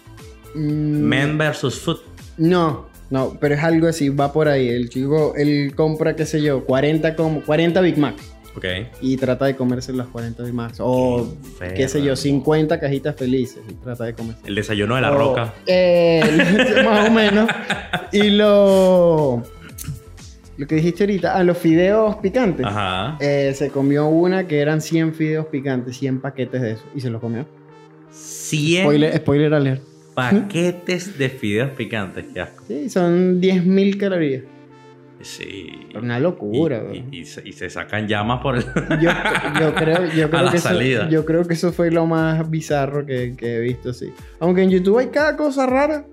Mm, 0.59 1.03
Men 1.03 1.39
vs. 1.39 1.79
Food. 1.81 1.99
No, 2.37 2.87
no, 3.11 3.37
pero 3.41 3.55
es 3.55 3.63
algo 3.63 3.87
así, 3.89 4.09
va 4.09 4.33
por 4.33 4.49
ahí. 4.49 4.69
El 4.69 4.89
chico, 4.91 5.35
él 5.37 5.73
compra, 5.75 6.15
qué 6.17 6.27
sé 6.27 6.43
yo, 6.43 6.65
40, 6.65 7.15
como, 7.17 7.41
40 7.43 7.81
Big 7.81 7.97
Mac 7.99 8.15
Ok. 8.57 8.65
y 9.01 9.17
trata 9.17 9.47
de 9.47 9.55
comerse 9.57 9.93
las 9.93 10.07
40 10.09 10.43
Big 10.43 10.53
Macs. 10.55 10.79
O, 10.81 11.35
Qué 11.61 11.75
qué 11.75 11.89
sé 11.89 11.99
yo, 12.01 12.11
enfermo. 12.13 12.17
50 12.17 12.81
cajitas 12.81 13.17
felices 13.17 13.63
y 13.69 13.75
trata 13.75 14.05
de 14.05 14.15
comerse. 14.15 14.41
El 14.47 14.55
desayuno 14.57 14.95
de 14.97 15.01
la 15.01 15.13
O, 15.13 15.19
roca. 15.19 15.55
eh, 15.67 16.83
más 16.85 17.09
o 17.09 17.13
menos. 17.13 17.49
Y 18.13 18.31
lo. 18.31 19.43
Lo 20.57 20.67
que 20.67 20.75
dijiste 20.75 21.05
ahorita, 21.05 21.37
a 21.37 21.45
los 21.45 21.57
fideos 21.57 22.17
picantes. 22.17 22.67
Ajá. 22.67 23.17
Eh, 23.21 23.53
se 23.55 23.71
comió 23.71 24.07
una 24.09 24.49
que 24.49 24.59
eran 24.61 24.81
100 24.81 25.15
fideos 25.15 25.47
picantes, 25.47 25.97
100 25.99 26.21
paquetes 26.21 26.61
de 26.61 26.73
eso. 26.73 26.83
Y 26.97 27.01
se 27.01 27.11
los 27.11 27.21
comió. 27.21 27.47
100 28.11 28.83
Spoiler, 28.83 29.17
spoiler 29.19 29.55
alert. 29.55 29.83
Paquetes 30.23 31.19
de 31.19 31.29
fideos 31.29 31.71
picantes. 31.71 32.25
Qué 32.35 32.41
asco. 32.41 32.65
Sí, 32.67 32.89
son 32.91 33.41
10.000 33.41 33.97
calorías. 33.99 34.43
Sí. 35.21 35.71
Una 36.01 36.21
locura, 36.21 36.85
Y, 36.93 37.05
y- 37.11 37.21
y 37.21 37.25
se, 37.25 37.43
y 37.49 37.53
se 37.53 37.69
sacan 37.69 38.07
llamas 38.07 38.41
por 38.41 38.57
el. 38.57 38.63
Yo, 39.01 39.11
yo 39.61 39.75
creo, 39.75 40.05
yo 40.15 40.31
creo 40.31 40.43
la 40.43 40.51
que 40.53 40.57
eso, 40.59 40.69
salida. 40.69 41.09
yo 41.09 41.25
creo 41.25 41.45
que 41.45 41.55
eso 41.55 41.73
fue 41.73 41.91
lo 41.91 42.07
más 42.07 42.49
bizarro 42.49 43.05
que, 43.05 43.35
que 43.37 43.57
he 43.57 43.61
visto, 43.61 43.93
sí. 43.93 44.13
Aunque 44.39 44.63
en 44.63 44.71
YouTube 44.71 44.99
hay 44.99 45.09
cada 45.09 45.37
cosa 45.37 45.67
rara. 45.67 46.05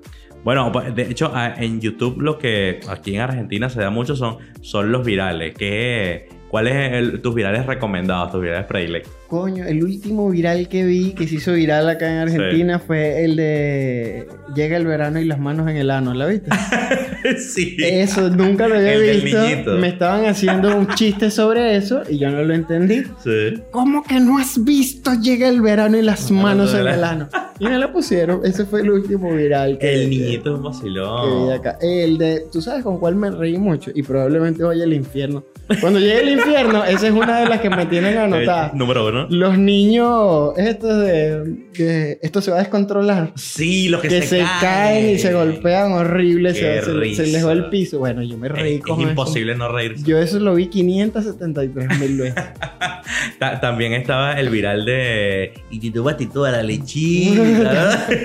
Bueno, 0.44 0.72
pues, 0.72 0.96
de 0.96 1.04
hecho, 1.04 1.32
a- 1.36 1.54
en 1.56 1.80
YouTube 1.82 2.20
lo 2.22 2.40
que 2.40 2.80
aquí 2.90 3.16
en 3.16 3.22
Argentina 3.22 3.70
se 3.70 3.80
da 3.82 3.90
mucho 3.92 4.16
son, 4.16 4.38
son 4.62 4.92
los 4.92 5.06
virales. 5.06 5.54
¿Qué, 5.56 6.28
¿Cuáles 6.50 7.10
son 7.12 7.22
tus 7.22 7.36
virales 7.36 7.66
recomendados, 7.68 8.32
tus 8.32 8.42
virales 8.42 8.66
predilectos? 8.66 9.14
Coño, 9.28 9.66
el 9.66 9.84
último 9.84 10.30
viral 10.30 10.68
que 10.68 10.86
vi 10.86 11.14
que 11.14 11.28
se 11.28 11.36
hizo 11.36 11.54
viral 11.54 11.90
acá 11.90 12.12
en 12.12 12.18
Argentina 12.20 12.78
fue 12.78 13.26
el 13.26 13.36
de 13.36 14.28
Llega 14.56 14.78
el 14.78 14.86
verano 14.86 15.20
y 15.20 15.26
las 15.26 15.40
manos 15.40 15.68
en 15.70 15.78
el 15.78 15.90
ano, 15.90 16.14
¿la 16.14 16.28
viste? 16.28 16.50
sí. 17.40 17.76
Eso 17.82 18.30
nunca 18.30 18.68
lo 18.68 18.76
había 18.76 18.94
El 18.94 19.22
visto. 19.22 19.72
Me 19.78 19.88
estaban 19.88 20.26
haciendo 20.26 20.78
un 20.78 20.88
chiste 20.90 21.32
sobre 21.32 21.76
eso 21.76 22.04
y 22.08 22.20
yo 22.20 22.30
no 22.30 22.44
lo 22.44 22.54
entendí. 22.54 23.04
Sí. 23.24 23.62
¿Cómo 23.72 24.04
que 24.04 24.20
no 24.20 24.38
has 24.38 24.64
visto 24.64 25.14
Llega 25.16 25.50
el 25.50 25.62
verano 25.62 25.98
y 25.98 26.04
las 26.04 26.30
manos 26.30 26.74
en 26.74 26.82
en 26.82 26.88
el 26.88 26.94
el 26.94 27.04
ano? 27.04 27.30
Y 27.58 27.66
me 27.66 27.80
la 27.80 27.92
pusieron. 27.92 28.42
Ese 28.44 28.66
fue 28.66 28.82
el 28.82 28.92
último 28.92 29.34
viral 29.34 29.78
que 29.78 29.94
El 29.94 30.10
niñito 30.10 30.56
es 30.56 30.84
un 30.84 30.92
que 30.92 31.46
vi 31.46 31.52
acá. 31.52 31.78
El 31.82 32.18
de, 32.18 32.46
¿tú 32.52 32.62
sabes 32.62 32.84
con 32.84 33.00
cuál 33.00 33.16
me 33.16 33.32
reí 33.32 33.58
mucho? 33.58 33.92
Y 33.96 34.04
probablemente 34.04 34.64
vaya 34.64 34.84
al 34.84 34.94
infierno. 34.94 35.46
Cuando 35.80 36.00
llegue 36.00 36.20
al 36.20 36.30
infierno, 36.30 36.84
esa 36.84 37.08
es 37.08 37.14
una 37.14 37.40
de 37.40 37.50
las 37.50 37.62
que 37.62 37.70
me 37.70 37.86
tienen 37.86 38.18
anotada. 38.18 38.68
Eh, 38.68 38.72
número 38.74 39.08
uno. 39.08 39.15
Los 39.30 39.58
niños, 39.58 40.54
estos 40.58 41.00
de, 41.02 41.66
que 41.74 42.20
esto 42.22 42.42
se 42.42 42.52
va 42.52 42.58
a 42.58 42.60
descontrolar. 42.62 43.32
Sí, 43.36 43.90
los 43.90 44.02
que, 44.02 44.08
Que, 44.10 44.22
se, 44.22 44.40
caen 44.62 45.10
y 45.16 45.20
se 45.20 45.34
golpean 45.34 45.94
horrible, 45.94 46.54
se, 46.54 46.82
se- 46.82 47.16
se 47.16 47.28
les 47.28 47.46
va 47.46 47.52
el 47.54 47.70
piso. 47.70 48.00
Bueno, 48.00 48.22
yo 48.24 48.38
me 48.38 48.50
reí 48.50 48.76
Es, 48.76 48.82
con 48.82 48.94
es 48.96 49.00
eso. 49.02 49.10
imposible 49.10 49.56
no 49.56 49.72
reírse. 49.72 50.04
Yo 50.06 50.18
eso 50.18 50.40
lo 50.40 50.56
vi 50.56 50.68
573 50.68 52.00
mil 52.00 52.18
veces. 52.18 52.44
Ta- 53.40 53.60
También 53.60 53.94
estaba 53.94 54.34
el 54.40 54.50
viral 54.50 54.86
de. 54.86 55.54
Y 55.72 55.80
te 55.80 55.92
tomaste 55.92 56.28
toda 56.28 56.52
la 56.52 56.62
lechita. 56.64 58.08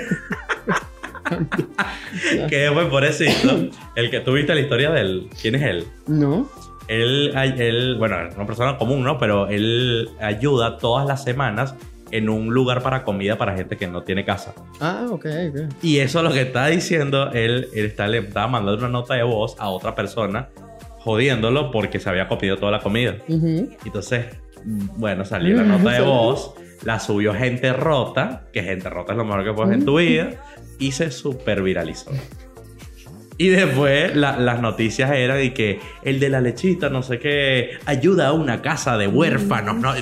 que 2.49 2.69
fue 2.73 2.89
por 2.89 3.03
eso. 3.05 3.23
El 3.95 4.09
que 4.11 4.19
tú 4.19 4.33
viste 4.33 4.53
la 4.53 4.61
historia 4.61 4.91
de 4.91 5.01
él. 5.01 5.27
¿Quién 5.41 5.55
es 5.55 5.61
él? 5.63 5.85
¿No? 6.07 6.49
Él, 6.91 7.95
bueno, 7.97 8.21
es 8.27 8.35
una 8.35 8.45
persona 8.45 8.77
común, 8.77 9.03
¿no? 9.03 9.17
Pero 9.17 9.47
él 9.47 10.09
ayuda 10.19 10.77
todas 10.77 11.07
las 11.07 11.23
semanas 11.23 11.75
en 12.11 12.29
un 12.29 12.53
lugar 12.53 12.83
para 12.83 13.03
comida 13.03 13.37
para 13.37 13.55
gente 13.55 13.77
que 13.77 13.87
no 13.87 14.03
tiene 14.03 14.25
casa. 14.25 14.53
Ah, 14.81 15.05
ok, 15.09 15.25
ok. 15.49 15.59
Y 15.81 15.99
eso 15.99 16.21
lo 16.21 16.33
que 16.33 16.41
está 16.41 16.67
diciendo, 16.67 17.31
él, 17.31 17.69
él 17.73 17.85
está, 17.85 18.07
le 18.07 18.17
estaba 18.17 18.47
mandando 18.47 18.79
una 18.79 18.89
nota 18.89 19.13
de 19.13 19.23
voz 19.23 19.55
a 19.59 19.69
otra 19.69 19.95
persona 19.95 20.49
jodiéndolo 20.99 21.71
porque 21.71 21.99
se 21.99 22.09
había 22.09 22.27
comido 22.27 22.57
toda 22.57 22.71
la 22.71 22.79
comida. 22.79 23.15
Entonces, 23.27 24.25
bueno, 24.97 25.25
salió 25.25 25.57
la 25.57 25.63
nota 25.63 25.91
de 25.91 26.01
voz, 26.05 26.53
la 26.83 26.99
subió 26.99 27.33
gente 27.33 27.73
rota, 27.73 28.47
que 28.53 28.63
gente 28.63 28.89
rota 28.89 29.13
es 29.13 29.17
lo 29.17 29.25
mejor 29.25 29.43
que 29.43 29.53
puedes 29.53 29.73
en 29.73 29.85
tu 29.85 29.97
vida, 29.97 30.31
y 30.77 30.91
se 30.91 31.09
super 31.11 31.61
viralizó. 31.63 32.11
Y 33.41 33.49
después 33.49 34.15
la- 34.15 34.37
las 34.39 34.61
noticias 34.61 35.09
eran 35.11 35.37
de 35.37 35.53
que 35.53 35.79
el 36.03 36.19
de 36.19 36.29
la 36.29 36.41
lechita, 36.41 36.89
no 36.89 37.01
sé 37.01 37.17
qué, 37.17 37.71
ayuda 37.85 38.27
a 38.27 38.33
una 38.33 38.61
casa 38.61 38.97
de 38.97 39.07
huérfanos, 39.07 39.77
¿no? 39.77 39.93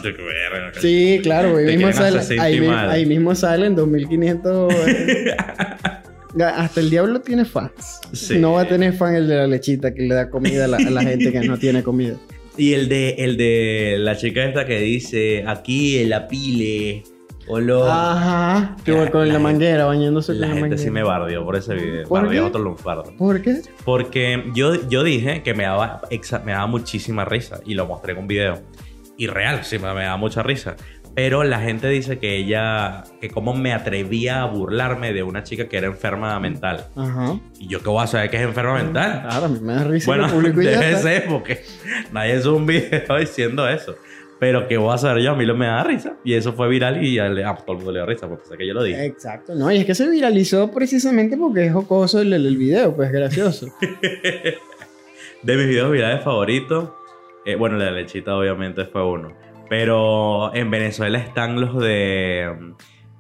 Sí, 0.82 1.20
claro, 1.24 1.56
ahí 1.58 1.66
Te 1.68 1.78
mismo, 1.78 1.94
sale, 1.94 2.20
ahí, 2.42 2.60
mi- 2.60 2.68
ahí 2.68 3.06
mismo 3.06 3.34
salen 3.36 3.76
2500. 3.76 4.74
eh. 4.88 5.36
Hasta 6.56 6.80
el 6.80 6.90
diablo 6.90 7.22
tiene 7.22 7.46
fans. 7.46 8.02
Sí. 8.14 8.38
No 8.38 8.54
va 8.54 8.62
a 8.62 8.68
tener 8.68 8.94
fan 8.94 9.16
el 9.16 9.28
de 9.28 9.36
la 9.36 9.48
lechita 9.48 9.94
que 9.94 10.04
le 10.04 10.14
da 10.16 10.30
comida 10.30 10.66
a 10.66 10.68
la, 10.68 10.78
a 10.78 10.90
la 10.90 11.02
gente 11.02 11.32
que 11.32 11.40
no 11.42 11.58
tiene 11.58 11.82
comida. 11.84 12.16
Y 12.58 12.74
el 12.74 12.90
de, 12.90 13.12
el 13.20 13.38
de 13.38 13.96
la 14.00 14.18
chica 14.18 14.44
esta 14.44 14.66
que 14.66 14.82
dice, 14.82 15.46
aquí 15.48 15.98
el 16.00 16.12
apile, 16.12 17.04
olor. 17.50 17.90
Ajá. 17.92 18.76
Que 18.86 18.92
La- 18.94 19.12
con 19.12 19.28
la, 19.28 19.34
la 19.34 19.40
manguera, 19.40 19.86
bañándose 19.86 20.34
la 20.34 20.40
con 20.40 20.42
la 20.42 20.48
gente 20.56 20.62
manguera. 20.62 20.82
sí 20.82 20.92
me 20.92 21.04
bardeó 21.04 21.44
por 21.44 21.56
ese 21.56 21.76
video. 21.76 22.08
¿Por 22.08 22.22
Bardeó 22.22 22.44
qué? 22.44 22.48
otro 22.48 22.62
lunfardo. 22.62 23.14
¿Por 23.18 23.42
qué? 23.42 23.62
Porque 23.84 24.44
yo, 24.54 24.88
yo 24.88 25.04
dije 25.04 25.44
que 25.44 25.54
me 25.54 25.64
daba, 25.64 26.02
exa- 26.10 26.44
me 26.44 26.52
daba 26.54 26.68
muchísima 26.68 27.26
risa 27.26 27.60
y 27.66 27.74
lo 27.74 27.86
mostré 27.86 28.14
en 28.14 28.20
un 28.20 28.28
video. 28.28 28.60
Y 29.18 29.28
real, 29.28 29.64
sí, 29.64 29.78
me, 29.80 29.94
me 29.94 30.04
daba 30.04 30.18
mucha 30.18 30.44
risa. 30.44 30.76
Pero 31.16 31.44
la 31.44 31.60
gente 31.60 31.90
dice 31.90 32.20
que 32.20 32.38
ella, 32.38 33.04
que 33.20 33.30
cómo 33.30 33.54
me 33.54 33.74
atrevía 33.74 34.42
a 34.44 34.46
burlarme 34.46 35.12
de 35.12 35.24
una 35.24 35.44
chica 35.44 35.68
que 35.68 35.76
era 35.78 35.88
enferma 35.88 36.40
mental. 36.40 36.86
Ajá. 36.96 37.38
Y 37.60 37.68
yo 37.68 37.82
qué 37.82 37.90
voy 37.90 38.04
a 38.04 38.08
saber 38.08 38.30
que 38.30 38.38
es 38.38 38.44
enferma 38.44 38.76
mental. 38.76 39.24
Claro, 39.28 39.46
a 39.46 39.50
mí 39.50 39.60
me 39.60 39.74
da 39.74 39.84
risa 39.86 40.06
Bueno, 40.06 40.28
debe 40.42 40.96
ser 40.98 41.26
porque 41.28 41.62
nadie 42.14 42.40
sube 42.42 42.56
un 42.58 42.66
video 42.68 43.18
diciendo 43.20 43.68
eso. 43.68 43.96
Pero 44.40 44.68
qué 44.68 44.78
voy 44.78 44.94
a 44.94 44.98
saber 44.98 45.22
yo, 45.24 45.32
a 45.32 45.36
mí 45.36 45.46
lo 45.46 45.56
me 45.56 45.66
da 45.66 45.84
risa. 45.84 46.16
Y 46.24 46.34
eso 46.34 46.54
fue 46.54 46.70
viral 46.70 47.04
y 47.04 47.20
a, 47.20 47.26
a 47.26 47.56
todo 47.58 47.74
el 47.74 47.78
mundo 47.78 47.92
le 47.92 48.00
da 48.00 48.06
risa, 48.06 48.28
porque 48.30 48.46
sé 48.46 48.58
que 48.58 48.66
yo 48.66 48.74
lo 48.74 48.84
dije. 48.84 49.06
Exacto. 49.06 49.54
No, 49.54 49.70
y 49.72 49.78
es 49.78 49.86
que 49.86 49.94
se 49.96 50.10
viralizó 50.10 50.72
precisamente 50.72 51.36
porque 51.36 51.66
es 51.66 51.74
jocoso 51.74 52.22
el, 52.22 52.32
el, 52.32 52.56
video, 52.58 52.96
pues 52.96 53.12
gracioso. 53.12 53.68
De 55.42 55.56
mis 55.56 55.68
videos 55.68 55.92
virales 55.92 56.24
favoritos, 56.24 56.90
eh, 57.46 57.56
bueno, 57.56 57.78
la 57.78 57.86
de 57.86 57.92
lechita 57.92 58.36
obviamente 58.36 58.86
fue 58.86 59.06
uno. 59.06 59.34
Pero 59.70 60.54
en 60.56 60.70
Venezuela 60.72 61.18
están 61.20 61.60
los 61.62 61.78
de. 61.80 62.74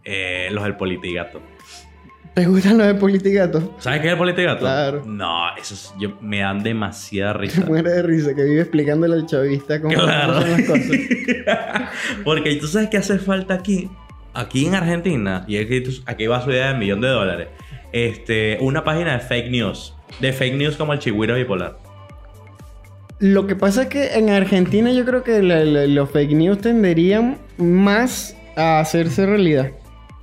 eh, 0.04 0.50
los 0.52 0.64
del 0.64 0.76
politigato. 0.76 1.42
¿Te 2.40 2.46
gustan 2.46 2.78
los 2.78 2.88
de 2.88 2.96
Politigato? 2.96 3.76
¿Sabes 3.80 4.00
qué 4.00 4.08
es 4.08 4.14
el 4.14 4.18
politigato? 4.18 4.60
Claro. 4.60 5.04
No, 5.06 5.54
esos 5.60 5.94
yo, 6.00 6.18
me 6.22 6.40
dan 6.40 6.64
demasiada 6.64 7.34
risa. 7.34 7.60
Te 7.64 7.68
mueres 7.68 7.94
de 7.94 8.02
risa 8.02 8.34
que 8.34 8.44
vive 8.46 8.62
explicándole 8.62 9.16
al 9.16 9.26
chavista 9.26 9.82
cómo 9.82 9.94
Claro. 9.94 10.40
son 10.40 10.52
las 10.52 10.62
cosas. 10.62 10.88
Porque 12.24 12.56
tú 12.56 12.68
sabes 12.68 12.88
que 12.90 12.96
hace 12.96 13.20
falta 13.20 13.56
aquí, 13.56 13.90
aquí 14.34 14.66
en 14.68 14.76
Argentina, 14.76 15.44
y 15.50 15.58
aquí, 15.58 16.28
va 16.28 16.42
su 16.42 16.52
idea 16.52 16.72
de 16.72 16.80
millón 16.80 17.02
de 17.02 17.10
dólares, 17.10 17.48
este, 17.92 18.58
una 18.62 18.86
página 18.86 19.12
de 19.14 19.20
fake 19.20 19.52
news. 19.52 19.94
De 20.22 20.32
fake 20.32 20.56
news 20.56 20.78
como 20.78 20.94
el 20.94 21.00
chigüiro 21.00 21.36
bipolar. 21.36 21.78
Lo 23.20 23.48
que 23.48 23.58
pasa 23.58 23.82
es 23.82 23.88
que 23.90 24.14
en 24.14 24.30
Argentina 24.30 24.94
yo 24.94 25.04
creo 25.04 25.24
que 25.24 25.44
la- 25.44 25.66
la- 25.66 25.88
los 25.88 26.10
fake 26.10 26.32
news 26.32 26.62
tenderían 26.62 27.38
más 27.58 28.38
a 28.56 28.80
hacerse 28.80 29.26
realidad. 29.26 29.72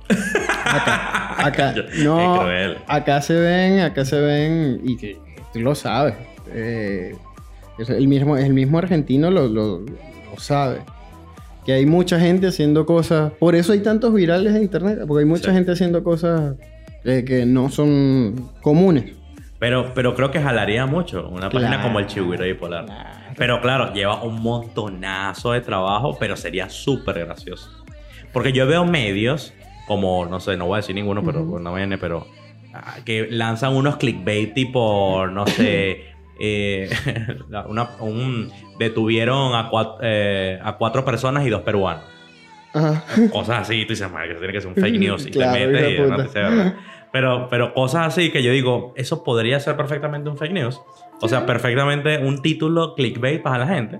Acá, 1.45 1.73
no, 2.03 2.41
acá 2.87 3.21
se 3.21 3.33
ven, 3.33 3.79
acá 3.81 4.05
se 4.05 4.19
ven, 4.19 4.81
y 4.83 4.97
que 4.97 5.19
tú 5.53 5.59
lo 5.59 5.75
sabes. 5.75 6.15
eh, 6.53 7.15
es 7.77 7.89
el 7.89 8.07
mismo, 8.07 8.37
el 8.37 8.53
mismo 8.53 8.77
argentino 8.79 9.29
lo, 9.29 9.47
lo- 9.47 9.79
lo 9.81 10.39
sabe. 10.39 10.79
Que 11.65 11.73
hay 11.73 11.85
mucha 11.85 12.19
gente 12.19 12.47
haciendo 12.47 12.85
cosas. 12.85 13.31
Por 13.39 13.53
eso 13.53 13.73
hay 13.73 13.79
tantos 13.81 14.13
virales 14.13 14.55
en 14.55 14.63
internet, 14.63 14.99
porque 15.07 15.19
hay 15.23 15.29
mucha 15.29 15.49
Sí. 15.49 15.55
gente 15.55 15.73
haciendo 15.73 16.03
cosas 16.03 16.55
eh, 17.03 17.23
que 17.25 17.45
no 17.45 17.69
son 17.69 18.49
comunes. 18.61 19.13
Pero, 19.59 19.91
pero 19.93 20.15
creo 20.15 20.31
que 20.31 20.39
jalaría 20.41 20.85
mucho 20.85 21.27
una 21.29 21.49
página 21.49 21.69
Claro. 21.71 21.83
como 21.83 21.99
el 21.99 22.07
chigüiro 22.07 22.43
bipolar. 22.45 22.85
Pero 23.37 23.59
claro, 23.61 23.93
lleva 23.93 24.23
un 24.23 24.41
montonazo 24.41 25.51
de 25.51 25.61
trabajo, 25.61 26.17
pero 26.19 26.35
sería 26.35 26.69
súper 26.69 27.19
gracioso. 27.25 27.69
Porque 28.33 28.51
yo 28.53 28.65
veo 28.67 28.85
medios, 28.85 29.53
como, 29.87 30.25
no 30.25 30.39
sé, 30.39 30.57
no 30.57 30.65
voy 30.67 30.75
a 30.75 30.77
decir 30.77 30.93
ninguno, 30.95 31.23
pero 31.23 31.39
no 31.59 31.73
viene, 31.73 31.97
pero 31.97 32.27
ah, 32.73 32.95
que 33.05 33.27
lanzan 33.31 33.75
unos 33.75 33.95
clickbait 33.97 34.53
tipo, 34.53 35.25
no 35.27 35.47
sé, 35.47 36.01
eh, 36.39 36.89
una- 37.67 37.89
un, 37.99 38.51
detuvieron 38.77 39.55
a, 39.55 39.69
cuat- 39.71 39.97
eh, 40.01 40.59
a 40.61 40.77
cuatro 40.77 41.03
personas 41.05 41.45
y 41.45 41.49
dos 41.49 41.61
peruanos. 41.61 42.03
Ajá. 42.73 43.03
Cosas 43.31 43.61
así, 43.61 43.85
tú 43.85 43.93
dices, 43.93 44.11
madre, 44.11 44.29
que 44.29 44.35
tiene 44.35 44.53
que 44.53 44.61
ser 44.61 44.69
un 44.69 44.75
fake 44.75 44.99
news 44.99 45.25
y 45.25 45.31
Claro, 45.31 45.53
te 45.53 45.67
metes 45.67 45.89
y 45.89 45.93
de 45.93 46.01
verdad. 46.01 46.75
Pero, 47.11 47.47
pero 47.49 47.73
cosas 47.73 48.07
así 48.07 48.29
que 48.31 48.43
yo 48.43 48.51
digo, 48.51 48.93
eso 48.97 49.23
podría 49.23 49.59
ser 49.59 49.75
perfectamente 49.77 50.29
un 50.29 50.37
fake 50.37 50.51
news. 50.51 50.79
O 51.21 51.27
sea, 51.27 51.45
perfectamente 51.45 52.19
un 52.19 52.41
título 52.41 52.93
clickbait 52.93 53.41
para 53.41 53.59
la 53.59 53.67
gente. 53.67 53.99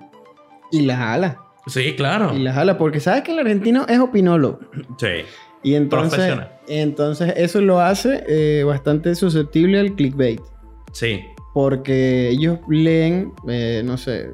Y 0.72 0.82
la 0.82 0.98
jala. 0.98 1.40
Sí, 1.66 1.96
claro. 1.96 2.34
Y 2.36 2.40
la 2.40 2.54
jala, 2.54 2.78
porque 2.78 3.00
sabes 3.00 3.24
que 3.24 3.32
el 3.32 3.40
argentino 3.40 3.86
es 3.88 3.98
opinólogo. 4.00 4.60
Sí. 5.00 5.24
Y 5.64 5.76
entonces, 5.76 6.38
entonces 6.68 7.34
eso 7.36 7.62
lo 7.62 7.80
hace 7.80 8.24
eh, 8.28 8.64
bastante 8.64 9.16
susceptible 9.16 9.80
al 9.80 9.96
clickbait. 9.96 10.42
Sí. 10.94 11.22
Porque 11.54 12.30
ellos 12.30 12.60
leen, 12.70 13.34
eh, 13.48 13.82
no 13.84 13.98
sé, 13.98 14.32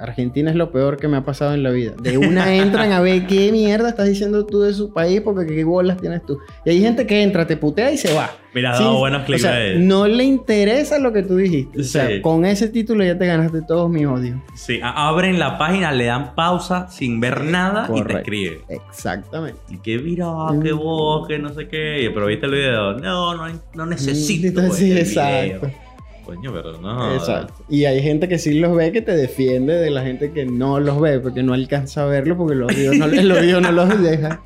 Argentina 0.00 0.50
es 0.50 0.56
lo 0.56 0.70
peor 0.70 0.96
que 0.96 1.08
me 1.08 1.16
ha 1.16 1.24
pasado 1.24 1.54
en 1.54 1.62
la 1.62 1.70
vida. 1.70 1.92
De 2.00 2.18
una 2.18 2.54
entran 2.54 2.92
a 2.92 3.00
ver 3.00 3.26
qué 3.26 3.50
mierda 3.52 3.88
estás 3.90 4.08
diciendo 4.08 4.46
tú 4.46 4.60
de 4.60 4.72
su 4.74 4.92
país 4.92 5.20
porque 5.20 5.46
qué 5.46 5.64
bolas 5.64 5.96
tienes 5.98 6.24
tú. 6.24 6.38
Y 6.64 6.70
hay 6.70 6.80
gente 6.80 7.06
que 7.06 7.22
entra, 7.22 7.46
te 7.46 7.56
putea 7.56 7.90
y 7.92 7.98
se 7.98 8.12
va. 8.14 8.30
Mira, 8.54 8.72
ha 8.72 8.76
Sin- 8.76 8.86
dado 8.86 8.98
buenos 8.98 9.22
o 9.22 9.38
sea, 9.38 9.52
clickbait. 9.52 9.76
no 9.86 10.08
le 10.08 10.24
interesa 10.24 10.98
lo 10.98 11.12
que 11.12 11.22
tú 11.22 11.36
dijiste. 11.36 11.80
O 11.80 11.84
sea, 11.84 12.08
Sí. 12.08 12.20
con 12.22 12.44
ese 12.46 12.68
título 12.68 13.04
ya 13.04 13.16
te 13.18 13.26
ganaste 13.26 13.60
todos 13.62 13.90
mis 13.90 14.06
odios. 14.06 14.38
Sí, 14.54 14.80
abren 14.82 15.38
la 15.38 15.58
página, 15.58 15.92
le 15.92 16.06
dan 16.06 16.34
pausa 16.34 16.88
sin 16.88 17.20
ver 17.20 17.44
nada 17.44 17.88
y 17.94 18.02
te 18.02 18.12
escriben. 18.14 18.58
Exactamente. 18.68 19.58
Y 19.68 19.78
que 19.78 19.98
mira, 19.98 20.26
qué 20.62 20.72
vos, 20.72 21.28
que 21.28 21.38
no 21.38 21.50
sé 21.50 21.68
qué. 21.68 22.10
Pero 22.12 22.26
viste 22.26 22.46
el 22.46 22.52
video. 22.52 22.92
No, 22.98 23.34
no, 23.36 23.60
no 23.74 23.86
necesito. 23.86 24.60
Mm, 24.62 24.70
Sí, 24.78 24.90
el 24.92 24.98
exacto. 24.98 25.66
video. 25.66 25.87
Coño, 26.28 26.52
pero 26.52 26.78
no. 26.78 27.14
Exacto. 27.14 27.54
Y 27.70 27.86
hay 27.86 28.02
gente 28.02 28.28
que 28.28 28.38
sí 28.38 28.52
los 28.60 28.76
ve 28.76 28.92
que 28.92 29.00
te 29.00 29.16
defiende 29.16 29.72
de 29.72 29.90
la 29.90 30.02
gente 30.02 30.30
que 30.30 30.44
no 30.44 30.78
los 30.78 31.00
ve 31.00 31.20
porque 31.20 31.42
no 31.42 31.54
alcanza 31.54 32.02
a 32.02 32.04
verlo 32.04 32.36
porque 32.36 32.54
los 32.54 32.68
videos 32.68 32.98
no, 32.98 33.06
el 33.06 33.62
no 33.62 33.72
los 33.72 34.02
deja. 34.02 34.42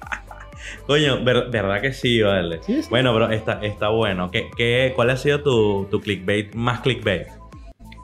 Coño, 0.86 1.24
ver- 1.24 1.50
verdad 1.50 1.80
que 1.80 1.92
sí, 1.92 2.22
vale. 2.22 2.60
Sí, 2.64 2.84
sí. 2.84 2.88
Bueno, 2.88 3.12
pero 3.12 3.32
está, 3.32 3.54
está 3.64 3.88
bueno. 3.88 4.30
¿Qué, 4.30 4.48
qué, 4.56 4.92
¿Cuál 4.94 5.10
ha 5.10 5.16
sido 5.16 5.42
tu, 5.42 5.88
tu 5.90 6.00
clickbait 6.00 6.54
más 6.54 6.82
clickbait? 6.82 7.26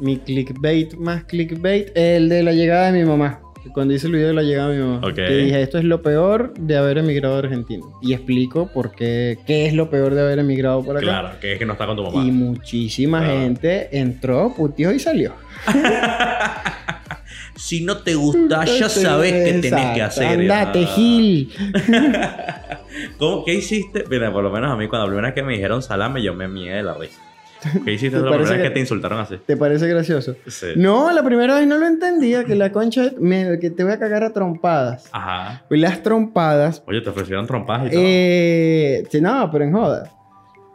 Mi 0.00 0.16
clickbait 0.18 0.94
más 0.94 1.22
clickbait, 1.22 1.90
el 1.96 2.28
de 2.28 2.42
la 2.42 2.52
llegada 2.54 2.90
de 2.90 2.98
mi 3.00 3.08
mamá. 3.08 3.40
Cuando 3.72 3.94
hice 3.94 4.06
el 4.06 4.12
video 4.14 4.28
de 4.28 4.34
la 4.34 4.42
llegada 4.42 4.70
de 4.70 4.76
mi 4.78 4.82
mamá. 4.88 5.06
Ok. 5.06 5.14
Que 5.14 5.36
dije, 5.36 5.62
esto 5.62 5.78
es 5.78 5.84
lo 5.84 6.02
peor 6.02 6.52
de 6.58 6.76
haber 6.76 6.98
emigrado 6.98 7.36
a 7.36 7.38
Argentina. 7.38 7.84
Y 8.02 8.12
explico 8.12 8.70
por 8.72 8.92
qué, 8.92 9.38
qué 9.46 9.66
es 9.66 9.74
lo 9.74 9.90
peor 9.90 10.14
de 10.14 10.20
haber 10.22 10.38
emigrado 10.40 10.82
por 10.84 10.96
acá. 10.96 11.04
Claro, 11.06 11.30
que 11.40 11.52
es 11.54 11.58
que 11.58 11.66
no 11.66 11.72
está 11.74 11.86
con 11.86 11.96
tu 11.96 12.02
mamá. 12.04 12.24
Y 12.24 12.30
muchísima 12.30 13.18
Claro. 13.20 13.40
gente 13.40 13.98
entró, 13.98 14.52
putió 14.56 14.92
y 14.92 14.98
salió. 14.98 15.32
Si 17.56 17.84
no 17.84 17.98
te 17.98 18.14
gusta, 18.14 18.64
ya 18.64 18.88
sabes 18.88 19.32
qué 19.32 19.58
tenés 19.60 19.94
que 19.94 20.02
hacer. 20.02 20.26
Andate, 20.40 20.84
Ah. 20.86 20.92
Gil. 20.94 21.50
¿Cómo, 23.18 23.44
¿Qué 23.44 23.54
hiciste? 23.54 24.04
Mira, 24.08 24.32
por 24.32 24.44
lo 24.44 24.50
menos 24.50 24.70
a 24.70 24.76
mí, 24.76 24.86
cuando 24.86 25.06
la 25.06 25.10
primera 25.10 25.28
vez 25.28 25.34
que 25.34 25.42
me 25.42 25.54
dijeron 25.54 25.82
salame, 25.82 26.22
yo 26.22 26.34
me 26.34 26.46
mié 26.46 26.72
de 26.74 26.82
la 26.84 26.94
risa. 26.94 27.20
¿Qué 27.84 27.92
hiciste 27.92 28.16
¿Te 28.18 28.22
la 28.24 28.30
primera 28.36 28.50
vez 28.56 28.62
que- 28.62 28.70
te 28.70 28.80
insultaron 28.80 29.18
así? 29.20 29.36
¿Te 29.46 29.56
parece 29.56 29.86
gracioso? 29.88 30.36
Sí. 30.46 30.66
No, 30.76 31.10
la 31.12 31.22
primera 31.22 31.56
vez 31.58 31.66
no 31.66 31.76
lo 31.78 31.86
entendía, 31.86 32.44
que 32.44 32.54
la 32.54 32.70
concha, 32.72 33.10
me- 33.20 33.58
que 33.58 33.70
te 33.70 33.82
voy 33.84 33.92
a 33.92 33.98
cagar 33.98 34.22
a 34.24 34.32
trompadas. 34.32 35.08
Ajá. 35.12 35.64
Pues 35.68 35.80
las 35.80 36.02
trompadas, 36.02 36.82
Oye, 36.86 37.00
te 37.00 37.10
ofrecieron 37.10 37.46
trompas 37.46 37.86
y 37.86 37.90
todo. 37.90 38.00
eh, 38.04 39.04
sí, 39.10 39.20
no, 39.20 39.48
pero 39.50 39.64
en 39.64 39.72
joda. 39.72 40.10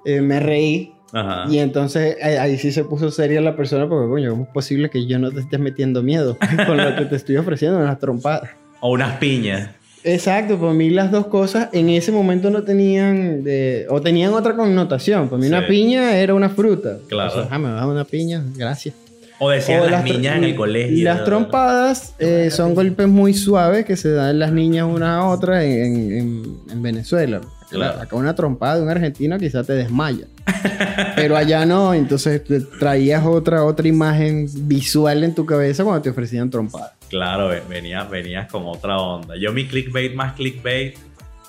Eh, 0.06 0.20
me 0.22 0.40
reí 0.40 0.94
Ajá. 1.14 1.46
y 1.50 1.60
entonces 1.60 2.18
eh, 2.22 2.38
ahí 2.40 2.58
sí 2.58 2.72
se 2.72 2.84
puso 2.84 3.10
seria 3.12 3.40
la 3.40 3.56
persona 3.56 3.88
porque, 3.88 4.10
coño, 4.10 4.32
¿cómo 4.32 4.44
es 4.44 4.50
posible 4.50 4.90
que 4.90 5.06
yo 5.08 5.18
no 5.20 5.32
te 5.32 5.40
estés 5.40 5.60
metiendo 5.60 6.04
miedo 6.04 6.38
con 6.68 6.76
lo 6.78 6.96
que 6.96 7.06
te 7.06 7.16
estoy 7.16 7.38
ofreciendo 7.38 7.80
en 7.80 7.86
las 7.86 8.00
trompadas? 8.00 8.50
O 8.82 8.92
unas 8.92 9.18
piñas. 9.18 9.70
Exacto, 10.04 10.58
para 10.60 10.74
mí 10.74 10.90
las 10.90 11.12
dos 11.12 11.28
cosas 11.28 11.70
en 11.72 11.90
ese 11.90 12.12
momento 12.12 12.50
no 12.50 12.64
tenían, 12.64 13.44
de- 13.44 13.86
o 13.90 14.02
tenían 14.02 14.34
otra 14.34 14.56
connotación. 14.56 15.30
Para 15.30 15.42
mí 15.42 15.48
una 15.48 15.62
piña 15.68 16.18
era 16.18 16.34
una 16.34 16.50
fruta. 16.50 16.98
Claro. 17.08 17.32
O 17.32 17.34
sea, 17.36 17.48
ah, 17.50 17.60
me 17.60 17.72
vas 17.72 17.82
a 17.84 17.88
una 17.88 18.04
piña, 18.04 18.44
gracias. 18.56 18.96
O 19.40 19.50
decían 19.50 19.82
O 19.82 19.90
las 19.90 20.04
niñas 20.04 20.38
en 20.38 20.44
el 20.46 20.56
colegio. 20.56 21.04
Las 21.04 21.24
trompadas 21.26 22.14
eh, 22.20 22.50
son 22.52 22.76
golpes 22.76 23.08
muy 23.08 23.34
suaves 23.34 23.84
que 23.86 23.98
se 23.98 24.12
dan 24.12 24.40
las 24.40 24.52
niñas 24.54 24.88
una 24.90 25.18
a 25.18 25.28
otra 25.30 25.64
en- 25.66 26.12
en- 26.14 26.58
en 26.72 26.82
Venezuela. 26.82 27.42
Claro. 27.78 28.00
Acá 28.02 28.16
una 28.16 28.36
trompada 28.36 28.78
de 28.78 28.84
un 28.84 28.90
argentino 28.90 29.38
quizá 29.38 29.64
te 29.64 29.74
desmaya. 29.74 30.26
Pero 31.16 31.36
allá 31.38 31.66
no, 31.66 31.94
entonces 31.94 32.44
te 32.44 32.60
traías 32.62 33.26
otra, 33.26 33.64
otra 33.66 33.88
imagen 33.88 34.48
visual 34.68 35.24
en 35.24 35.34
tu 35.36 35.46
cabeza 35.46 35.84
cuando 35.84 36.02
te 36.02 36.10
ofrecían 36.10 36.50
trompadas. 36.50 36.92
Claro, 37.10 37.48
ve- 37.50 37.62
venías, 37.70 38.10
venías 38.10 38.52
con 38.52 38.64
otra 38.66 38.98
onda. 38.98 39.36
Yo 39.38 39.52
mi 39.54 39.66
clickbait 39.68 40.14
más 40.16 40.34
clickbait 40.34 40.96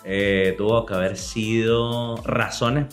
eh, 0.05 0.55
tuvo 0.59 0.85
que 0.87 0.95
haber 0.95 1.17
sido 1.17 2.17
razones 2.25 2.87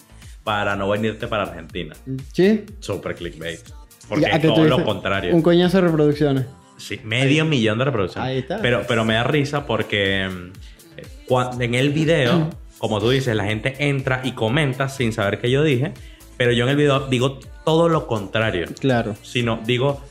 para 0.43 0.75
no 0.75 0.89
venirte 0.89 1.27
para 1.27 1.43
Argentina. 1.43 1.95
¿Sí? 2.33 2.63
Super 2.79 3.15
clickbait. 3.15 3.59
¿Y 3.59 4.07
Porque 4.09 4.25
es 4.31 4.41
todo 4.41 4.63
lo 4.65 4.83
contrario. 4.83 5.35
Un 5.35 5.41
coñazo 5.41 5.77
de 5.77 5.83
reproducciones. 5.87 6.45
Sí, 6.77 6.99
medio 7.03 7.45
millón 7.45 7.77
de 7.77 7.85
reproducciones. 7.85 8.29
Ahí 8.29 8.37
está. 8.39 8.59
Pero, 8.61 8.83
pero 8.87 9.05
me 9.05 9.13
da 9.13 9.23
risa 9.23 9.65
porque 9.67 10.27
mm, 10.27 11.27
cua- 11.29 11.61
en 11.61 11.75
el 11.75 11.91
video, 11.91 12.49
como 12.81 12.99
tú 12.99 13.09
dices, 13.11 13.35
la 13.35 13.45
gente 13.45 13.75
entra 13.87 14.21
y 14.23 14.31
comenta 14.33 14.89
sin 14.89 15.13
saber 15.13 15.39
qué 15.39 15.49
yo 15.51 15.63
dije. 15.63 15.93
Pero 16.37 16.51
yo 16.51 16.63
en 16.63 16.71
el 16.71 16.75
video 16.75 17.07
digo 17.07 17.39
todo 17.63 17.87
lo 17.87 18.07
contrario. 18.07 18.65
Claro. 18.79 19.15
Sino 19.21 19.59
digo 19.63 20.01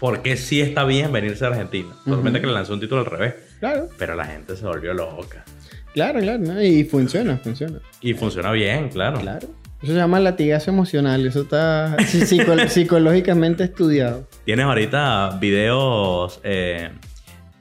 por 0.00 0.22
qué 0.22 0.36
sí 0.38 0.60
está 0.62 0.84
bien 0.84 1.12
venirse 1.12 1.44
a 1.44 1.48
Argentina. 1.48 1.90
Solamente 2.04 2.40
que 2.40 2.46
le 2.46 2.54
lancé 2.54 2.72
un 2.72 2.80
título 2.80 3.02
al 3.02 3.06
revés. 3.06 3.34
Claro, 3.60 3.88
Pero 3.98 4.14
la 4.14 4.24
gente 4.24 4.56
se 4.56 4.64
volvió 4.66 4.94
loca. 4.94 5.44
claro, 5.92 6.20
claro. 6.20 6.38
¿no? 6.38 6.62
Y 6.62 6.84
funciona, 6.84 7.36
funciona. 7.36 7.78
Y 8.00 8.14
funciona 8.14 8.50
bien, 8.52 8.88
claro. 8.88 9.20
Claro. 9.20 9.46
Eso 9.82 9.92
se 9.92 9.98
llama 9.98 10.18
latigazo 10.18 10.70
emocional. 10.70 11.26
Eso 11.26 11.42
está 11.42 11.96
psico- 12.06 12.68
psicológicamente 12.68 13.64
estudiado. 13.64 14.26
¿Tienes 14.46 14.64
ahorita 14.64 15.36
videos 15.40 16.40
eh, 16.42 16.88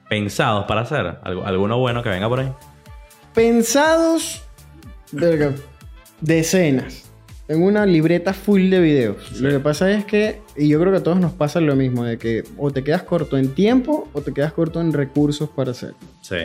pensados 0.09 0.64
para 0.66 0.82
hacer? 0.82 1.18
¿Algo- 1.24 1.45
¿Alguno 1.45 1.78
bueno 1.80 2.01
que 2.01 2.07
venga 2.09 2.30
por 2.30 2.39
ahí? 2.39 2.51
pensados 3.34 4.43
verga, 5.14 5.53
decenas 6.22 7.03
en 7.47 7.61
una 7.61 7.86
libreta 7.86 8.34
full 8.34 8.70
de 8.70 8.80
videos. 8.80 9.18
Sí. 9.34 9.43
Lo 9.43 9.49
que 9.49 9.59
pasa 9.59 9.91
es 9.91 10.05
que, 10.05 10.41
y 10.55 10.70
yo 10.70 10.80
creo 10.80 10.91
que 10.91 10.99
a 10.99 11.03
todos 11.03 11.20
nos 11.20 11.34
pasa 11.34 11.59
lo 11.59 11.76
mismo, 11.76 12.03
de 12.05 12.18
que 12.18 12.43
o 12.57 12.72
te 12.72 12.84
quedas 12.84 13.03
corto 13.03 13.38
en 13.38 13.49
tiempo 13.53 14.07
o 14.14 14.22
te 14.22 14.34
quedas 14.34 14.53
corto 14.53 14.80
en 14.82 14.93
recursos 14.93 15.49
para 15.49 15.72
hacer. 15.72 15.93
Sí. 16.22 16.38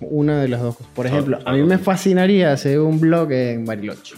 Una 0.00 0.40
de 0.42 0.48
las 0.48 0.60
dos 0.60 0.76
cosas. 0.76 0.92
Por 0.94 1.06
ejemplo, 1.06 1.38
a 1.44 1.52
mí 1.52 1.62
me 1.62 1.78
fascinaría 1.78 2.52
hacer 2.52 2.80
un 2.80 2.98
blog 3.00 3.30
en 3.32 3.64
Bariloche. 3.64 4.16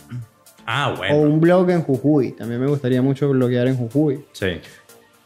Ah, 0.67 0.93
O 0.95 0.97
bueno. 0.97 1.17
un 1.19 1.41
blog 1.41 1.71
en 1.71 1.83
Jujuy. 1.83 2.33
También 2.33 2.61
me 2.61 2.67
gustaría 2.67 3.03
mucho 3.03 3.29
bloguear 3.29 3.69
en 3.69 3.77
Jujuy. 3.77 4.25
Sí. 4.33 4.61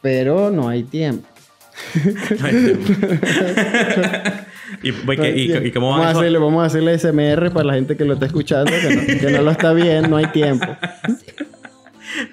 pero 0.01 0.51
no 0.51 0.67
hay 0.69 0.83
tiempo. 0.83 1.27
No 2.39 2.45
hay 2.45 2.53
tiempo. 2.65 2.93
y, 4.83 4.91
pues, 4.91 5.19
¿qué- 5.19 5.35
y- 5.37 5.67
y 5.67 5.71
cómo 5.71 5.89
vamos, 5.89 6.05
va 6.05 6.09
a 6.09 6.11
hacerle, 6.11 6.37
vamos 6.39 6.63
a 6.63 6.65
hacerle 6.65 6.93
SMR 6.97 7.51
para 7.51 7.65
la 7.65 7.73
gente 7.75 7.95
que 7.95 8.05
lo 8.05 8.13
está 8.15 8.25
escuchando, 8.25 8.71
que 8.71 8.95
no, 8.95 9.19
que 9.19 9.31
no 9.31 9.41
lo 9.41 9.51
está 9.51 9.73
viendo, 9.73 10.09
no 10.09 10.17
hay 10.17 10.27
tiempo. 10.27 10.65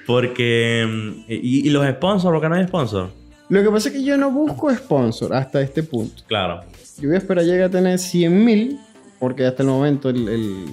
Porque... 0.07 0.87
mm, 0.89 1.25
Y, 1.29 1.71
los 1.71 1.87
sponsors, 1.89 2.33
¿por 2.33 2.41
qué 2.41 2.49
no 2.49 2.55
hay 2.55 2.67
sponsor? 2.67 3.11
Lo 3.49 3.63
que 3.63 3.71
pasa 3.71 3.89
es 3.89 3.95
que 3.95 4.05
yo 4.05 4.17
no 4.17 4.31
busco 4.31 4.73
sponsor 4.75 5.35
hasta 5.35 5.61
este 5.61 5.83
punto. 5.83 6.23
Claro. 6.27 6.63
Yo 6.99 7.09
voy 7.09 7.17
a 7.17 7.19
esperar 7.19 7.45
llegar 7.45 7.65
a 7.67 7.71
tener 7.71 7.99
100 7.99 8.45
mil, 8.45 8.79
porque 9.19 9.45
hasta 9.45 9.63
el 9.63 9.69
momento 9.69 10.09
el, 10.11 10.29
el- 10.29 10.65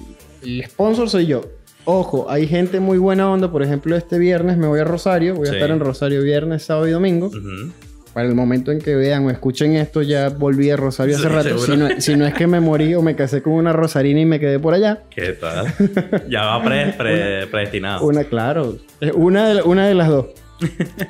el 0.42 0.64
sponsor 0.64 1.08
soy 1.10 1.26
yo. 1.26 1.42
Ojo, 1.84 2.30
hay 2.30 2.46
gente 2.46 2.78
muy 2.80 2.98
buena 2.98 3.30
onda. 3.30 3.50
Por 3.50 3.62
ejemplo, 3.62 3.96
este 3.96 4.18
viernes 4.18 4.56
me 4.56 4.66
voy 4.66 4.80
a 4.80 4.84
Rosario. 4.84 5.34
Voy 5.34 5.48
a 5.48 5.50
Sí. 5.50 5.56
estar 5.56 5.70
en 5.70 5.80
Rosario 5.80 6.22
viernes, 6.22 6.62
sábado 6.62 6.86
y 6.88 6.92
domingo. 6.92 7.26
Ujú. 7.26 7.72
Para 8.14 8.26
el 8.28 8.34
momento 8.34 8.72
en 8.72 8.80
que 8.80 8.96
vean 8.96 9.24
o 9.26 9.30
escuchen 9.30 9.76
esto, 9.76 10.02
ya 10.02 10.30
volví 10.30 10.68
a 10.70 10.76
Rosario 10.76 11.14
hace 11.16 11.22
Sí, 11.28 11.28
rato. 11.28 11.58
Si 11.58 11.76
no, 11.76 11.88
si 12.00 12.16
no 12.16 12.26
es 12.26 12.34
que 12.34 12.46
me 12.48 12.58
morí 12.58 12.94
o 12.94 13.02
me 13.02 13.14
casé 13.14 13.40
con 13.40 13.52
una 13.52 13.72
rosarina 13.72 14.20
y 14.20 14.24
me 14.24 14.40
quedé 14.40 14.58
por 14.58 14.74
allá. 14.74 15.02
¿Qué 15.10 15.32
tal? 15.34 15.72
ya 16.28 16.44
va 16.44 16.62
pre- 16.64 16.92
pre- 16.98 17.46
predestinado. 17.50 18.04
Una, 18.04 18.24
claro. 18.24 18.76
Una 19.14 19.48
de, 19.54 19.62
una 19.62 19.86
de 19.86 19.94
las 19.94 20.08
dos. 20.08 20.26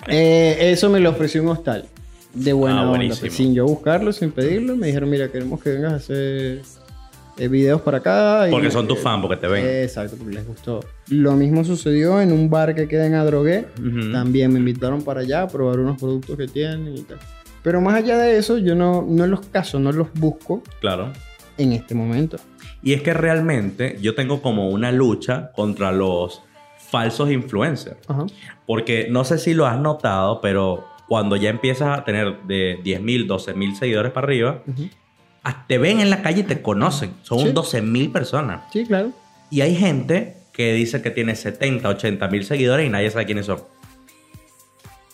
Eh, 0.08 0.70
eso 0.72 0.90
me 0.90 1.00
lo 1.00 1.10
ofreció 1.10 1.42
un 1.42 1.48
hostal. 1.48 1.86
De 2.34 2.52
buena 2.52 2.82
Ah, 2.82 2.90
onda. 2.90 3.14
pues, 3.18 3.32
sin 3.32 3.54
yo 3.54 3.64
buscarlo, 3.66 4.12
sin 4.12 4.30
pedirlo. 4.30 4.76
Me 4.76 4.86
dijeron, 4.88 5.10
mira, 5.10 5.28
queremos 5.32 5.60
que 5.62 5.70
vengas 5.70 5.92
a 5.94 5.96
hacer 5.96 6.60
eh, 7.40 7.48
videos 7.48 7.80
para 7.80 7.98
acá. 7.98 8.46
y- 8.48 8.50
Porque 8.50 8.70
son 8.70 8.86
tus 8.86 8.98
fans, 9.00 9.20
porque 9.22 9.36
te 9.36 9.48
ven. 9.48 9.64
Exacto, 9.66 10.16
porque 10.18 10.34
les 10.34 10.46
gustó. 10.46 10.80
Lo 11.08 11.32
mismo 11.32 11.64
sucedió 11.64 12.20
en 12.20 12.32
un 12.32 12.48
bar 12.50 12.74
que 12.74 12.86
queda 12.86 13.06
en 13.06 13.14
Adrogué. 13.14 13.66
Ujú. 13.78 14.12
También 14.12 14.52
me 14.52 14.58
invitaron 14.58 15.02
para 15.02 15.20
allá 15.20 15.42
a 15.42 15.48
probar 15.48 15.78
unos 15.80 15.98
productos 15.98 16.36
que 16.36 16.46
tienen 16.46 16.96
y 16.96 17.02
tal. 17.02 17.18
Pero 17.62 17.80
más 17.80 17.94
allá 17.94 18.16
de 18.18 18.38
eso, 18.38 18.58
yo 18.58 18.74
no, 18.74 19.04
no 19.08 19.26
los 19.26 19.40
caso, 19.46 19.78
no 19.80 19.92
los 19.92 20.12
busco 20.14 20.62
Claro. 20.80 21.12
en 21.58 21.72
este 21.72 21.94
momento. 21.94 22.36
Y 22.82 22.94
es 22.94 23.02
que 23.02 23.12
realmente 23.12 23.98
yo 24.00 24.14
tengo 24.14 24.40
como 24.40 24.70
una 24.70 24.90
lucha 24.92 25.50
contra 25.54 25.92
los 25.92 26.40
falsos 26.90 27.30
influencers. 27.30 27.98
Ajá. 28.08 28.24
Porque 28.66 29.08
no 29.10 29.24
sé 29.24 29.38
si 29.38 29.52
lo 29.54 29.66
has 29.66 29.78
notado, 29.78 30.40
pero 30.40 30.84
cuando 31.08 31.36
ya 31.36 31.50
empiezas 31.50 31.98
a 31.98 32.04
tener 32.04 32.40
de 32.46 32.78
10.000, 32.82 33.26
12.000 33.26 33.74
seguidores 33.74 34.12
para 34.12 34.26
arriba, 34.26 34.62
Ujú. 34.66 34.84
hasta 34.84 34.99
te 35.66 35.78
ven 35.78 36.00
en 36.00 36.10
la 36.10 36.22
calle 36.22 36.40
y 36.40 36.44
te 36.44 36.62
conocen. 36.62 37.12
Son 37.22 37.38
Sí. 37.40 37.52
12.000 37.52 38.12
personas. 38.12 38.64
Sí, 38.72 38.84
claro. 38.84 39.10
Y 39.50 39.60
hay 39.62 39.74
gente 39.76 40.36
que 40.52 40.72
dice 40.74 41.00
que 41.02 41.10
tiene 41.10 41.34
70, 41.36 41.88
80.000 41.88 42.42
seguidores 42.42 42.86
y 42.86 42.90
nadie 42.90 43.10
sabe 43.10 43.26
quiénes 43.26 43.46
son. 43.46 43.60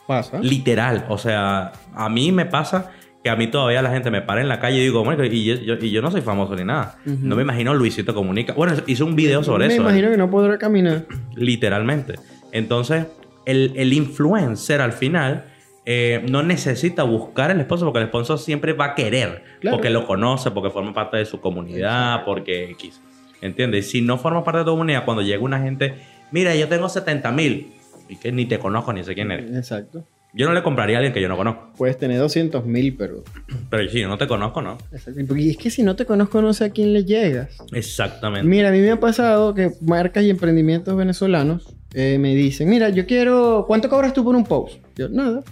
Pasa. 0.07 0.39
Literal. 0.41 1.07
O 1.09 1.19
sea, 1.19 1.73
a 1.95 2.09
mí 2.09 2.31
me 2.33 2.47
pasa 2.47 2.93
que 3.25 3.31
a 3.31 3.35
mí 3.35 3.49
todavía 3.49 3.83
la 3.83 3.91
gente 3.91 4.11
me 4.11 4.23
para 4.23 4.41
en 4.41 4.49
la 4.49 4.61
calle 4.61 4.77
y 4.79 4.83
digo, 4.83 5.03
bueno, 5.05 5.25
y 5.25 5.45
yo, 5.45 5.55
yo- 5.57 5.75
y 5.81 5.91
yo 5.91 6.01
no 6.01 6.13
soy 6.13 6.21
famoso 6.21 6.55
ni 6.55 6.65
nada. 6.65 6.99
No 7.05 7.35
me 7.35 7.43
imagino 7.43 7.75
Luisito 7.75 8.15
Comunica. 8.15 8.53
Bueno, 8.53 8.75
hizo 8.87 9.05
un 9.05 9.17
video 9.17 9.43
sobre 9.43 9.67
me 9.67 9.75
eso. 9.75 9.83
imagino 9.83 10.11
que 10.11 10.17
no 10.17 10.31
podrá 10.31 10.59
caminar. 10.59 11.07
Literalmente. 11.35 12.15
Entonces, 12.53 13.07
el, 13.47 13.73
el 13.77 13.93
influencer 13.93 14.81
al 14.81 14.93
final 14.93 15.47
eh, 15.89 16.27
no 16.29 16.43
necesita 16.43 17.05
buscar 17.05 17.53
el 17.53 17.63
sponsor 17.63 17.89
porque 17.89 18.01
el 18.01 18.09
sponsor 18.09 18.39
siempre 18.41 18.73
va 18.73 18.87
a 18.87 18.95
querer. 18.97 19.45
Claro. 19.61 19.77
Porque 19.77 19.91
lo 19.91 20.05
conoce, 20.05 20.51
porque 20.51 20.71
forma 20.71 20.93
parte 20.93 21.17
de 21.17 21.25
su 21.25 21.41
comunidad, 21.41 22.25
porque 22.25 22.71
X. 22.73 23.01
¿Entiendes? 23.41 23.89
Si 23.89 24.03
no 24.03 24.19
forma 24.19 24.43
parte 24.43 24.59
de 24.59 24.65
tu 24.65 24.73
comunidad, 24.73 25.05
cuando 25.05 25.23
llega 25.23 25.43
una 25.43 25.61
gente, 25.61 25.95
mira, 26.33 26.55
yo 26.57 26.69
tengo 26.69 26.89
70 26.89 27.31
mil 27.31 27.73
y 28.09 28.17
que 28.17 28.33
ni 28.33 28.47
te 28.47 28.59
conozco 28.59 28.93
ni 28.93 29.05
sé 29.05 29.15
quién 29.15 29.31
eres. 29.31 29.55
Exacto. 29.55 30.05
Yo 30.35 30.47
no 30.47 30.53
le 30.53 30.63
compraría 30.63 30.97
a 30.97 30.99
alguien 30.99 31.15
que 31.15 31.23
yo 31.23 31.29
no 31.29 31.37
conozco. 31.37 31.73
Puedes 31.79 31.97
tener 31.97 32.19
200 32.19 32.67
mil, 32.67 32.95
pero... 32.97 33.25
Pero 33.71 33.89
si 33.89 34.01
yo 34.01 34.09
no 34.09 34.19
te 34.19 34.27
conozco, 34.27 34.61
no. 34.61 34.77
Exacto. 34.93 35.21
Porque 35.27 35.51
es 35.51 35.57
que 35.57 35.71
si 35.71 35.83
no 35.83 35.97
te 35.97 36.05
conozco, 36.05 36.43
no 36.43 36.53
sé 36.53 36.65
a 36.65 36.71
quién 36.71 36.93
le 36.93 37.05
llegas. 37.05 37.57
Exactamente. 37.73 38.47
Mira, 38.47 38.69
a 38.69 38.73
mí 38.73 38.81
me 38.81 38.91
ha 38.91 39.01
pasado 39.01 39.55
que 39.55 39.71
marcas 39.81 40.25
y 40.25 40.31
emprendimientos 40.31 40.95
venezolanos 40.95 41.75
eh, 41.95 42.19
me 42.19 42.35
dicen, 42.35 42.69
mira, 42.69 42.91
yo 42.91 43.07
quiero... 43.07 43.65
¿Cuánto 43.67 43.89
cobras 43.89 44.13
tú 44.13 44.25
por 44.25 44.37
un 44.37 44.45
post? 44.45 44.77
Yo, 44.97 45.09
nada. 45.09 45.43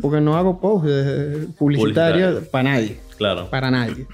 Porque 0.00 0.20
no 0.20 0.36
hago 0.36 0.60
post 0.60 0.86
eh, 0.88 1.46
publicitario 1.58 2.26
Publicitario. 2.28 2.50
para 2.50 2.64
nadie. 2.64 3.00
Claro. 3.16 3.50
Para 3.50 3.70
nadie. 3.70 4.06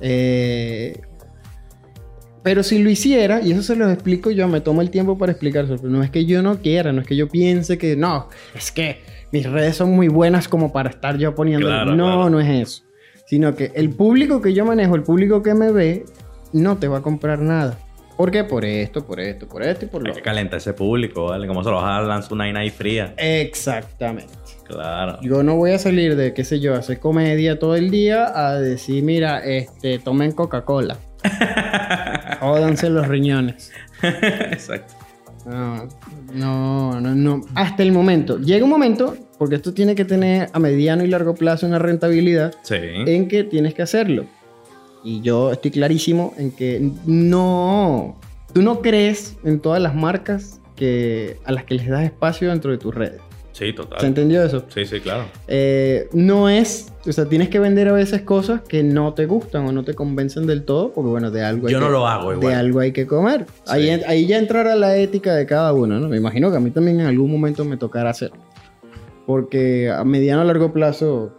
Eh, 0.00 1.00
pero 2.42 2.62
si 2.62 2.82
lo 2.82 2.90
hiciera, 2.90 3.40
y 3.40 3.52
eso 3.52 3.62
se 3.62 3.76
los 3.76 3.92
explico 3.92 4.30
yo, 4.30 4.48
me 4.48 4.60
tomo 4.60 4.82
el 4.82 4.90
tiempo 4.90 5.16
para 5.16 5.32
explicárselo. 5.32 5.78
Pero 5.78 5.90
no 5.90 6.02
es 6.02 6.10
que 6.10 6.24
yo 6.24 6.42
no 6.42 6.58
quiera, 6.58 6.92
no 6.92 7.00
es 7.00 7.06
que 7.06 7.16
yo 7.16 7.28
piense 7.28 7.78
que 7.78 7.96
no, 7.96 8.28
es 8.54 8.72
que 8.72 9.00
mis 9.30 9.48
redes 9.48 9.76
son 9.76 9.92
muy 9.92 10.08
buenas 10.08 10.48
como 10.48 10.72
para 10.72 10.90
estar 10.90 11.16
yo 11.18 11.34
poniendo. 11.34 11.66
Claro, 11.66 11.94
no, 11.94 12.04
claro. 12.04 12.30
no 12.30 12.40
es 12.40 12.68
eso. 12.68 12.82
Sino 13.26 13.54
que 13.54 13.72
el 13.74 13.90
público 13.90 14.42
que 14.42 14.52
yo 14.52 14.64
manejo, 14.64 14.96
el 14.96 15.04
público 15.04 15.42
que 15.42 15.54
me 15.54 15.70
ve, 15.70 16.04
no 16.52 16.76
te 16.76 16.88
va 16.88 16.98
a 16.98 17.02
comprar 17.02 17.38
nada. 17.38 17.78
¿Por 18.16 18.30
qué? 18.30 18.44
Por 18.44 18.64
esto, 18.64 19.06
por 19.06 19.20
esto, 19.20 19.48
por 19.48 19.62
esto 19.62 19.86
y 19.86 19.88
por 19.88 20.02
lo 20.02 20.10
Hay 20.10 20.16
que 20.16 20.22
calentar 20.22 20.58
ese 20.58 20.74
público, 20.74 21.26
¿vale? 21.26 21.46
Como 21.46 21.64
se 21.64 21.70
lo 21.70 21.76
vas 21.76 22.00
a 22.00 22.02
lanzar 22.02 22.32
una 22.34 22.44
vaina 22.44 22.60
ahí 22.60 22.70
fría. 22.70 23.14
Exactamente. 23.16 24.32
Claro. 24.72 25.18
Yo 25.22 25.42
no 25.42 25.56
voy 25.56 25.72
a 25.72 25.78
salir 25.78 26.16
de, 26.16 26.32
qué 26.34 26.44
sé 26.44 26.60
yo, 26.60 26.74
hacer 26.74 26.98
comedia 26.98 27.58
todo 27.58 27.76
el 27.76 27.90
día 27.90 28.26
a 28.34 28.58
decir, 28.58 29.02
mira, 29.02 29.38
este, 29.44 29.98
tomen 29.98 30.32
Coca-Cola. 30.32 30.96
Jódanse 32.40 32.90
los 32.90 33.06
riñones. 33.06 33.70
Exacto. 34.02 34.94
No, 35.44 35.88
no, 36.32 37.00
no, 37.00 37.14
no. 37.14 37.40
Hasta 37.54 37.82
el 37.82 37.92
momento. 37.92 38.38
Llega 38.38 38.64
un 38.64 38.70
momento, 38.70 39.16
porque 39.38 39.56
esto 39.56 39.74
tiene 39.74 39.94
que 39.94 40.04
tener 40.04 40.48
a 40.52 40.58
mediano 40.58 41.04
y 41.04 41.08
largo 41.08 41.34
plazo 41.34 41.66
una 41.66 41.78
rentabilidad, 41.78 42.54
Sí. 42.62 42.76
en 42.78 43.28
que 43.28 43.44
tienes 43.44 43.74
que 43.74 43.82
hacerlo. 43.82 44.24
Y 45.04 45.20
yo 45.20 45.50
estoy 45.52 45.72
clarísimo 45.72 46.32
en 46.38 46.52
que 46.52 46.90
no. 47.06 48.16
Tú 48.52 48.62
no 48.62 48.80
crees 48.82 49.36
en 49.44 49.58
todas 49.60 49.82
las 49.82 49.94
marcas 49.96 50.60
que, 50.76 51.38
a 51.44 51.50
las 51.52 51.64
que 51.64 51.74
les 51.74 51.88
das 51.88 52.04
espacio 52.04 52.50
dentro 52.50 52.70
de 52.70 52.78
tus 52.78 52.94
redes. 52.94 53.20
Sí, 53.52 53.72
total. 53.74 54.00
¿Se 54.00 54.06
entendió 54.06 54.42
eso? 54.42 54.64
Sí, 54.68 54.86
sí, 54.86 55.00
claro. 55.00 55.24
Eh, 55.46 56.08
no 56.12 56.48
es, 56.48 56.92
o 57.06 57.12
sea, 57.12 57.26
tienes 57.26 57.48
que 57.50 57.58
vender 57.58 57.86
a 57.88 57.92
veces 57.92 58.22
cosas 58.22 58.62
que 58.62 58.82
no 58.82 59.12
te 59.14 59.26
gustan 59.26 59.66
o 59.66 59.72
no 59.72 59.84
te 59.84 59.92
convencen 59.94 60.46
del 60.46 60.64
todo, 60.64 60.92
porque 60.92 61.10
bueno, 61.10 61.30
de 61.30 61.44
algo 61.44 61.66
hay 61.66 61.74
Yo 61.74 61.78
que, 61.78 61.84
no 61.84 61.90
lo 61.90 62.06
hago 62.08 62.32
igual. 62.32 62.48
de 62.48 62.54
algo 62.54 62.80
hay 62.80 62.92
que 62.92 63.06
comer. 63.06 63.44
Ahí, 63.66 63.94
Sí. 63.94 64.02
ahí 64.06 64.26
ya 64.26 64.38
entrará 64.38 64.74
la 64.74 64.96
ética 64.96 65.34
de 65.34 65.44
cada 65.46 65.72
uno, 65.74 66.00
¿no? 66.00 66.08
Me 66.08 66.16
imagino 66.16 66.50
que 66.50 66.56
a 66.56 66.60
mí 66.60 66.70
también 66.70 67.00
en 67.00 67.06
algún 67.06 67.30
momento 67.30 67.64
me 67.66 67.76
tocará 67.76 68.10
hacerlo. 68.10 68.38
Porque 69.26 69.90
a 69.90 70.02
mediano 70.04 70.42
o 70.42 70.44
largo 70.44 70.72
plazo 70.72 71.32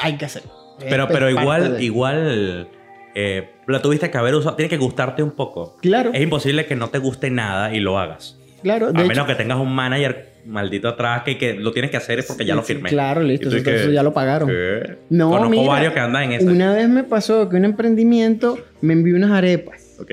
hay 0.00 0.16
que 0.16 0.24
hacerlo. 0.24 0.50
Pero, 0.80 1.06
pero 1.08 1.30
igual, 1.30 1.76
de- 1.76 1.84
igual 1.84 2.68
eh, 3.14 3.50
la 3.68 3.80
tuviste 3.80 4.10
que 4.10 4.18
haber 4.18 4.34
usado. 4.34 4.56
Tiene 4.56 4.68
que 4.68 4.78
gustarte 4.78 5.22
un 5.22 5.30
poco. 5.30 5.76
Claro, 5.80 6.10
Es 6.12 6.20
imposible 6.20 6.66
que 6.66 6.74
no 6.76 6.88
te 6.90 6.98
guste 6.98 7.30
nada 7.30 7.72
y 7.74 7.80
lo 7.80 7.98
hagas. 7.98 8.36
claro. 8.62 8.88
A 8.88 8.92
menos 8.92 9.26
que 9.26 9.34
tengas 9.34 9.58
un 9.58 9.72
manager 9.74 10.31
maldito 10.44 10.88
atrás 10.88 11.22
que, 11.24 11.54
lo 11.54 11.72
tienes 11.72 11.90
que 11.90 11.96
hacer 11.96 12.18
es 12.18 12.26
porque 12.26 12.44
ya 12.44 12.54
lo 12.54 12.62
firmé. 12.62 12.88
Claro, 12.88 13.22
listo. 13.22 13.48
Eso, 13.48 13.62
que- 13.62 13.74
eso 13.76 13.90
ya 13.90 14.02
lo 14.02 14.12
pagaron. 14.12 14.48
¿Qué? 14.48 14.96
No, 15.10 15.30
Conozco 15.30 15.50
mira, 15.50 15.68
varios 15.68 15.92
que 15.92 16.00
andan 16.00 16.24
en 16.24 16.32
eso. 16.32 16.46
Una 16.46 16.74
vez 16.74 16.88
me 16.88 17.04
pasó 17.04 17.48
que 17.48 17.56
un 17.56 17.64
emprendimiento 17.64 18.58
me 18.80 18.92
envió 18.94 19.16
unas 19.16 19.30
arepas. 19.30 19.96
Ok. 20.00 20.10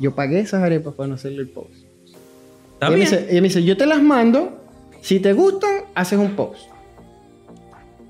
Yo 0.00 0.14
pagué 0.14 0.40
esas 0.40 0.62
arepas 0.62 0.94
para 0.94 1.08
no 1.08 1.14
hacerle 1.14 1.42
el 1.42 1.48
post. 1.48 1.72
Está 2.74 2.86
ella, 2.86 2.90
me 2.90 2.96
bien. 2.96 3.10
dice, 3.10 3.26
ella 3.30 3.40
me 3.40 3.48
dice, 3.48 3.64
yo 3.64 3.76
te 3.76 3.86
las 3.86 4.02
mando, 4.02 4.60
si 5.00 5.20
te 5.20 5.32
gustan, 5.32 5.70
haces 5.94 6.18
un 6.18 6.32
post. 6.36 6.68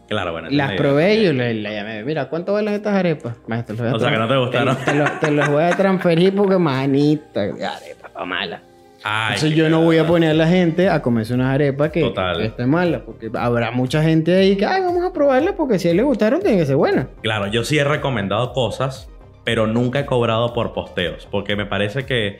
Claro, 0.08 0.32
bueno. 0.32 0.48
Las 0.50 0.72
probé 0.72 1.14
y 1.16 1.24
yo 1.24 1.32
le, 1.32 1.54
le 1.54 1.74
llamé, 1.74 2.04
mira, 2.04 2.28
¿cuánto 2.28 2.52
valen 2.52 2.74
estas 2.74 2.94
arepas? 2.94 3.36
Maestro, 3.46 3.74
O 3.94 3.98
sea, 3.98 4.10
que 4.10 4.18
no 4.18 4.28
te 4.28 4.36
gustaron. 4.36 4.76
Te, 4.76 4.84
te 4.92 4.94
los- 4.98 5.20
te 5.20 5.30
los 5.30 5.48
voy 5.48 5.62
a 5.64 5.70
transferir 5.70 6.34
porque 6.34 6.58
manita, 6.58 7.40
arepa 7.42 8.08
pa' 8.12 8.24
mala. 8.26 8.62
Ay, 9.06 9.34
Entonces 9.34 9.54
yo 9.56 9.68
no 9.68 9.82
voy 9.82 9.98
a 9.98 10.06
poner 10.06 10.30
a 10.30 10.34
la 10.34 10.46
gente 10.48 10.88
a 10.88 11.02
comerse 11.02 11.34
unas 11.34 11.54
arepas 11.54 11.90
que, 11.90 12.00
Total. 12.00 12.38
que 12.38 12.46
estén 12.46 12.70
malas, 12.70 13.02
porque 13.04 13.30
habrá 13.34 13.70
mucha 13.70 14.02
gente 14.02 14.34
ahí 14.34 14.56
que, 14.56 14.64
ay, 14.64 14.80
vamos 14.80 15.04
a 15.04 15.12
probarlas 15.12 15.54
porque 15.56 15.78
si 15.78 15.88
a 15.88 15.90
él 15.90 15.98
le 15.98 16.02
gustaron, 16.04 16.40
tienen 16.40 16.58
que 16.58 16.64
ser 16.66 16.76
buenas. 16.76 17.08
Claro, 17.22 17.46
yo 17.48 17.64
sí 17.64 17.78
he 17.78 17.84
recomendado 17.84 18.52
cosas, 18.54 19.10
pero 19.44 19.66
nunca 19.66 20.00
he 20.00 20.06
cobrado 20.06 20.54
por 20.54 20.72
posteos. 20.72 21.28
Porque 21.30 21.54
me 21.54 21.66
parece 21.66 22.06
que. 22.06 22.38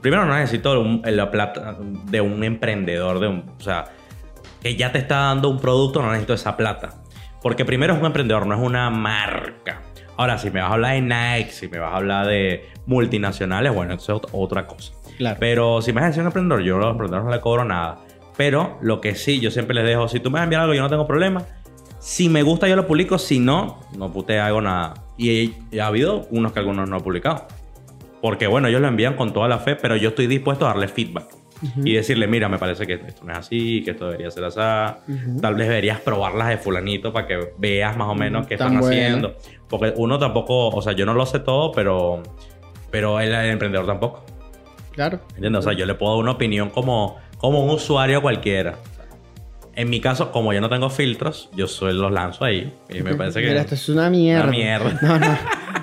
Primero, 0.00 0.26
no 0.26 0.36
necesito 0.36 0.80
un- 0.80 1.02
la 1.04 1.30
plata 1.32 1.76
de 1.80 2.20
un 2.20 2.44
emprendedor, 2.44 3.18
de 3.18 3.26
un. 3.26 3.50
O 3.58 3.60
sea, 3.60 3.86
que 4.62 4.76
ya 4.76 4.92
te 4.92 4.98
está 4.98 5.16
dando 5.16 5.48
un 5.48 5.58
producto, 5.58 6.02
no 6.02 6.08
necesito 6.10 6.34
esa 6.34 6.56
plata. 6.56 6.90
Porque 7.42 7.64
primero 7.64 7.94
es 7.94 7.98
un 8.00 8.06
emprendedor, 8.06 8.46
no 8.46 8.54
es 8.54 8.60
una 8.60 8.90
marca. 8.90 9.82
Ahora, 10.16 10.38
si 10.38 10.50
me 10.50 10.60
vas 10.60 10.70
a 10.70 10.74
hablar 10.74 10.94
de 10.94 11.00
Nike, 11.02 11.50
si 11.50 11.66
me 11.68 11.78
vas 11.78 11.92
a 11.92 11.96
hablar 11.96 12.26
de 12.26 12.64
multinacionales, 12.86 13.74
bueno, 13.74 13.94
eso 13.94 14.16
es 14.16 14.22
ot- 14.22 14.28
otra 14.32 14.66
cosa. 14.66 14.92
Claro. 15.16 15.36
Pero 15.40 15.82
si 15.82 15.92
me 15.92 16.00
vas 16.00 16.04
a 16.04 16.08
decir 16.08 16.20
un 16.22 16.26
emprendedor, 16.28 16.62
yo 16.62 16.76
a 16.76 16.78
los 16.80 16.90
emprendedores 16.92 17.24
no 17.24 17.30
le 17.34 17.40
cobro 17.40 17.64
nada. 17.64 17.98
Pero 18.36 18.78
lo 18.82 19.00
que 19.00 19.14
sí, 19.14 19.40
yo 19.40 19.50
siempre 19.50 19.74
les 19.74 19.84
dejo, 19.84 20.08
si 20.08 20.20
tú 20.20 20.30
me 20.30 20.34
vas 20.34 20.40
a 20.42 20.44
enviar 20.44 20.62
algo, 20.62 20.74
yo 20.74 20.82
no 20.82 20.90
tengo 20.90 21.06
problema. 21.06 21.42
Si 21.98 22.28
me 22.28 22.42
gusta, 22.42 22.68
yo 22.68 22.76
lo 22.76 22.86
publico. 22.86 23.18
Si 23.18 23.38
no, 23.38 23.80
no 23.96 24.12
pute 24.12 24.38
hago 24.38 24.60
nada. 24.60 24.94
Y, 25.16 25.54
y 25.70 25.78
ha 25.78 25.86
habido 25.86 26.26
unos 26.30 26.52
que 26.52 26.58
algunos 26.58 26.88
no 26.88 26.96
han 26.96 27.02
publicado. 27.02 27.46
Porque 28.20 28.46
bueno, 28.46 28.68
ellos 28.68 28.80
lo 28.80 28.88
envían 28.88 29.14
con 29.14 29.32
toda 29.32 29.48
la 29.48 29.58
fe, 29.58 29.76
pero 29.76 29.96
yo 29.96 30.10
estoy 30.10 30.26
dispuesto 30.26 30.66
a 30.66 30.68
darle 30.68 30.88
feedback. 30.88 31.26
y 31.82 31.94
decirle, 31.94 32.26
mira, 32.26 32.50
me 32.50 32.58
parece 32.58 32.86
que 32.86 32.94
esto 32.94 33.24
no 33.24 33.32
es 33.32 33.38
así, 33.38 33.82
que 33.82 33.92
esto 33.92 34.06
debería 34.06 34.30
ser 34.30 34.44
así. 34.44 34.60
Tal 35.40 35.54
vez 35.54 35.68
deberías 35.68 36.00
probarlas 36.00 36.48
de 36.48 36.58
fulanito 36.58 37.14
para 37.14 37.26
que 37.26 37.38
veas 37.56 37.96
más 37.96 38.08
o 38.08 38.14
menos 38.14 38.46
qué 38.46 38.58
Tan 38.58 38.74
están 38.74 38.80
bueno. 38.80 38.94
haciendo. 38.94 39.36
Porque 39.66 39.94
uno 39.96 40.18
tampoco, 40.18 40.68
o 40.68 40.82
sea, 40.82 40.92
yo 40.92 41.06
no 41.06 41.14
lo 41.14 41.24
sé 41.24 41.38
todo, 41.40 41.72
pero, 41.72 42.22
pero 42.90 43.18
el, 43.20 43.32
el 43.32 43.50
emprendedor 43.50 43.86
tampoco. 43.86 44.22
Claro. 44.96 45.20
¿Entiendes? 45.36 45.60
O 45.60 45.62
sea, 45.62 45.78
yo 45.78 45.86
le 45.86 45.94
puedo 45.94 46.14
dar 46.14 46.22
una 46.22 46.32
opinión 46.32 46.70
como, 46.70 47.18
como 47.38 47.62
un 47.62 47.70
usuario 47.70 48.20
cualquiera. 48.20 48.74
En 49.74 49.90
mi 49.90 50.00
caso, 50.00 50.32
como 50.32 50.52
yo 50.54 50.60
no 50.62 50.70
tengo 50.70 50.88
filtros, 50.88 51.50
yo 51.54 51.68
soy, 51.68 51.92
los 51.92 52.10
lanzo 52.10 52.44
ahí. 52.44 52.72
Y 52.88 53.02
me 53.02 53.14
parece 53.14 53.42
que... 53.42 53.48
Mira, 53.48 53.60
esto 53.60 53.74
es 53.74 53.88
una 53.90 54.08
mierda. 54.10 54.44
Una 54.44 54.50
mierda. 54.50 54.98
No, 55.02 55.18
no. 55.18 55.38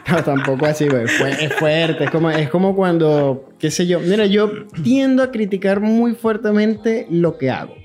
No, 0.05 0.23
tampoco 0.23 0.65
así, 0.65 0.87
güey. 0.87 1.05
Es 1.05 1.53
fuerte. 1.53 2.03
Es 2.03 2.11
como, 2.11 2.29
es 2.29 2.49
como 2.49 2.75
cuando, 2.75 3.49
qué 3.57 3.71
sé 3.71 3.87
yo. 3.87 3.99
Mira, 3.99 4.25
yo 4.25 4.51
tiendo 4.83 5.23
a 5.23 5.31
criticar 5.31 5.79
muy 5.79 6.13
fuertemente 6.13 7.07
lo 7.09 7.37
que 7.37 7.51
hago. 7.51 7.75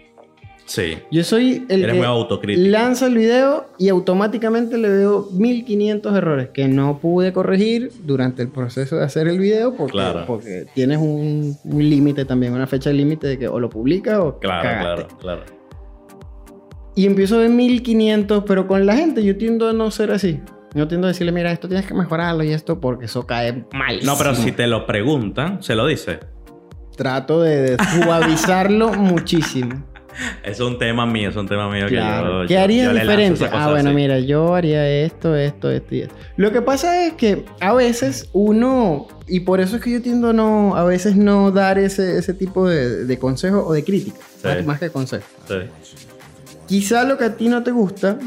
Sí. 0.69 0.99
Yo 1.11 1.25
soy 1.25 1.65
el 1.71 1.83
Eres 1.83 1.95
que 1.95 1.99
muy 1.99 2.07
autocrítico. 2.07 2.69
lanza 2.69 3.07
el 3.07 3.17
video 3.17 3.67
y 3.79 3.89
automáticamente 3.89 4.77
le 4.77 4.89
veo 4.91 5.27
1500 5.33 6.15
errores 6.15 6.51
que 6.51 6.69
no 6.69 6.99
pude 6.99 7.33
corregir 7.33 7.91
durante 8.05 8.43
el 8.43 8.49
proceso 8.51 8.97
de 8.97 9.05
hacer 9.05 9.29
el 9.29 9.39
video 9.39 9.75
porque, 9.75 9.93
Claro. 9.93 10.25
porque 10.27 10.67
tienes 10.75 10.99
un, 10.99 11.57
un 11.65 11.89
límite 11.91 12.27
también, 12.27 12.53
una 12.53 12.67
fecha 12.67 12.91
límite 12.93 13.27
de 13.27 13.39
que 13.39 13.49
o 13.49 13.59
lo 13.59 13.71
publicas 13.71 14.19
o 14.19 14.39
Claro, 14.39 14.63
cagaste. 14.63 15.17
claro, 15.17 15.19
claro. 15.19 15.59
Y 16.95 17.07
empiezo 17.07 17.37
a 17.37 17.39
ver 17.39 17.51
1500, 17.51 18.45
pero 18.47 18.67
con 18.69 18.85
la 18.85 18.95
gente 18.97 19.25
yo 19.25 19.37
tiendo 19.39 19.69
a 19.69 19.73
no 19.73 19.91
ser 19.91 20.11
así. 20.11 20.41
Yo 20.75 20.87
tiendo 20.87 21.07
a 21.07 21.09
decirle, 21.09 21.33
mira, 21.33 21.51
esto 21.51 21.67
tienes 21.67 21.87
que 21.87 21.95
mejorarlo 21.95 22.45
y 22.45 22.53
esto 22.53 22.79
porque 22.79 23.07
eso 23.07 23.27
cae 23.27 23.65
mal. 23.73 24.01
No, 24.05 24.19
pero 24.19 24.35
si 24.35 24.53
te 24.53 24.67
lo 24.67 24.85
preguntan, 24.85 25.63
se 25.63 25.75
lo 25.75 25.87
dice. 25.87 26.19
Trato 26.95 27.41
de, 27.41 27.63
de 27.63 27.77
suavizarlo 28.03 28.93
muchísimo. 28.93 29.83
Es 30.43 30.61
un 30.61 30.79
tema 30.79 31.07
mío, 31.07 31.31
es 31.31 31.37
un 31.37 31.47
tema 31.49 31.71
mío 31.71 31.87
Claro. 31.89 32.47
que 32.47 32.55
yo. 32.55 32.61
¿Qué 32.67 32.75
yo- 32.77 32.83
yo 32.85 32.93
lanzo 32.93 33.01
diferente? 33.03 33.49
Ah, 33.53 33.71
bueno, 33.71 33.91
así. 33.91 33.97
mira, 33.97 34.19
yo 34.19 34.55
haría 34.55 34.89
esto, 34.89 35.37
esto, 35.37 35.71
esto 35.71 35.95
y 35.95 36.01
esto. 36.03 36.15
Lo 36.37 36.53
que 36.53 36.63
pasa 36.63 37.05
es 37.07 37.13
que 37.15 37.45
a 37.61 37.73
veces 37.75 38.29
uno, 38.33 39.07
y 39.27 39.41
por 39.41 39.61
eso 39.61 39.77
es 39.77 39.83
que 39.83 39.91
yo 39.93 40.03
tiendo 40.03 40.31
a 40.31 40.33
no, 40.33 40.75
a 40.77 40.85
veces 40.85 41.17
no 41.17 41.51
dar 41.51 41.79
ese, 41.79 42.19
ese 42.19 42.35
tipo 42.35 42.69
de, 42.69 43.05
de 43.05 43.19
consejo 43.19 43.65
o 43.67 43.73
de 43.73 43.85
crítica, 43.85 44.19
Sí. 44.43 44.49
más, 44.49 44.67
más 44.67 44.81
que 44.81 44.91
consejo. 44.91 45.25
Sí. 45.47 45.55
Quizá 46.67 47.05
lo 47.05 47.17
que 47.17 47.25
a 47.25 47.37
ti 47.37 47.49
no 47.49 47.63
te 47.63 47.71
gusta 47.71 48.19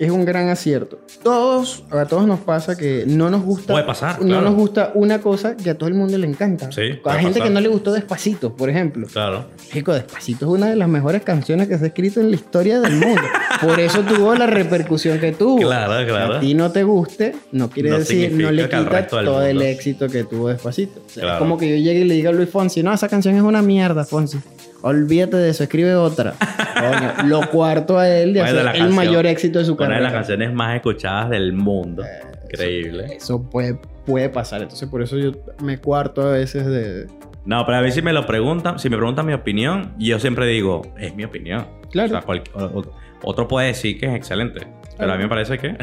es 0.00 0.10
un 0.10 0.24
gran 0.24 0.48
acierto. 0.48 0.98
Todos, 1.22 1.84
a 1.90 2.06
todos 2.06 2.26
nos 2.26 2.40
pasa 2.40 2.76
que 2.76 3.04
no 3.06 3.28
nos 3.28 3.42
gusta. 3.44 3.74
Puede 3.74 3.84
pasar, 3.84 4.18
No 4.20 4.26
claro. 4.26 4.42
nos 4.46 4.54
gusta 4.54 4.92
una 4.94 5.20
cosa 5.20 5.56
que 5.56 5.68
a 5.70 5.76
todo 5.76 5.88
el 5.88 5.94
mundo 5.94 6.16
le 6.16 6.26
encanta. 6.26 6.72
Sí, 6.72 6.80
a 7.04 7.12
gente 7.14 7.34
pasar. 7.34 7.42
que 7.42 7.50
no 7.50 7.60
le 7.60 7.68
gustó 7.68 7.92
Despacito, 7.92 8.56
por 8.56 8.70
ejemplo. 8.70 9.06
Claro. 9.12 9.44
Chico, 9.70 9.92
Despacito 9.92 10.46
es 10.46 10.52
una 10.58 10.70
de 10.70 10.76
las 10.76 10.88
mejores 10.88 11.22
canciones 11.22 11.68
que 11.68 11.76
se 11.76 11.84
ha 11.84 11.86
escrito 11.88 12.18
en 12.20 12.30
la 12.30 12.36
historia 12.36 12.80
del 12.80 12.92
mundo. 12.96 13.20
Por 13.60 13.78
eso 13.78 14.00
tuvo 14.00 14.34
la 14.34 14.46
repercusión 14.46 15.18
que 15.20 15.32
tuvo. 15.32 15.58
Claro, 15.58 16.06
claro. 16.08 16.34
A 16.36 16.40
ti 16.40 16.54
no 16.54 16.72
te 16.72 16.82
guste, 16.82 17.36
no 17.52 17.68
quiere 17.68 17.90
No 17.90 17.98
decir, 17.98 18.32
no 18.32 18.50
le 18.50 18.64
quita 18.70 19.06
todo 19.06 19.42
el 19.44 19.60
éxito 19.60 20.08
que 20.08 20.24
tuvo 20.24 20.48
Despacito. 20.48 21.00
O 21.06 21.08
sea, 21.10 21.20
Claro. 21.22 21.34
Es 21.36 21.38
como 21.40 21.58
que 21.58 21.68
yo 21.68 21.76
llegue 21.76 22.00
y 22.00 22.04
le 22.04 22.14
diga 22.14 22.30
a 22.30 22.32
Luis 22.32 22.48
Fonsi, 22.48 22.82
no, 22.82 22.92
esa 22.94 23.08
canción 23.08 23.36
es 23.36 23.42
una 23.42 23.60
mierda, 23.60 24.04
Fonsi. 24.04 24.38
Olvídate 24.82 25.36
de 25.36 25.50
eso, 25.50 25.62
escribe 25.64 25.94
otra. 25.94 26.34
Coño, 26.74 27.28
lo 27.28 27.50
cuarto 27.50 27.98
a 27.98 28.08
él 28.08 28.32
de 28.32 28.40
hacer 28.42 28.66
el 28.76 28.90
mayor 28.90 29.26
éxito 29.26 29.58
de 29.58 29.64
su 29.66 29.72
Una 29.74 29.82
de 29.84 29.88
carrera. 29.88 30.02
las 30.02 30.12
canciones 30.12 30.52
más 30.52 30.74
escuchadas 30.76 31.30
del 31.30 31.52
mundo. 31.52 32.02
Increíble. 32.44 33.06
Eso 33.16 33.42
puede, 33.48 33.78
puede 34.06 34.28
pasar. 34.28 34.62
Entonces, 34.62 34.88
por 34.88 35.02
eso 35.02 35.16
yo 35.18 35.32
me 35.62 35.78
cuarto 35.78 36.22
a 36.22 36.32
veces 36.32 36.66
de. 36.66 37.06
No, 37.44 37.64
pero 37.64 37.78
a 37.78 37.80
ver 37.80 37.92
si 37.92 38.02
me 38.02 38.12
lo 38.12 38.26
preguntan, 38.26 38.78
si 38.78 38.88
me 38.90 38.96
preguntan 38.96 39.24
mi 39.26 39.32
opinión, 39.32 39.94
yo 39.98 40.18
siempre 40.18 40.46
digo, 40.46 40.82
es 40.98 41.14
mi 41.14 41.24
opinión. 41.24 41.66
Claro. 41.90 42.08
O 42.08 42.12
sea, 42.12 42.22
cual- 42.22 42.42
o- 42.54 42.80
o- 42.80 42.92
otro 43.22 43.48
puede 43.48 43.68
decir 43.68 43.98
que 43.98 44.06
es 44.06 44.14
excelente. 44.14 44.66
Pero 44.98 45.12
a 45.12 45.16
mí 45.16 45.22
me 45.22 45.28
parece 45.28 45.58
que. 45.58 45.76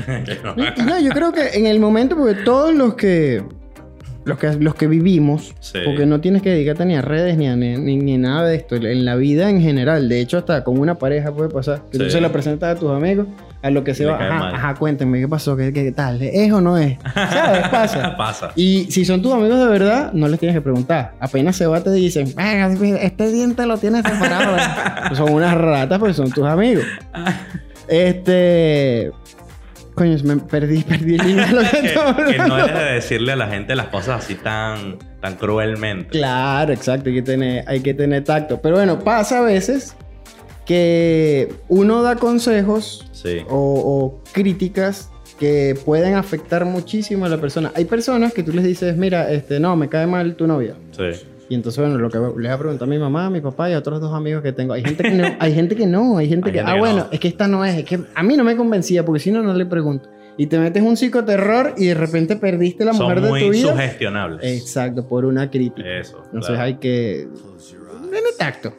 no, 0.85 0.99
yo 0.99 1.09
creo 1.11 1.31
que 1.33 1.49
en 1.57 1.65
el 1.65 1.79
momento, 1.79 2.15
porque 2.15 2.35
todos 2.43 2.73
los 2.73 2.93
que. 2.95 3.43
Los 4.27 4.37
que, 4.37 4.53
los 4.59 4.75
que 4.75 4.87
vivimos, 4.87 5.55
Sí. 5.59 5.79
porque 5.85 6.05
no 6.05 6.19
tienes 6.21 6.41
que 6.41 6.49
dedicarte 6.51 6.85
ni 6.85 6.95
a 6.95 7.01
redes 7.01 7.37
ni 7.37 7.47
a 7.47 7.55
ni, 7.55 7.77
ni- 7.77 7.97
ni 7.97 8.17
nada 8.17 8.45
de 8.47 8.55
esto, 8.57 8.75
en 8.75 9.05
la 9.05 9.15
vida 9.15 9.49
en 9.49 9.61
general, 9.61 10.09
de 10.09 10.19
hecho 10.19 10.37
hasta 10.37 10.63
con 10.63 10.77
una 10.79 10.95
pareja 10.95 11.33
puede 11.33 11.49
pasar, 11.49 11.81
que 11.91 11.97
tú 11.97 12.09
se 12.09 12.19
la 12.21 12.31
presentas 12.31 12.75
a 12.75 12.79
tus 12.79 12.91
amigos, 12.91 13.27
a 13.61 13.69
lo 13.69 13.83
que 13.83 13.93
se 13.95 14.05
va, 14.05 14.15
ajá, 14.15 14.49
ajá, 14.55 14.75
cuéntenme, 14.75 15.19
¿qué 15.19 15.27
pasó? 15.27 15.55
¿Qué, 15.57 15.73
qué 15.73 15.91
tal? 15.91 16.21
¿Es 16.21 16.51
o 16.51 16.61
no 16.61 16.77
es? 16.77 16.97
¿Sabes? 17.13 17.67
Pasa. 17.71 18.15
Pasa. 18.17 18.51
Y 18.55 18.85
si 18.91 19.03
son 19.05 19.21
tus 19.21 19.33
amigos 19.33 19.59
de 19.59 19.65
verdad, 19.67 20.11
no 20.13 20.27
les 20.27 20.39
tienes 20.39 20.55
que 20.55 20.61
preguntar. 20.61 21.13
Apenas 21.19 21.55
se 21.55 21.65
va, 21.65 21.81
te 21.81 21.91
dicen, 21.91 22.33
"Ah, 22.37 22.69
este 23.01 23.31
diente 23.31 23.65
lo 23.65 23.77
tienes 23.77 24.03
separado. 24.03 24.57
Pues 25.07 25.17
son 25.17 25.31
unas 25.33 25.55
ratas, 25.57 25.99
pues 25.99 26.15
son 26.15 26.29
tus 26.31 26.45
amigos. 26.45 26.83
Este. 27.89 29.11
Coño, 29.97 30.15
me 30.25 30.37
perdí, 30.37 30.83
perdí 30.87 31.15
el 31.15 31.27
hilo 31.27 31.61
que 31.71 32.31
que, 32.31 32.37
no 32.37 32.57
eres 32.59 32.75
de 32.77 32.93
decirle 32.93 33.31
a 33.31 33.35
la 33.35 33.47
gente 33.47 33.75
las 33.75 33.87
cosas 33.87 34.23
así 34.23 34.35
tan, 34.35 34.99
tan 35.19 35.35
cruelmente. 35.37 36.09
Claro, 36.09 36.71
exacto, 36.71 37.09
hay 37.09 37.15
que, 37.15 37.21
tener, 37.23 37.63
hay 37.67 37.79
que 37.79 37.95
tener 37.95 38.23
tacto. 38.23 38.61
Pero 38.61 38.75
bueno, 38.75 38.99
pasa 38.99 39.39
a 39.39 39.41
veces 39.41 39.95
que 40.65 41.51
uno 41.67 42.03
da 42.03 42.15
consejos 42.15 43.09
Sí. 43.11 43.39
o, 43.49 43.55
o 43.55 44.23
críticas 44.33 45.09
que 45.39 45.75
pueden 45.83 46.13
afectar 46.13 46.63
muchísimo 46.65 47.25
a 47.25 47.29
la 47.29 47.41
persona. 47.41 47.71
Hay 47.75 47.85
personas 47.85 48.33
que 48.33 48.43
tú 48.43 48.53
les 48.53 48.65
dices, 48.65 48.95
mira, 48.97 49.31
este, 49.31 49.59
no, 49.59 49.75
me 49.75 49.89
cae 49.89 50.05
mal 50.05 50.35
tu 50.35 50.45
novia. 50.45 50.75
Sí. 50.91 51.25
Y 51.49 51.55
entonces, 51.55 51.81
bueno, 51.81 51.97
lo 51.97 52.09
que 52.09 52.17
les 52.17 52.33
voy 52.33 52.47
a 52.47 52.57
preguntar 52.57 52.87
a 52.87 52.89
mi 52.89 52.99
mamá, 52.99 53.27
a 53.27 53.29
mi 53.29 53.39
papá 53.41 53.69
y 53.69 53.73
a 53.73 53.79
otros 53.79 54.01
dos 54.01 54.13
amigos 54.13 54.43
que 54.43 54.51
tengo. 54.51 54.73
Hay 54.73 54.83
gente 54.83 55.03
que 55.03 55.11
no, 55.11 55.25
hay 55.39 55.53
gente 55.53 55.75
que 55.75 55.85
no, 55.87 56.17
hay 56.17 56.27
gente 56.27 56.49
Hay 56.49 56.53
que, 56.53 56.59
gente 56.59 56.71
ah, 56.71 56.73
que 56.73 56.79
bueno, 56.79 56.97
no. 56.97 57.07
es 57.11 57.19
que 57.19 57.27
esta 57.27 57.47
no 57.47 57.63
es, 57.63 57.77
es 57.77 57.85
que 57.85 57.99
a 58.13 58.23
mí 58.23 58.35
no 58.35 58.43
me 58.43 58.55
convencía, 58.55 59.05
porque 59.05 59.19
si 59.19 59.31
no, 59.31 59.41
no 59.41 59.53
le 59.53 59.65
pregunto. 59.65 60.09
Y 60.37 60.47
te 60.47 60.59
metes 60.59 60.83
un 60.83 60.95
psicoterror 60.95 61.73
y 61.77 61.85
de 61.87 61.93
repente 61.95 62.35
perdiste 62.35 62.85
la 62.85 62.93
mujer 62.93 63.15
Son 63.15 63.23
de 63.23 63.29
muy 63.29 63.41
tu 63.41 63.49
vida. 63.49 63.71
sugestionables. 63.71 64.39
Exacto, 64.43 65.07
por 65.07 65.25
una 65.25 65.49
crítica. 65.49 65.89
Eso. 65.99 66.21
Entonces 66.25 66.49
claro. 66.49 66.63
hay 66.63 66.75
que 66.75 67.27
tener 68.11 68.23
tacto. 68.37 68.73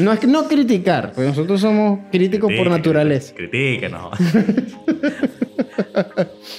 No 0.00 0.12
es 0.12 0.18
que 0.20 0.26
no 0.26 0.48
criticar, 0.48 1.12
porque 1.14 1.28
nosotros 1.28 1.60
somos 1.60 2.00
críticos 2.10 2.50
por 2.56 2.68
naturaleza. 2.70 3.34
Critíquenos. 3.34 4.18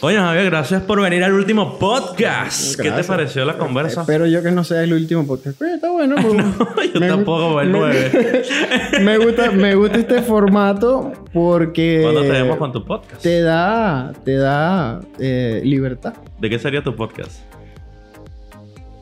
Oye, 0.02 0.18
Javier, 0.18 0.46
gracias 0.46 0.82
por 0.84 1.02
venir 1.02 1.24
al 1.24 1.34
último 1.34 1.80
podcast. 1.80 2.80
¿Qué 2.80 2.92
te 2.92 3.04
pareció 3.04 3.46
la 3.46 3.58
conversa? 3.58 4.02
Espero 4.02 4.28
yo 4.28 4.44
que 4.44 4.52
no 4.52 4.64
sea 4.64 4.84
el 4.84 4.94
último 4.94 5.26
podcast. 5.26 5.62
Está 5.62 5.90
bueno. 5.92 6.16
pues. 6.76 6.94
yo 6.94 7.00
Me 7.00 7.08
gu- 7.08 7.10
tampoco, 7.10 7.62
el 7.62 7.70
me- 7.70 7.80
9. 7.80 8.44
me 9.02 9.18
gusta, 9.18 9.52
me 9.52 9.76
gusta 9.76 9.98
este 9.98 10.22
formato 10.22 11.12
porque 11.34 12.00
¿Cuándo 12.04 12.22
te 12.22 12.30
vemos 12.32 12.58
con 12.58 12.72
tu 12.72 12.86
podcast? 12.86 13.22
te 13.22 13.42
da, 13.42 14.14
te 14.24 14.36
da 14.36 15.00
eh, 15.20 15.62
libertad. 15.64 16.14
¿De 16.40 16.50
qué 16.50 16.60
sería 16.60 16.84
tu 16.84 16.96
podcast? 16.96 17.40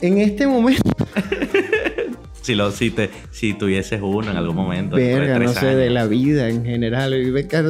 En 0.01 0.17
este 0.19 0.47
momento, 0.47 0.81
Si, 2.41 2.55
lo, 2.55 2.71
si, 2.71 2.89
te, 2.89 3.09
si 3.29 3.53
tuvieses 3.53 4.01
uno 4.01 4.31
en 4.31 4.37
algún 4.37 4.55
momento. 4.55 4.95
verga, 4.95 5.37
no 5.39 5.49
sé, 5.49 5.75
de 5.75 5.89
la 5.89 6.07
vida 6.07 6.49
en 6.49 6.65
general. 6.65 7.13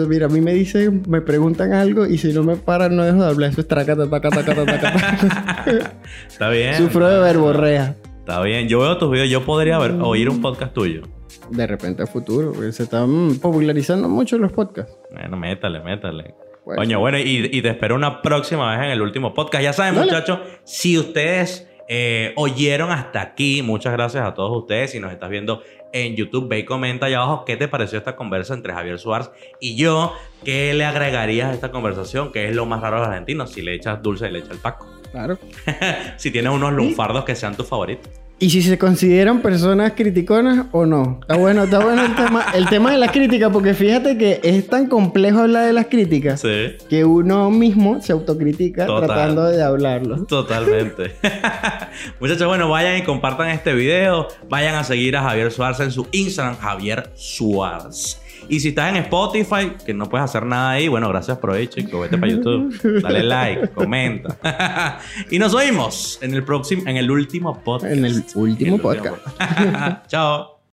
Mira, 0.07 0.27
a 0.27 0.29
mí 0.29 0.41
me 0.41 0.53
dicen, 0.53 1.03
me 1.07 1.21
preguntan 1.21 1.73
algo 1.73 2.05
y 2.05 2.17
si 2.17 2.31
no 2.31 2.43
me 2.43 2.55
paran 2.55 2.95
no 2.95 3.03
dejo 3.03 3.23
de 3.23 3.29
hablar. 3.29 3.51
Eso 3.51 3.61
es 3.61 3.67
tracata, 3.67 4.09
taca, 4.09 4.29
taca. 4.29 5.17
Está 6.27 6.49
bien. 6.49 6.75
Sufro 6.75 7.09
de 7.09 7.19
verborrea. 7.19 7.97
Está 8.19 8.41
bien. 8.41 8.67
Yo 8.69 8.79
veo 8.79 8.97
tus 8.97 9.11
videos. 9.11 9.29
Yo 9.29 9.43
podría 9.45 9.77
ver, 9.77 9.91
oír 10.01 10.29
un 10.29 10.41
podcast 10.41 10.73
tuyo. 10.73 11.01
De 11.49 11.67
repente 11.67 12.03
a 12.03 12.07
futuro, 12.07 12.53
porque 12.53 12.71
se 12.71 12.83
están 12.83 13.35
popularizando 13.41 14.07
mucho 14.07 14.37
los 14.37 14.51
podcasts. 14.53 14.93
Bueno, 15.11 15.35
métale, 15.35 15.81
métale. 15.81 16.33
Pues, 16.63 16.77
Coño, 16.77 16.99
bueno, 16.99 17.17
y, 17.17 17.49
y 17.51 17.61
te 17.61 17.69
espero 17.69 17.95
una 17.95 18.21
próxima 18.21 18.71
vez 18.71 18.85
en 18.85 18.91
el 18.91 19.01
último 19.01 19.33
podcast. 19.33 19.63
Ya 19.63 19.73
saben, 19.73 19.95
Dale. 19.95 20.11
muchachos, 20.11 20.39
si 20.63 20.97
ustedes 20.97 21.67
eh, 21.93 22.31
oyeron 22.37 22.89
hasta 22.89 23.19
aquí, 23.19 23.61
muchas 23.61 23.91
gracias 23.91 24.25
a 24.25 24.33
todos 24.33 24.57
ustedes. 24.57 24.91
Si 24.91 25.01
nos 25.01 25.11
estás 25.11 25.29
viendo 25.29 25.61
en 25.91 26.15
YouTube, 26.15 26.47
ve 26.47 26.59
y 26.59 26.63
comenta 26.63 27.07
allá 27.07 27.17
abajo 27.17 27.43
qué 27.43 27.57
te 27.57 27.67
pareció 27.67 27.97
esta 27.97 28.15
conversa 28.15 28.53
entre 28.53 28.71
Javier 28.71 28.97
Suárez 28.97 29.29
y 29.59 29.75
yo. 29.75 30.13
¿Qué 30.45 30.73
le 30.73 30.85
agregarías 30.85 31.49
a 31.49 31.53
esta 31.53 31.69
conversación? 31.69 32.31
¿Qué 32.31 32.47
es 32.47 32.55
lo 32.55 32.65
más 32.65 32.79
raro 32.79 32.95
de 32.95 33.01
los 33.01 33.09
argentinos? 33.09 33.51
Si 33.51 33.61
le 33.61 33.73
echas 33.73 34.01
dulce 34.01 34.29
y 34.29 34.31
le 34.31 34.39
echas 34.39 34.51
el 34.51 34.59
paco. 34.59 34.87
Claro. 35.11 35.37
si 36.15 36.31
tienes 36.31 36.53
unos 36.53 36.71
lunfardos 36.71 37.25
que 37.25 37.35
sean 37.35 37.57
tus 37.57 37.67
favoritos. 37.67 38.09
Y 38.43 38.49
si 38.49 38.63
se 38.63 38.75
consideran 38.79 39.41
personas 39.43 39.93
criticonas 39.95 40.65
o 40.71 40.87
no. 40.87 41.19
Está 41.21 41.37
bueno, 41.37 41.65
está 41.65 41.77
bueno 41.77 42.03
el 42.03 42.15
tema, 42.15 42.45
el 42.55 42.67
tema 42.67 42.91
de 42.91 42.97
las 42.97 43.11
críticas, 43.11 43.51
porque 43.53 43.75
fíjate 43.75 44.17
que 44.17 44.39
es 44.43 44.67
tan 44.67 44.87
complejo 44.87 45.41
hablar 45.41 45.67
de 45.67 45.73
las 45.73 45.85
críticas 45.85 46.41
Sí. 46.41 46.75
que 46.89 47.05
uno 47.05 47.51
mismo 47.51 48.01
se 48.01 48.11
autocritica 48.13 48.87
Total. 48.87 49.07
tratando 49.07 49.43
de 49.43 49.61
hablarlo. 49.61 50.25
Totalmente. 50.25 51.11
Muchachos, 52.19 52.47
bueno, 52.47 52.67
vayan 52.67 52.97
y 52.97 53.03
compartan 53.03 53.49
este 53.49 53.73
video. 53.75 54.27
Vayan 54.49 54.73
a 54.73 54.83
seguir 54.83 55.15
a 55.17 55.21
Javier 55.21 55.51
Suárez 55.51 55.79
en 55.81 55.91
su 55.91 56.07
Instagram, 56.11 56.57
Javier 56.57 57.11
Suárez. 57.13 58.19
Y 58.47 58.59
si 58.59 58.69
estás 58.69 58.89
en 58.89 58.97
Spotify, 58.97 59.73
que 59.85 59.93
no 59.93 60.09
puedes 60.09 60.25
hacer 60.25 60.45
nada 60.45 60.71
ahí, 60.71 60.87
bueno, 60.87 61.09
gracias, 61.09 61.37
provecho 61.37 61.79
y 61.79 61.83
vete 61.83 62.17
para 62.17 62.31
YouTube. 62.31 63.01
Dale 63.01 63.23
like, 63.23 63.69
comenta. 63.69 64.99
y 65.31 65.39
nos 65.39 65.53
oímos 65.53 66.19
en 66.21 66.33
el 66.33 66.43
próximo, 66.43 66.83
en 66.85 66.97
el 66.97 67.09
último 67.09 67.61
podcast. 67.63 67.93
En 67.93 68.05
el 68.05 68.23
último 68.35 68.77
podcast. 68.77 69.17
Chao. 70.07 70.60